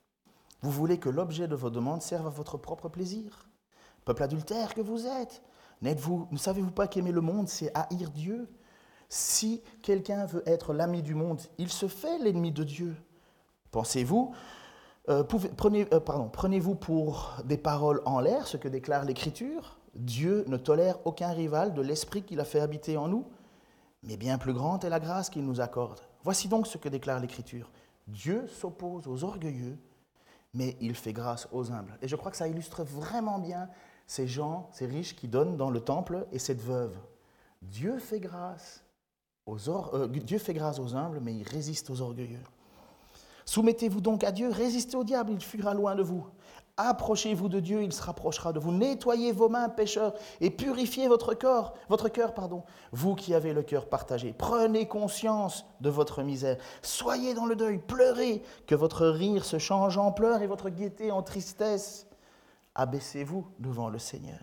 Vous 0.64 0.72
voulez 0.72 0.98
que 0.98 1.10
l'objet 1.10 1.48
de 1.48 1.56
vos 1.56 1.70
demandes 1.70 2.02
serve 2.02 2.26
à 2.26 2.32
votre 2.32 2.58
propre 2.58 2.90
plaisir. 2.90 3.48
Peuple 4.06 4.24
adultère 4.24 4.74
que 4.74 4.82
vous 4.82 5.06
êtes, 5.06 5.44
n'êtes-vous, 5.84 6.28
ne 6.32 6.38
savez-vous 6.38 6.72
pas 6.72 6.88
qu'aimer 6.88 7.12
le 7.12 7.22
monde, 7.22 7.48
c'est 7.48 7.72
haïr 7.76 8.10
Dieu? 8.10 8.50
Si 9.10 9.64
quelqu'un 9.82 10.26
veut 10.26 10.44
être 10.46 10.74
l'ami 10.74 11.02
du 11.02 11.16
monde, 11.16 11.42
il 11.58 11.70
se 11.70 11.88
fait 11.88 12.20
l'ennemi 12.20 12.52
de 12.52 12.64
Dieu. 12.64 12.96
Pensez-vous, 13.72 14.34
euh, 15.10 15.24
euh, 15.24 16.30
prenez-vous 16.32 16.76
pour 16.76 17.34
des 17.44 17.58
paroles 17.58 18.02
en 18.06 18.20
l'air 18.20 18.48
ce 18.48 18.58
que 18.58 18.68
déclare 18.68 19.06
l'Écriture? 19.06 19.80
Dieu 19.96 20.46
ne 20.48 20.58
tolère 20.58 21.00
aucun 21.06 21.32
rival 21.32 21.74
de 21.74 21.82
l'Esprit 21.82 22.22
qu'il 22.22 22.40
a 22.40 22.46
fait 22.46 22.60
habiter 22.60 22.98
en 22.98 23.08
nous, 23.08 23.26
mais 24.04 24.18
bien 24.18 24.38
plus 24.38 24.54
grande 24.54 24.86
est 24.86 24.90
la 24.90 25.00
grâce 25.00 25.32
qu'il 25.32 25.44
nous 25.44 25.60
accorde. 25.60 26.00
Voici 26.24 26.48
donc 26.48 26.68
ce 26.68 26.78
que 26.78 26.90
déclare 26.90 27.20
l'Écriture. 27.20 27.72
Dieu 28.08 28.48
s'oppose 28.48 29.08
aux 29.08 29.24
orgueilleux, 29.24 29.78
mais 30.54 30.78
il 30.82 30.96
fait 30.96 31.14
grâce 31.14 31.48
aux 31.52 31.72
humbles. 31.72 31.98
Et 32.02 32.08
je 32.08 32.16
crois 32.16 32.30
que 32.32 32.38
ça 32.38 32.48
illustre 32.48 32.84
vraiment 32.84 33.40
bien 33.40 33.70
ces 34.06 34.28
gens, 34.28 34.70
ces 34.72 34.86
riches 34.86 35.16
qui 35.16 35.28
donnent 35.28 35.58
dans 35.58 35.70
le 35.70 35.82
temple 35.82 36.28
et 36.32 36.40
cette 36.40 36.62
veuve. 36.62 36.96
Dieu 37.62 38.00
fait 38.00 38.20
grâce 38.20 38.84
euh, 39.94 40.08
Dieu 40.08 40.38
fait 40.38 40.54
grâce 40.54 40.80
aux 40.80 40.96
humbles, 40.96 41.20
mais 41.22 41.34
il 41.34 41.48
résiste 41.48 41.90
aux 41.90 42.02
orgueilleux. 42.02 42.44
Soumettez-vous 43.46 44.02
donc 44.02 44.24
à 44.24 44.32
Dieu, 44.32 44.50
résistez 44.50 44.96
au 44.96 45.04
diable, 45.04 45.32
il 45.32 45.42
fuira 45.42 45.74
loin 45.74 45.96
de 45.96 46.04
vous. 46.04 46.26
Approchez-vous 46.78 47.50
de 47.50 47.60
Dieu, 47.60 47.84
il 47.84 47.92
se 47.92 48.02
rapprochera 48.02 48.54
de 48.54 48.60
vous. 48.60 48.72
Nettoyez 48.72 49.34
vos 49.34 49.50
mains, 49.50 49.68
pécheurs, 49.68 50.14
et 50.40 50.50
purifiez 50.50 51.10
votre 51.10 51.34
corps, 51.34 51.74
votre 51.90 52.08
cœur, 52.08 52.34
pardon. 52.34 52.64
Vous 52.94 53.16
qui 53.16 53.34
avez 53.34 53.52
le 53.52 53.64
cœur 53.64 53.90
partagé, 53.90 54.34
prenez 54.38 54.88
conscience 54.88 55.66
de 55.82 55.90
votre 55.90 56.24
misère. 56.24 56.58
Soyez 56.82 57.34
dans 57.34 57.48
le 57.48 57.58
deuil, 57.58 57.80
pleurez, 57.80 58.44
que 58.66 58.76
votre 58.76 59.08
rire 59.08 59.44
se 59.44 59.58
change 59.58 59.98
en 59.98 60.14
pleurs 60.14 60.42
et 60.42 60.48
votre 60.48 60.70
gaieté 60.70 61.12
en 61.12 61.22
tristesse. 61.22 62.08
Abaissez-vous 62.76 63.46
devant 63.60 63.90
le 63.90 64.00
Seigneur, 64.00 64.40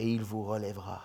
et 0.00 0.08
il 0.08 0.24
vous 0.24 0.42
relèvera. 0.42 1.02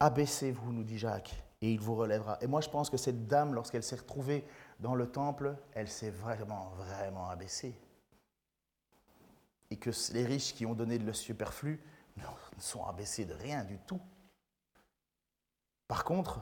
Abaissez-vous, 0.00 0.72
nous 0.72 0.82
dit 0.82 0.98
Jacques, 0.98 1.40
et 1.60 1.72
il 1.72 1.80
vous 1.80 1.94
relèvera. 1.94 2.38
Et 2.40 2.46
moi, 2.46 2.60
je 2.60 2.68
pense 2.68 2.90
que 2.90 2.96
cette 2.96 3.26
dame, 3.26 3.54
lorsqu'elle 3.54 3.82
s'est 3.82 3.96
retrouvée 3.96 4.44
dans 4.80 4.94
le 4.94 5.10
temple, 5.10 5.56
elle 5.74 5.88
s'est 5.88 6.10
vraiment, 6.10 6.70
vraiment 6.76 7.28
abaissée 7.28 7.74
et 9.70 9.76
que 9.76 9.90
les 10.12 10.24
riches 10.24 10.54
qui 10.54 10.66
ont 10.66 10.74
donné 10.74 10.98
le 10.98 11.12
superflu 11.12 11.80
ne 12.16 12.22
sont 12.60 12.84
abaissés 12.84 13.24
de 13.24 13.34
rien 13.34 13.64
du 13.64 13.78
tout. 13.78 14.00
Par 15.86 16.04
contre, 16.04 16.40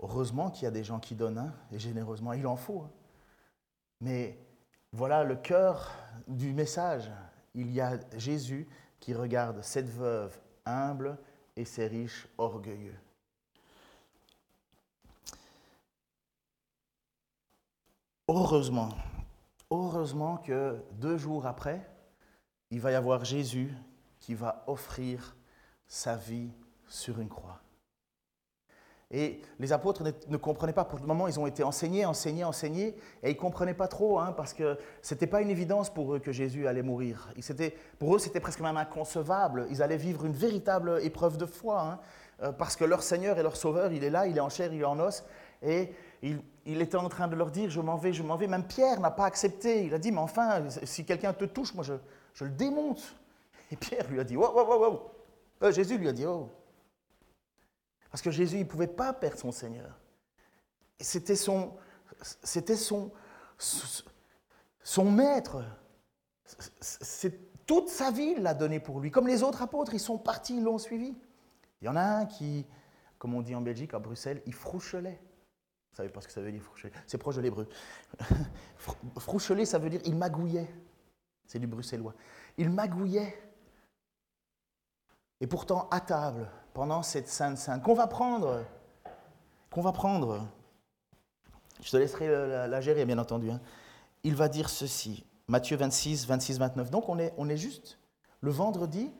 heureusement 0.00 0.50
qu'il 0.50 0.64
y 0.64 0.66
a 0.66 0.72
des 0.72 0.84
gens 0.84 0.98
qui 0.98 1.14
donnent, 1.14 1.38
hein, 1.38 1.54
et 1.70 1.78
généreusement, 1.78 2.32
il 2.32 2.46
en 2.46 2.56
faut. 2.56 2.82
Hein. 2.82 2.90
Mais 4.00 4.38
voilà 4.92 5.24
le 5.24 5.36
cœur 5.36 5.92
du 6.26 6.52
message. 6.52 7.10
Il 7.54 7.70
y 7.70 7.80
a 7.80 7.98
Jésus 8.16 8.68
qui 8.98 9.14
regarde 9.14 9.62
cette 9.62 9.88
veuve 9.88 10.38
humble 10.64 11.18
et 11.56 11.64
ces 11.64 11.86
riches 11.86 12.28
orgueilleux. 12.38 12.98
Heureusement, 18.32 18.90
heureusement 19.72 20.36
que 20.36 20.76
deux 20.92 21.16
jours 21.16 21.46
après, 21.46 21.84
il 22.70 22.80
va 22.80 22.92
y 22.92 22.94
avoir 22.94 23.24
Jésus 23.24 23.74
qui 24.20 24.34
va 24.34 24.62
offrir 24.68 25.36
sa 25.88 26.14
vie 26.14 26.52
sur 26.86 27.18
une 27.18 27.28
croix. 27.28 27.60
Et 29.10 29.42
les 29.58 29.72
apôtres 29.72 30.04
ne, 30.28 30.36
comprenaient 30.36 30.72
pas. 30.72 30.84
Pour 30.84 31.00
le 31.00 31.06
moment, 31.06 31.26
ils 31.26 31.40
ont 31.40 31.46
été 31.48 31.64
enseignés, 31.64 32.04
enseignés, 32.06 32.44
enseignés, 32.44 32.94
et 33.24 33.30
ils 33.30 33.34
ne 33.34 33.40
comprenaient 33.40 33.74
pas 33.74 33.88
trop, 33.88 34.20
hein, 34.20 34.32
parce 34.36 34.54
que 34.54 34.78
ce 35.02 35.14
n'était 35.14 35.26
pas 35.26 35.40
une 35.40 35.50
évidence 35.50 35.90
pour 35.92 36.14
eux 36.14 36.20
que 36.20 36.30
Jésus 36.30 36.68
allait 36.68 36.84
mourir. 36.84 37.34
pour 37.98 38.14
eux, 38.14 38.20
c'était 38.20 38.38
presque 38.38 38.60
même 38.60 38.76
inconcevable. 38.76 39.66
Ils 39.70 39.82
allaient 39.82 39.96
vivre 39.96 40.24
une 40.24 40.34
véritable 40.34 41.00
épreuve 41.02 41.36
de 41.36 41.46
foi, 41.46 41.80
hein, 41.80 41.98
euh, 42.44 42.52
parce 42.52 42.76
que 42.76 42.84
leur 42.84 43.02
Seigneur 43.02 43.40
et 43.40 43.42
leur 43.42 43.56
Sauveur, 43.56 43.90
il 43.90 44.04
est 44.04 44.10
là, 44.10 44.28
il 44.28 44.36
est 44.36 44.40
en 44.40 44.50
chair, 44.50 44.72
il 44.72 44.82
est 44.82 44.84
en 44.84 45.00
os, 45.00 45.24
et 45.62 45.92
il, 46.22 46.80
était 46.80 46.96
en 46.96 47.08
train 47.08 47.28
de 47.28 47.36
leur 47.36 47.50
dire, 47.50 47.70
je 47.70 47.80
m'en 47.80 47.96
vais, 47.96 48.12
je 48.12 48.22
m'en 48.22 48.36
vais. 48.36 48.46
Même 48.46 48.66
Pierre 48.66 49.00
n'a 49.00 49.10
pas 49.10 49.24
accepté. 49.24 49.84
Il 49.86 49.94
a 49.94 49.98
dit, 49.98 50.12
mais 50.12 50.18
enfin, 50.18 50.68
si 50.84 51.04
quelqu'un 51.04 51.32
te 51.32 51.44
touche, 51.44 51.74
moi 51.74 51.84
je, 51.84 51.94
le 52.44 52.50
démonte. 52.50 53.16
Et 53.70 53.76
Pierre 53.76 54.08
lui 54.10 54.20
a 54.20 54.24
dit, 54.24 54.36
wow, 54.36 54.52
wow, 54.52 54.78
wow, 54.78 55.10
euh, 55.62 55.72
Jésus 55.72 55.96
lui 55.96 56.08
a 56.08 56.12
dit, 56.12 56.26
oh. 56.26 56.50
Parce 58.10 58.22
que 58.22 58.30
Jésus, 58.30 58.56
il 58.56 58.64
ne 58.64 58.68
pouvait 58.68 58.88
pas 58.88 59.12
perdre 59.12 59.38
son 59.38 59.52
Seigneur. 59.52 59.98
C'était 60.98 61.36
son, 61.36 61.72
c'était 62.42 62.76
son, 62.76 63.12
son 64.82 65.10
maître. 65.10 65.62
Toute 67.66 67.88
sa 67.88 68.10
vie, 68.10 68.34
l'a 68.34 68.52
donné 68.52 68.80
pour 68.80 69.00
lui. 69.00 69.10
Comme 69.12 69.28
les 69.28 69.44
autres 69.44 69.62
apôtres, 69.62 69.94
ils 69.94 70.00
sont 70.00 70.18
partis, 70.18 70.56
ils 70.56 70.64
l'ont 70.64 70.78
suivi. 70.78 71.14
Il 71.80 71.84
y 71.84 71.88
en 71.88 71.96
a 71.96 72.02
un 72.02 72.26
qui, 72.26 72.66
comme 73.18 73.34
on 73.34 73.42
dit 73.42 73.54
en 73.54 73.60
Belgique, 73.60 73.94
à 73.94 74.00
Bruxelles, 74.00 74.42
il 74.44 74.52
frouchelait. 74.52 75.20
Vous 75.90 75.96
savez 75.96 76.08
pas 76.08 76.20
ce 76.20 76.28
que 76.28 76.32
ça 76.32 76.40
veut 76.40 76.52
dire, 76.52 76.62
froucheler 76.62 76.92
C'est 77.06 77.18
proche 77.18 77.36
de 77.36 77.40
l'hébreu. 77.40 77.68
froucheler, 79.18 79.66
ça 79.66 79.78
veut 79.78 79.90
dire 79.90 80.00
il 80.04 80.14
magouillait. 80.14 80.68
C'est 81.46 81.58
du 81.58 81.66
bruxellois. 81.66 82.14
Il 82.58 82.70
magouillait. 82.70 83.36
Et 85.40 85.46
pourtant, 85.46 85.88
à 85.90 86.00
table, 86.00 86.48
pendant 86.74 87.02
cette 87.02 87.28
Sainte 87.28 87.58
Sainte, 87.58 87.82
qu'on 87.82 87.94
va 87.94 88.06
prendre, 88.06 88.64
qu'on 89.70 89.80
va 89.80 89.92
prendre, 89.92 90.46
je 91.82 91.90
te 91.90 91.96
laisserai 91.96 92.28
la, 92.68 92.80
gérer, 92.80 93.04
bien 93.04 93.18
entendu, 93.18 93.50
hein. 93.50 93.60
il 94.22 94.36
va 94.36 94.48
dire 94.48 94.68
ceci, 94.68 95.24
Matthieu 95.48 95.76
26, 95.76 96.26
26, 96.26 96.58
29. 96.58 96.90
Donc 96.90 97.08
on 97.08 97.18
est, 97.18 97.32
on 97.36 97.48
est 97.48 97.56
juste 97.56 97.98
le 98.40 98.50
vendredi, 98.50 99.10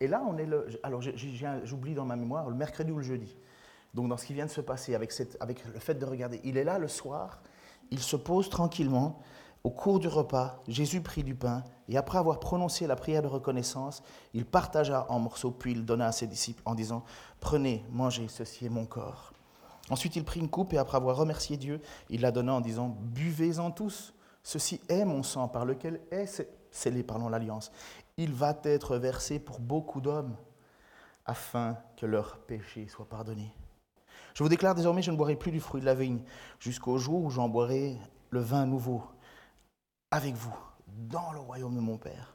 et 0.00 0.08
là 0.08 0.22
on 0.26 0.36
est 0.38 0.46
le... 0.46 0.66
Alors 0.82 1.02
j'oublie 1.64 1.94
dans 1.94 2.04
ma 2.04 2.16
mémoire, 2.16 2.48
le 2.48 2.56
mercredi 2.56 2.90
ou 2.90 2.96
le 2.96 3.04
jeudi. 3.04 3.36
Donc 3.98 4.06
dans 4.06 4.16
ce 4.16 4.26
qui 4.26 4.32
vient 4.32 4.46
de 4.46 4.50
se 4.50 4.60
passer 4.60 4.94
avec, 4.94 5.12
le 5.18 5.80
fait 5.80 5.94
de 5.94 6.04
regarder, 6.04 6.40
il 6.44 6.56
est 6.56 6.62
là 6.62 6.78
le 6.78 6.86
soir, 6.86 7.42
il 7.90 7.98
se 7.98 8.14
pose 8.14 8.48
tranquillement, 8.48 9.18
au 9.64 9.70
cours 9.70 9.98
du 9.98 10.06
repas, 10.06 10.62
Jésus 10.68 11.00
prit 11.00 11.24
du 11.24 11.34
pain 11.34 11.64
et 11.88 11.96
après 11.96 12.18
avoir 12.18 12.38
prononcé 12.38 12.86
la 12.86 12.94
prière 12.94 13.22
de 13.22 13.26
reconnaissance, 13.26 14.04
il 14.34 14.46
partagea 14.46 15.04
en 15.08 15.18
morceaux, 15.18 15.50
puis 15.50 15.72
il 15.72 15.84
donna 15.84 16.06
à 16.06 16.12
ses 16.12 16.28
disciples 16.28 16.62
en 16.64 16.76
disant, 16.76 17.02
Prenez, 17.40 17.84
mangez, 17.90 18.28
ceci 18.28 18.66
est 18.66 18.68
mon 18.68 18.86
corps. 18.86 19.32
Ensuite, 19.90 20.14
il 20.14 20.22
prit 20.22 20.38
une 20.38 20.48
coupe 20.48 20.72
et 20.74 20.78
après 20.78 20.96
avoir 20.96 21.16
remercié 21.16 21.56
Dieu, 21.56 21.80
il 22.08 22.20
la 22.20 22.30
donna 22.30 22.54
en 22.54 22.60
disant, 22.60 22.96
Buvez-en 23.00 23.72
tous, 23.72 24.14
ceci 24.44 24.80
est 24.88 25.04
mon 25.04 25.24
sang 25.24 25.48
par 25.48 25.64
lequel 25.64 26.00
est 26.12 26.46
scellé 26.70 27.02
parlons 27.02 27.28
l'alliance. 27.28 27.72
Il 28.16 28.32
va 28.32 28.56
être 28.62 28.96
versé 28.96 29.40
pour 29.40 29.58
beaucoup 29.58 30.00
d'hommes 30.00 30.36
afin 31.26 31.76
que 31.96 32.06
leurs 32.06 32.38
péchés 32.38 32.86
soient 32.86 33.08
pardonnés. 33.08 33.52
Je 34.38 34.44
vous 34.44 34.48
déclare 34.48 34.76
désormais, 34.76 35.02
je 35.02 35.10
ne 35.10 35.16
boirai 35.16 35.34
plus 35.34 35.50
du 35.50 35.58
fruit 35.58 35.80
de 35.80 35.86
la 35.86 35.96
vigne 35.96 36.20
jusqu'au 36.60 36.96
jour 36.96 37.24
où 37.24 37.28
j'en 37.28 37.48
boirai 37.48 37.98
le 38.30 38.38
vin 38.38 38.66
nouveau 38.66 39.02
avec 40.12 40.36
vous 40.36 40.54
dans 40.86 41.32
le 41.32 41.40
royaume 41.40 41.74
de 41.74 41.80
mon 41.80 41.98
Père. 41.98 42.32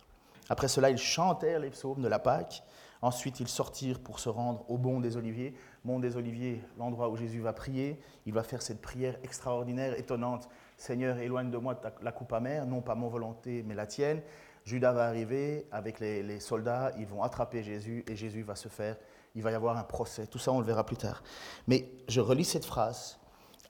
Après 0.50 0.68
cela, 0.68 0.90
ils 0.90 0.98
chantèrent 0.98 1.62
les 1.62 1.70
psaumes 1.70 2.02
de 2.02 2.10
la 2.10 2.20
Pâque. 2.20 2.62
Ensuite, 3.02 3.40
ils 3.40 3.48
sortirent 3.48 4.02
pour 4.02 4.20
se 4.20 4.28
rendre 4.28 4.70
au 4.70 4.78
Mont 4.78 5.00
des 5.00 5.16
Oliviers. 5.16 5.56
Mont 5.86 6.02
des 6.02 6.18
Oliviers, 6.18 6.62
l'endroit 6.78 7.08
où 7.08 7.16
Jésus 7.16 7.40
va 7.40 7.54
prier. 7.54 8.02
Il 8.26 8.34
va 8.34 8.44
faire 8.44 8.62
cette 8.62 8.82
prière 8.82 9.18
extraordinaire, 9.24 9.98
étonnante. 9.98 10.50
Seigneur, 10.76 11.20
éloigne 11.20 11.52
de 11.52 11.58
moi 11.58 11.80
la 12.02 12.12
coupe 12.12 12.34
amère, 12.34 12.66
non 12.66 12.82
pas 12.82 12.96
mon 12.96 13.08
volonté, 13.08 13.64
mais 13.66 13.76
la 13.76 13.88
tienne. 13.88 14.22
Judas 14.66 14.92
va 14.92 15.08
arriver 15.08 15.68
avec 15.72 16.02
les, 16.02 16.22
les, 16.22 16.42
soldats, 16.42 16.92
ils 16.98 17.06
vont 17.06 17.24
attraper 17.24 17.64
Jésus 17.64 18.04
et 18.10 18.16
Jésus 18.18 18.44
va 18.44 18.56
se 18.56 18.68
faire, 18.68 18.98
il 19.36 19.42
va 19.42 19.52
y 19.52 19.56
avoir 19.56 19.78
un 19.78 19.84
procès. 19.84 20.28
Tout 20.28 20.40
ça, 20.40 20.52
on 20.52 20.60
le 20.60 20.66
verra 20.66 20.86
plus 20.86 20.98
tard. 20.98 21.24
Mais 21.68 21.90
je 22.08 22.22
relis 22.22 22.46
cette 22.46 22.66
phrase, 22.66 23.20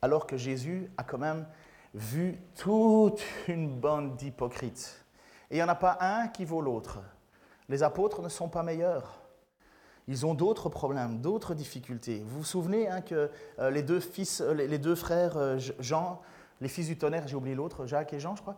alors 0.02 0.28
que 0.28 0.38
Jésus 0.38 0.92
a 0.98 1.04
quand 1.04 1.18
même 1.18 1.46
vu 1.94 2.40
toute 2.58 3.22
une 3.48 3.80
bande 3.80 4.16
d'hypocrites. 4.16 5.06
Et 5.50 5.56
il 5.56 5.58
n'y 5.58 5.64
en 5.64 5.70
a 5.70 5.76
pas 5.76 5.98
un 6.02 6.28
qui 6.28 6.46
vaut 6.46 6.62
l'autre. 6.62 7.00
Les 7.70 7.84
apôtres 7.84 8.22
ne 8.22 8.30
sont 8.30 8.50
pas 8.50 8.64
meilleurs. 8.64 9.20
Ils 10.08 10.26
ont 10.26 10.34
d'autres 10.34 10.68
problèmes, 10.68 11.22
d'autres 11.22 11.54
difficultés. 11.54 12.24
Vous 12.26 12.40
vous 12.40 12.44
souvenez 12.44 12.90
hein, 12.90 13.02
que 13.02 13.30
euh, 13.60 13.70
les, 13.70 13.84
deux 13.84 14.02
fils, 14.02 14.42
euh, 14.42 14.54
les, 14.54 14.78
deux 14.78 14.96
frères 14.96 15.38
euh, 15.38 15.58
Jean, 15.80 16.20
les 16.60 16.68
fils 16.68 16.88
du 16.88 16.98
tonnerre, 16.98 17.28
j'ai 17.28 17.36
oublié 17.36 17.56
l'autre, 17.56 17.86
Jacques 17.86 18.12
et 18.14 18.20
Jean, 18.20 18.36
je 18.36 18.42
crois, 18.42 18.58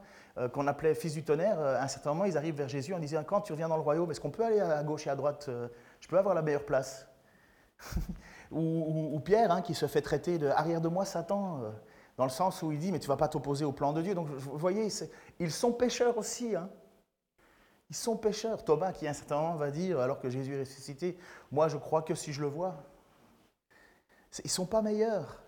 qu'on 0.52 0.68
appelait 0.68 0.94
fils 0.94 1.14
du 1.14 1.24
tonnerre, 1.24 1.60
à 1.60 1.82
un 1.82 1.88
certain 1.88 2.10
moment, 2.12 2.26
ils 2.26 2.38
arrivent 2.38 2.58
vers 2.58 2.68
Jésus 2.68 2.94
en 2.94 3.00
disant 3.00 3.24
Quand 3.26 3.42
tu 3.42 3.54
reviens 3.54 3.70
dans 3.70 3.78
le 3.78 3.82
royaume, 3.82 4.12
est-ce 4.12 4.20
qu'on 4.20 4.32
peut 4.32 4.44
aller 4.44 4.60
à 4.60 4.84
gauche 4.84 5.08
et 5.08 5.10
à 5.10 5.16
droite 5.16 5.50
Je 6.06 6.08
peux 6.08 6.20
avoir 6.20 6.36
la 6.36 6.44
meilleure 6.44 6.68
place 6.68 7.08
ou, 8.52 9.20
Pierre, 9.26 9.52
hein, 9.52 9.64
qui 9.64 9.74
se 9.74 9.88
fait 9.88 10.04
traiter 10.04 10.38
de 10.38 10.46
arrière 10.46 10.80
de 10.80 10.88
moi, 10.88 11.04
Satan 11.04 11.62
dans 12.16 12.26
le 12.26 12.30
sens 12.30 12.62
où 12.62 12.72
il 12.72 12.78
dit, 12.78 12.92
mais 12.92 13.00
tu 13.00 13.06
ne 13.06 13.14
vas 13.14 13.18
pas 13.18 13.28
t'opposer 13.28 13.66
au 13.66 13.72
plan 13.72 13.92
de 13.92 14.04
Dieu. 14.04 14.14
Donc, 14.16 14.28
vous 14.28 14.58
voyez, 14.58 14.88
ils 15.40 15.52
sont 15.52 15.74
pécheurs 15.74 16.16
aussi. 16.16 16.56
Hein. 16.56 16.70
Ils 17.90 17.96
sont 17.96 18.16
pécheurs. 18.16 18.64
Thomas, 18.64 18.94
qui 18.94 19.08
à 19.08 19.10
un 19.10 19.14
certain 19.14 19.38
moment 19.38 19.56
va 19.56 19.72
dire, 19.72 20.00
alors 20.00 20.20
que 20.20 20.30
Jésus 20.30 20.56
est 20.56 20.60
ressuscité, 20.60 21.18
moi 21.52 21.68
je 21.68 21.78
crois 21.78 22.02
que 22.04 22.16
si 22.16 22.32
je 22.32 22.42
le 22.42 22.48
vois. 22.48 22.76
Ils 24.40 24.46
ne 24.46 24.50
sont 24.50 24.66
pas 24.68 24.82
meilleurs. 24.82 25.42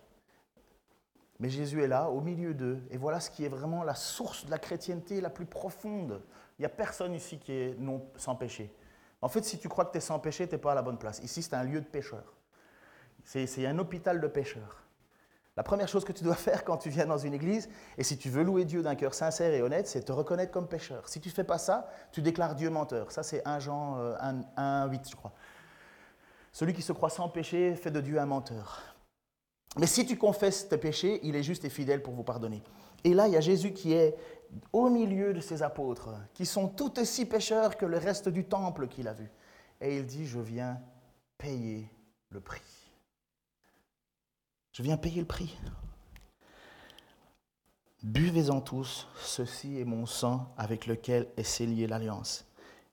Mais 1.39 1.49
Jésus 1.49 1.83
est 1.83 1.87
là, 1.87 2.09
au 2.09 2.19
milieu 2.19 2.55
d'eux. 2.55 2.81
Et 2.89 2.97
voilà 2.97 3.19
ce 3.19 3.29
qui 3.29 3.45
est 3.45 3.49
vraiment 3.49 3.83
la 3.83 3.93
source 3.93 4.45
de 4.45 4.51
la 4.51 4.57
chrétienté 4.57 5.21
la 5.21 5.29
plus 5.29 5.45
profonde. 5.45 6.21
Il 6.57 6.63
n'y 6.63 6.65
a 6.65 6.69
personne 6.69 7.13
ici 7.13 7.37
qui 7.37 7.53
est 7.53 7.75
non, 7.77 8.03
sans 8.17 8.35
péché. 8.35 8.73
En 9.21 9.29
fait, 9.29 9.43
si 9.43 9.57
tu 9.57 9.67
crois 9.67 9.85
que 9.85 9.91
tu 9.91 9.97
es 9.97 10.01
sans 10.01 10.19
péché, 10.19 10.47
tu 10.47 10.55
n'es 10.55 10.61
pas 10.61 10.73
à 10.73 10.75
la 10.75 10.81
bonne 10.81 10.97
place. 10.97 11.19
Ici, 11.19 11.41
c'est 11.41 11.55
un 11.55 11.63
lieu 11.63 11.81
de 11.81 11.85
pécheurs. 11.85 12.35
C'est 13.23 13.65
un 13.65 13.77
hôpital 13.79 14.21
de 14.21 14.27
pécheurs. 14.27 14.83
La 15.57 15.63
première 15.63 15.87
chose 15.87 16.05
que 16.05 16.11
tu 16.11 16.23
dois 16.23 16.35
faire 16.47 16.63
quand 16.63 16.77
tu 16.77 16.89
viens 16.89 17.05
dans 17.05 17.17
une 17.17 17.33
église, 17.33 17.67
et 17.97 18.03
si 18.03 18.17
tu 18.17 18.29
veux 18.29 18.43
louer 18.43 18.63
Dieu 18.63 18.83
d'un 18.83 18.95
cœur 18.95 19.13
sincère 19.13 19.53
et 19.53 19.61
honnête, 19.61 19.87
c'est 19.87 20.03
te 20.03 20.11
reconnaître 20.11 20.51
comme 20.51 20.67
pécheur. 20.67 21.09
Si 21.09 21.19
tu 21.19 21.29
ne 21.29 21.33
fais 21.33 21.43
pas 21.43 21.57
ça, 21.57 21.89
tu 22.11 22.21
déclares 22.21 22.55
Dieu 22.55 22.69
menteur. 22.69 23.11
Ça, 23.11 23.23
c'est 23.23 23.45
1 23.45 23.59
Jean 23.59 23.97
1, 24.19 24.41
1, 24.55 24.87
8, 24.87 25.09
je 25.09 25.15
crois. 25.15 25.33
Celui 26.51 26.73
qui 26.73 26.81
se 26.81 26.93
croit 26.93 27.09
sans 27.09 27.27
péché 27.29 27.75
fait 27.75 27.91
de 27.91 28.01
Dieu 28.01 28.19
un 28.19 28.25
menteur. 28.25 28.95
Mais 29.77 29.87
si 29.87 30.05
tu 30.05 30.17
confesses 30.17 30.69
tes 30.69 30.77
péchés, 30.77 31.19
il 31.23 31.35
est 31.35 31.43
juste 31.43 31.65
et 31.65 31.69
fidèle 31.69 32.01
pour 32.01 32.13
vous 32.13 32.23
pardonner. 32.23 32.63
Et 33.03 33.13
là, 33.13 33.27
il 33.27 33.33
y 33.33 33.37
a 33.37 33.41
Jésus 33.41 33.73
qui 33.73 33.93
est 33.93 34.15
au 34.73 34.89
milieu 34.89 35.33
de 35.33 35.41
ses 35.41 35.63
apôtres, 35.63 36.09
qui 36.33 36.45
sont 36.45 36.67
tout 36.67 36.99
aussi 36.99 37.25
pécheurs 37.25 37.77
que 37.77 37.85
le 37.85 37.97
reste 37.97 38.29
du 38.29 38.45
temple 38.45 38.87
qu'il 38.87 39.07
a 39.07 39.13
vu. 39.13 39.29
Et 39.81 39.97
il 39.97 40.05
dit, 40.05 40.25
je 40.25 40.39
viens 40.39 40.81
payer 41.37 41.89
le 42.29 42.41
prix. 42.41 42.61
Je 44.71 44.83
viens 44.83 44.97
payer 44.97 45.21
le 45.21 45.27
prix. 45.27 45.57
Buvez-en 48.03 48.61
tous, 48.61 49.07
ceci 49.17 49.79
est 49.79 49.85
mon 49.85 50.05
sang 50.05 50.53
avec 50.57 50.85
lequel 50.85 51.27
est 51.35 51.43
scellée 51.43 51.87
l'alliance. 51.87 52.45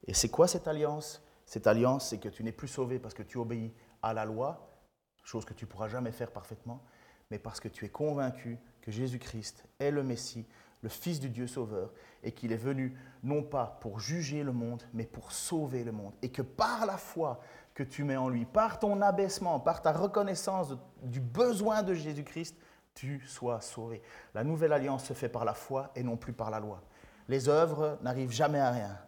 Et 0.07 0.15
c'est 0.15 0.31
quoi 0.31 0.49
cette 0.49 0.67
alliance? 0.67 1.23
Cette 1.47 1.67
alliance, 1.67 2.09
c'est 2.09 2.19
que 2.19 2.29
tu 2.29 2.43
n'es 2.43 2.53
plus 2.53 2.69
sauvé 2.69 2.99
parce 2.99 3.15
que 3.15 3.23
tu 3.23 3.37
obéis 3.37 3.73
à 4.03 4.15
la 4.15 4.25
loi, 4.25 4.81
chose 5.23 5.45
que 5.45 5.55
tu 5.55 5.67
pourras 5.67 5.89
jamais 5.89 6.11
faire 6.11 6.31
parfaitement, 6.31 6.83
mais 7.31 7.39
parce 7.39 7.61
que 7.61 7.69
tu 7.69 7.85
es 7.85 7.91
convaincu 7.91 8.59
que 8.81 8.91
Jésus-Christ 8.91 9.65
est 9.79 9.91
le 9.91 10.03
Messie, 10.03 10.47
le 10.85 10.91
Fils 10.91 11.19
du 11.19 11.31
Dieu 11.31 11.47
Sauveur, 11.47 11.91
et 12.23 12.33
qu'il 12.33 12.53
est 12.53 12.59
venu 12.59 12.95
non 13.23 13.43
pas 13.43 13.79
pour 13.81 14.01
juger 14.01 14.43
le 14.43 14.53
monde, 14.53 14.83
mais 14.93 15.07
pour 15.07 15.33
sauver 15.33 15.83
le 15.83 15.93
monde. 15.93 16.13
Et 16.21 16.29
que 16.31 16.43
par 16.43 16.85
la 16.85 16.99
foi 16.99 17.41
que 17.73 17.83
tu 17.83 18.05
mets 18.05 18.19
en 18.19 18.29
lui, 18.29 18.45
par 18.45 18.79
ton 18.79 19.01
abaissement, 19.01 19.59
par 19.61 19.81
ta 19.81 19.93
reconnaissance 19.93 20.75
du 21.03 21.21
besoin 21.21 21.83
de 21.83 21.95
Jésus-Christ, 21.95 22.55
tu 22.93 23.27
sois 23.27 23.63
sauvé. 23.63 24.03
La 24.35 24.45
nouvelle 24.45 24.75
alliance 24.75 25.07
se 25.07 25.15
fait 25.15 25.31
par 25.31 25.47
la 25.47 25.55
foi 25.55 25.91
et 25.97 26.03
non 26.03 26.19
plus 26.19 26.35
par 26.35 26.51
la 26.51 26.61
loi. 26.61 26.83
Les 27.29 27.49
œuvres 27.49 27.99
n'arrivent 28.03 28.31
jamais 28.31 28.61
à 28.61 28.71
rien. 28.71 28.99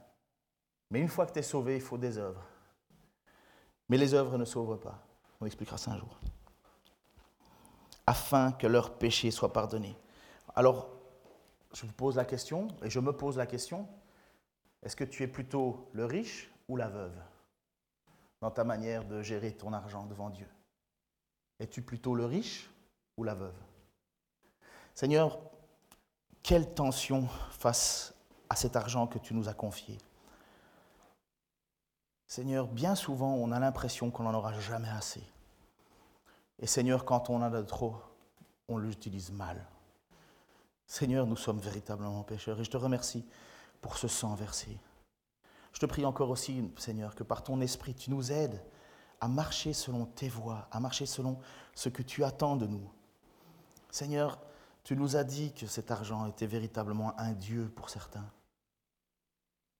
Mais 0.91 1.01
une 1.01 1.09
fois 1.09 1.27
que 1.27 1.33
tu 1.33 1.41
es 1.41 1.43
sauvé, 1.43 1.75
il 1.77 1.83
faut 1.83 1.99
des 1.99 2.17
œuvres. 2.17 2.43
Mais 3.91 3.99
les 3.99 4.15
œuvres 4.15 4.39
ne 4.39 4.47
sauvent 4.47 4.81
pas. 4.81 5.07
On 5.43 5.45
expliquera 5.45 5.77
ça 5.77 5.91
un 5.91 5.99
jour. 5.99 6.19
Afin 8.07 8.53
que 8.53 8.67
leurs 8.67 8.95
péchés 8.95 9.31
soient 9.31 9.53
pardonnés. 9.53 9.99
Alors, 10.55 10.96
je 11.77 11.85
vous 11.85 11.93
pose 11.93 12.17
la 12.17 12.25
question, 12.25 12.69
et 12.83 12.89
je 12.89 13.01
me 13.01 13.13
pose 13.13 13.37
la 13.37 13.47
question, 13.47 13.87
est-ce 14.83 14.97
que 14.97 15.05
tu 15.05 15.23
es 15.23 15.29
plutôt 15.29 15.91
le 15.93 16.07
riche 16.07 16.51
ou 16.69 16.77
la 16.77 16.89
veuve 16.89 17.17
dans 18.41 18.51
ta 18.51 18.65
manière 18.65 19.05
de 19.05 19.21
gérer 19.21 19.53
ton 19.53 19.75
argent 19.75 20.07
devant 20.07 20.31
Dieu? 20.31 20.49
Es-tu 21.59 21.83
plutôt 21.83 22.15
le 22.15 22.25
riche 22.25 22.71
ou 23.19 23.25
la 23.25 23.35
veuve? 23.35 23.59
Seigneur, 24.95 25.39
quelle 26.43 26.73
tension 26.73 27.29
face 27.51 28.15
à 28.49 28.57
cet 28.57 28.75
argent 28.75 29.07
que 29.07 29.19
tu 29.19 29.35
nous 29.35 29.49
as 29.49 29.55
confié. 29.55 29.99
Seigneur, 32.27 32.69
bien 32.69 32.95
souvent, 32.95 33.35
on 33.35 33.53
a 33.53 33.61
l'impression 33.61 34.11
qu'on 34.11 34.23
n'en 34.23 34.35
aura 34.35 34.59
jamais 34.61 34.89
assez. 34.89 35.23
Et 36.59 36.67
Seigneur, 36.67 37.05
quand 37.05 37.29
on 37.29 37.37
en 37.37 37.53
a 37.53 37.63
trop, 37.63 37.97
on 38.69 38.79
l'utilise 38.79 39.31
mal. 39.31 39.67
Seigneur, 40.87 41.27
nous 41.27 41.37
sommes 41.37 41.59
véritablement 41.59 42.23
pécheurs 42.23 42.61
et 42.61 42.65
je 42.65 42.71
te 42.71 42.77
remercie 42.77 43.27
pour 43.81 43.99
ce 43.99 44.09
sang 44.09 44.35
versé. 44.35 44.79
Je 45.73 45.81
te 45.81 45.87
prie 45.87 46.07
encore 46.07 46.31
aussi, 46.31 46.71
Seigneur, 46.79 47.15
que 47.15 47.23
par 47.23 47.43
ton 47.43 47.61
esprit, 47.61 47.95
tu 47.95 48.11
nous 48.11 48.33
aides 48.33 48.63
à 49.21 49.29
marcher 49.29 49.73
selon 49.73 50.07
tes 50.07 50.29
voies, 50.29 50.69
à 50.71 50.81
marcher 50.81 51.07
selon 51.07 51.39
ce 51.75 51.89
que 51.89 52.03
tu 52.03 52.25
attends 52.25 52.57
de 52.57 52.67
nous. 52.67 52.91
Seigneur, 53.91 54.39
tu 54.85 54.97
nous 54.97 55.17
as 55.17 55.25
dit 55.25 55.53
que 55.53 55.67
cet 55.67 55.91
argent 55.91 56.27
était 56.27 56.47
véritablement 56.47 57.19
un 57.19 57.33
Dieu 57.33 57.71
pour 57.75 57.91
certains. 57.91 58.31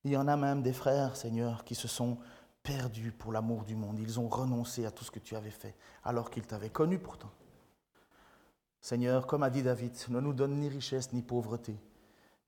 Il 0.05 0.11
y 0.11 0.17
en 0.17 0.29
a 0.29 0.37
même 0.37 0.63
des 0.63 0.73
frères, 0.73 1.17
Seigneur, 1.17 1.65
qui 1.65 1.75
se 1.75 1.89
sont 1.89 2.19
perdus 2.63 3.13
pour 3.13 3.33
l'amour 3.33 3.65
du 3.65 3.77
monde. 3.77 3.99
Ils 3.99 4.19
ont 4.19 4.29
renoncé 4.29 4.85
à 4.85 4.91
tout 4.91 5.05
ce 5.05 5.11
que 5.11 5.19
tu 5.19 5.37
avais 5.37 5.51
fait, 5.51 5.77
alors 6.05 6.31
qu'ils 6.31 6.47
t'avaient 6.47 6.71
connu 6.71 6.99
pourtant. 6.99 7.31
Seigneur, 8.87 9.27
comme 9.27 9.43
a 9.43 9.51
dit 9.51 9.65
David, 9.65 9.97
ne 10.11 10.21
nous 10.21 10.33
donne 10.33 10.61
ni 10.61 10.69
richesse 10.69 11.13
ni 11.13 11.21
pauvreté. 11.21 11.77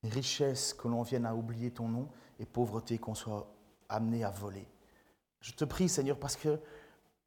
Richesse 0.05 0.73
que 0.73 0.87
l'on 0.87 1.03
vienne 1.03 1.27
à 1.27 1.35
oublier 1.35 1.73
ton 1.73 1.89
nom 1.89 2.09
et 2.39 2.47
pauvreté 2.47 2.97
qu'on 2.97 3.17
soit 3.17 3.53
amené 3.89 4.23
à 4.23 4.31
voler. 4.31 4.69
Je 5.41 5.51
te 5.51 5.65
prie, 5.65 5.89
Seigneur, 5.89 6.17
parce 6.17 6.37
que 6.37 6.61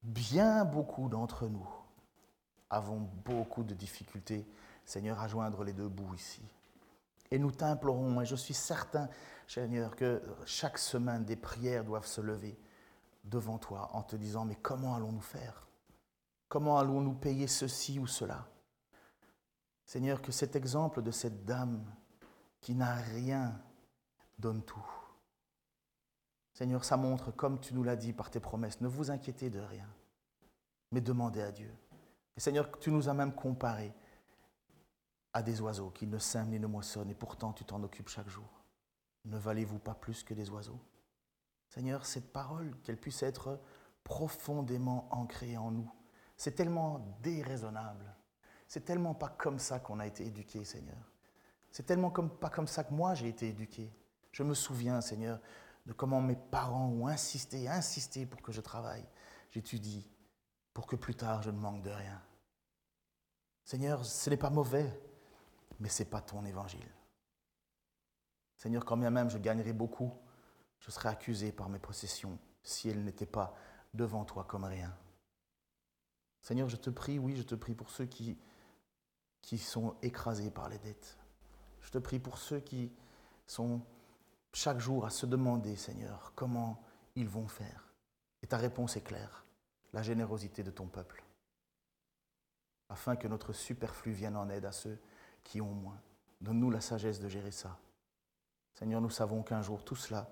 bien 0.02 0.64
beaucoup 0.64 1.10
d'entre 1.10 1.50
nous 1.50 1.68
avons 2.70 3.06
beaucoup 3.26 3.66
de 3.66 3.74
difficultés 3.74 4.48
Seigneur, 4.86 5.20
à 5.20 5.28
joindre 5.28 5.66
les 5.66 5.74
deux 5.74 5.90
bouts 5.90 6.16
ici. 6.16 6.42
Et 7.32 7.38
nous 7.38 7.52
t'implorons, 7.52 8.22
et 8.22 8.26
je 8.26 8.38
suis 8.38 8.54
certain, 8.54 9.10
Seigneur, 9.46 9.98
que 9.98 10.22
chaque 10.46 10.78
semaine 10.78 11.26
des 11.26 11.36
prières 11.36 11.84
doivent 11.84 12.08
se 12.08 12.22
lever 12.22 12.58
devant 13.26 13.58
toi 13.58 13.90
en 13.92 14.04
te 14.04 14.16
disant, 14.16 14.46
mais 14.46 14.56
comment 14.56 14.96
allons-nous 14.96 15.20
faire? 15.20 15.68
Comment 16.48 16.78
allons-nous 16.78 17.16
payer 17.16 17.48
ceci 17.48 18.00
ou 18.00 18.08
cela? 18.08 18.48
Seigneur, 19.92 20.22
que 20.22 20.32
cet 20.32 20.56
exemple 20.56 21.02
de 21.02 21.12
cette 21.12 21.44
dame 21.44 21.84
qui 22.62 22.76
n'a 22.76 22.96
rien 22.96 23.62
donne 24.40 24.64
tout. 24.64 24.88
Seigneur, 26.54 26.86
ça 26.86 26.96
montre, 26.96 27.32
comme 27.32 27.60
tu 27.60 27.74
nous 27.74 27.84
l'as 27.84 27.98
dit 27.98 28.14
par 28.14 28.30
tes 28.30 28.40
promesses, 28.40 28.80
ne 28.80 28.88
vous 28.88 29.12
inquiétez 29.12 29.50
de 29.50 29.60
rien, 29.60 29.90
mais 30.94 31.02
demandez 31.02 31.42
à 31.42 31.52
Dieu. 31.52 31.76
Seigneur, 32.38 32.72
tu 32.80 32.90
nous 32.90 33.10
as 33.10 33.14
même 33.14 33.36
comparé 33.36 33.94
à 35.34 35.44
des 35.44 35.60
oiseaux 35.60 35.90
qui 35.90 36.08
ne 36.08 36.20
sèment 36.20 36.52
ni 36.52 36.60
ne 36.62 36.68
moissonnent, 36.68 37.10
et 37.10 37.14
pourtant 37.14 37.52
tu 37.52 37.66
t'en 37.66 37.84
occupes 37.84 38.08
chaque 38.08 38.30
jour. 38.30 38.64
Ne 39.26 39.38
valez-vous 39.38 39.80
pas 39.80 39.94
plus 39.94 40.24
que 40.24 40.34
des 40.34 40.50
oiseaux? 40.52 40.80
Seigneur, 41.68 42.06
cette 42.06 42.32
parole, 42.32 42.80
qu'elle 42.84 42.98
puisse 42.98 43.24
être 43.24 43.60
profondément 44.06 45.10
ancrée 45.12 45.58
en 45.58 45.70
nous, 45.70 45.92
c'est 46.38 46.56
tellement 46.56 47.18
déraisonnable. 47.22 48.16
C'est 48.72 48.86
tellement 48.86 49.14
pas 49.14 49.28
comme 49.28 49.60
ça 49.60 49.82
qu'on 49.82 50.00
a 50.00 50.08
été 50.08 50.26
éduqué, 50.26 50.64
Seigneur. 50.64 51.12
C'est 51.72 51.84
tellement 51.84 52.10
comme, 52.10 52.30
pas 52.30 52.50
comme 52.50 52.68
ça 52.68 52.86
que 52.86 52.94
moi 52.94 53.14
j'ai 53.16 53.28
été 53.28 53.50
éduqué. 53.50 53.92
Je 54.32 54.44
me 54.44 54.54
souviens, 54.54 55.02
Seigneur, 55.02 55.42
de 55.86 55.92
comment 55.92 56.22
mes 56.22 56.38
parents 56.38 56.88
ont 56.88 57.06
insisté, 57.06 57.68
insisté 57.68 58.26
pour 58.26 58.42
que 58.42 58.54
je 58.54 58.62
travaille. 58.62 59.04
J'étudie 59.50 60.10
pour 60.74 60.88
que 60.88 60.96
plus 60.96 61.16
tard 61.16 61.42
je 61.42 61.50
ne 61.50 61.58
manque 61.58 61.82
de 61.82 61.90
rien. 61.90 62.22
Seigneur, 63.66 64.06
ce 64.06 64.30
n'est 64.30 64.38
pas 64.38 64.50
mauvais 64.50 64.90
mais 65.82 65.90
ce 65.90 66.04
n'est 66.04 66.10
pas 66.10 66.22
ton 66.22 66.46
évangile. 66.46 66.88
Seigneur, 68.56 68.86
quand 68.86 68.96
bien 68.96 69.10
même 69.10 69.30
je 69.30 69.38
gagnerais 69.38 69.74
beaucoup, 69.74 70.14
je 70.80 70.92
serais 70.92 71.10
accusé 71.10 71.52
par 71.52 71.68
mes 71.68 71.80
possessions 71.80 72.40
si 72.64 72.88
elles 72.88 73.04
n'étaient 73.04 73.26
pas 73.26 73.54
devant 73.94 74.24
toi 74.24 74.46
comme 74.46 74.64
rien. 74.64 74.96
Seigneur, 76.40 76.70
je 76.70 76.78
te 76.78 76.90
prie, 76.90 77.20
oui, 77.20 77.36
je 77.36 77.44
te 77.44 77.56
prie 77.56 77.76
pour 77.76 77.90
ceux 77.90 78.06
qui, 78.06 78.38
qui 79.42 79.58
sont 79.58 79.96
écrasés 80.02 80.52
par 80.52 80.70
les 80.70 80.78
dettes. 80.80 81.18
Je 81.82 81.92
te 81.92 81.98
prie 81.98 82.20
pour 82.20 82.38
ceux 82.38 82.60
qui 82.60 82.92
sont 83.48 83.82
chaque 84.54 84.80
jour 84.80 85.06
à 85.06 85.10
se 85.10 85.26
demander, 85.26 85.76
Seigneur, 85.76 86.34
comment 86.36 86.82
ils 87.16 87.28
vont 87.28 87.48
faire. 87.48 87.94
Et 88.44 88.48
ta 88.48 88.58
réponse 88.58 88.98
est 88.98 89.02
claire, 89.02 89.46
la 89.94 90.04
générosité 90.04 90.64
de 90.64 90.72
ton 90.72 90.88
peuple, 90.88 91.24
afin 92.90 93.16
que 93.16 93.28
notre 93.28 93.54
superflu 93.54 94.12
vienne 94.12 94.36
en 94.36 94.50
aide 94.50 94.66
à 94.66 94.72
ceux 94.72 95.00
qui 95.44 95.62
ont 95.62 95.74
moins. 95.74 96.00
Donne-nous 96.40 96.72
la 96.72 96.82
sagesse 96.82 97.20
de 97.20 97.30
gérer 97.30 97.52
ça. 97.52 97.78
Seigneur, 98.74 99.02
nous 99.02 99.10
savons 99.10 99.44
qu'un 99.44 99.62
jour, 99.62 99.84
tout 99.84 99.96
cela, 99.96 100.30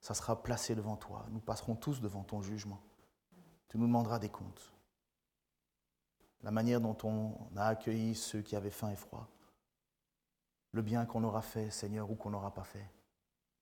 ça 0.00 0.14
sera 0.14 0.42
placé 0.42 0.74
devant 0.74 0.96
toi. 0.96 1.26
Nous 1.30 1.40
passerons 1.40 1.74
tous 1.74 2.00
devant 2.00 2.22
ton 2.22 2.42
jugement. 2.42 2.80
Tu 3.68 3.78
nous 3.78 3.86
demanderas 3.86 4.18
des 4.18 4.28
comptes. 4.28 4.72
La 6.42 6.50
manière 6.50 6.80
dont 6.80 6.96
on 7.04 7.34
a 7.56 7.64
accueilli 7.64 8.14
ceux 8.14 8.42
qui 8.42 8.56
avaient 8.56 8.70
faim 8.70 8.90
et 8.90 8.96
froid. 8.96 9.28
Le 10.72 10.82
bien 10.82 11.06
qu'on 11.06 11.24
aura 11.24 11.42
fait, 11.42 11.70
Seigneur, 11.70 12.10
ou 12.10 12.14
qu'on 12.14 12.30
n'aura 12.30 12.54
pas 12.54 12.64
fait. 12.64 12.88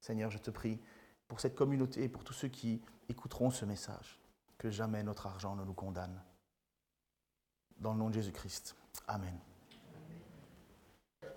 Seigneur, 0.01 0.31
je 0.31 0.39
te 0.39 0.51
prie 0.51 0.81
pour 1.29 1.41
cette 1.41 1.55
communauté 1.55 2.05
et 2.05 2.09
pour 2.09 2.24
tous 2.24 2.35
ceux 2.35 2.49
qui 2.49 2.83
écouteront 3.09 3.51
ce 3.51 3.64
message, 3.64 4.20
que 4.59 4.70
jamais 4.70 5.03
notre 5.03 5.27
argent 5.27 5.57
ne 5.57 5.64
nous 5.64 5.74
condamne. 5.74 6.22
Dans 7.79 7.93
le 7.93 7.99
nom 7.99 8.09
de 8.09 8.14
Jésus-Christ. 8.14 8.77
Amen. 9.07 9.39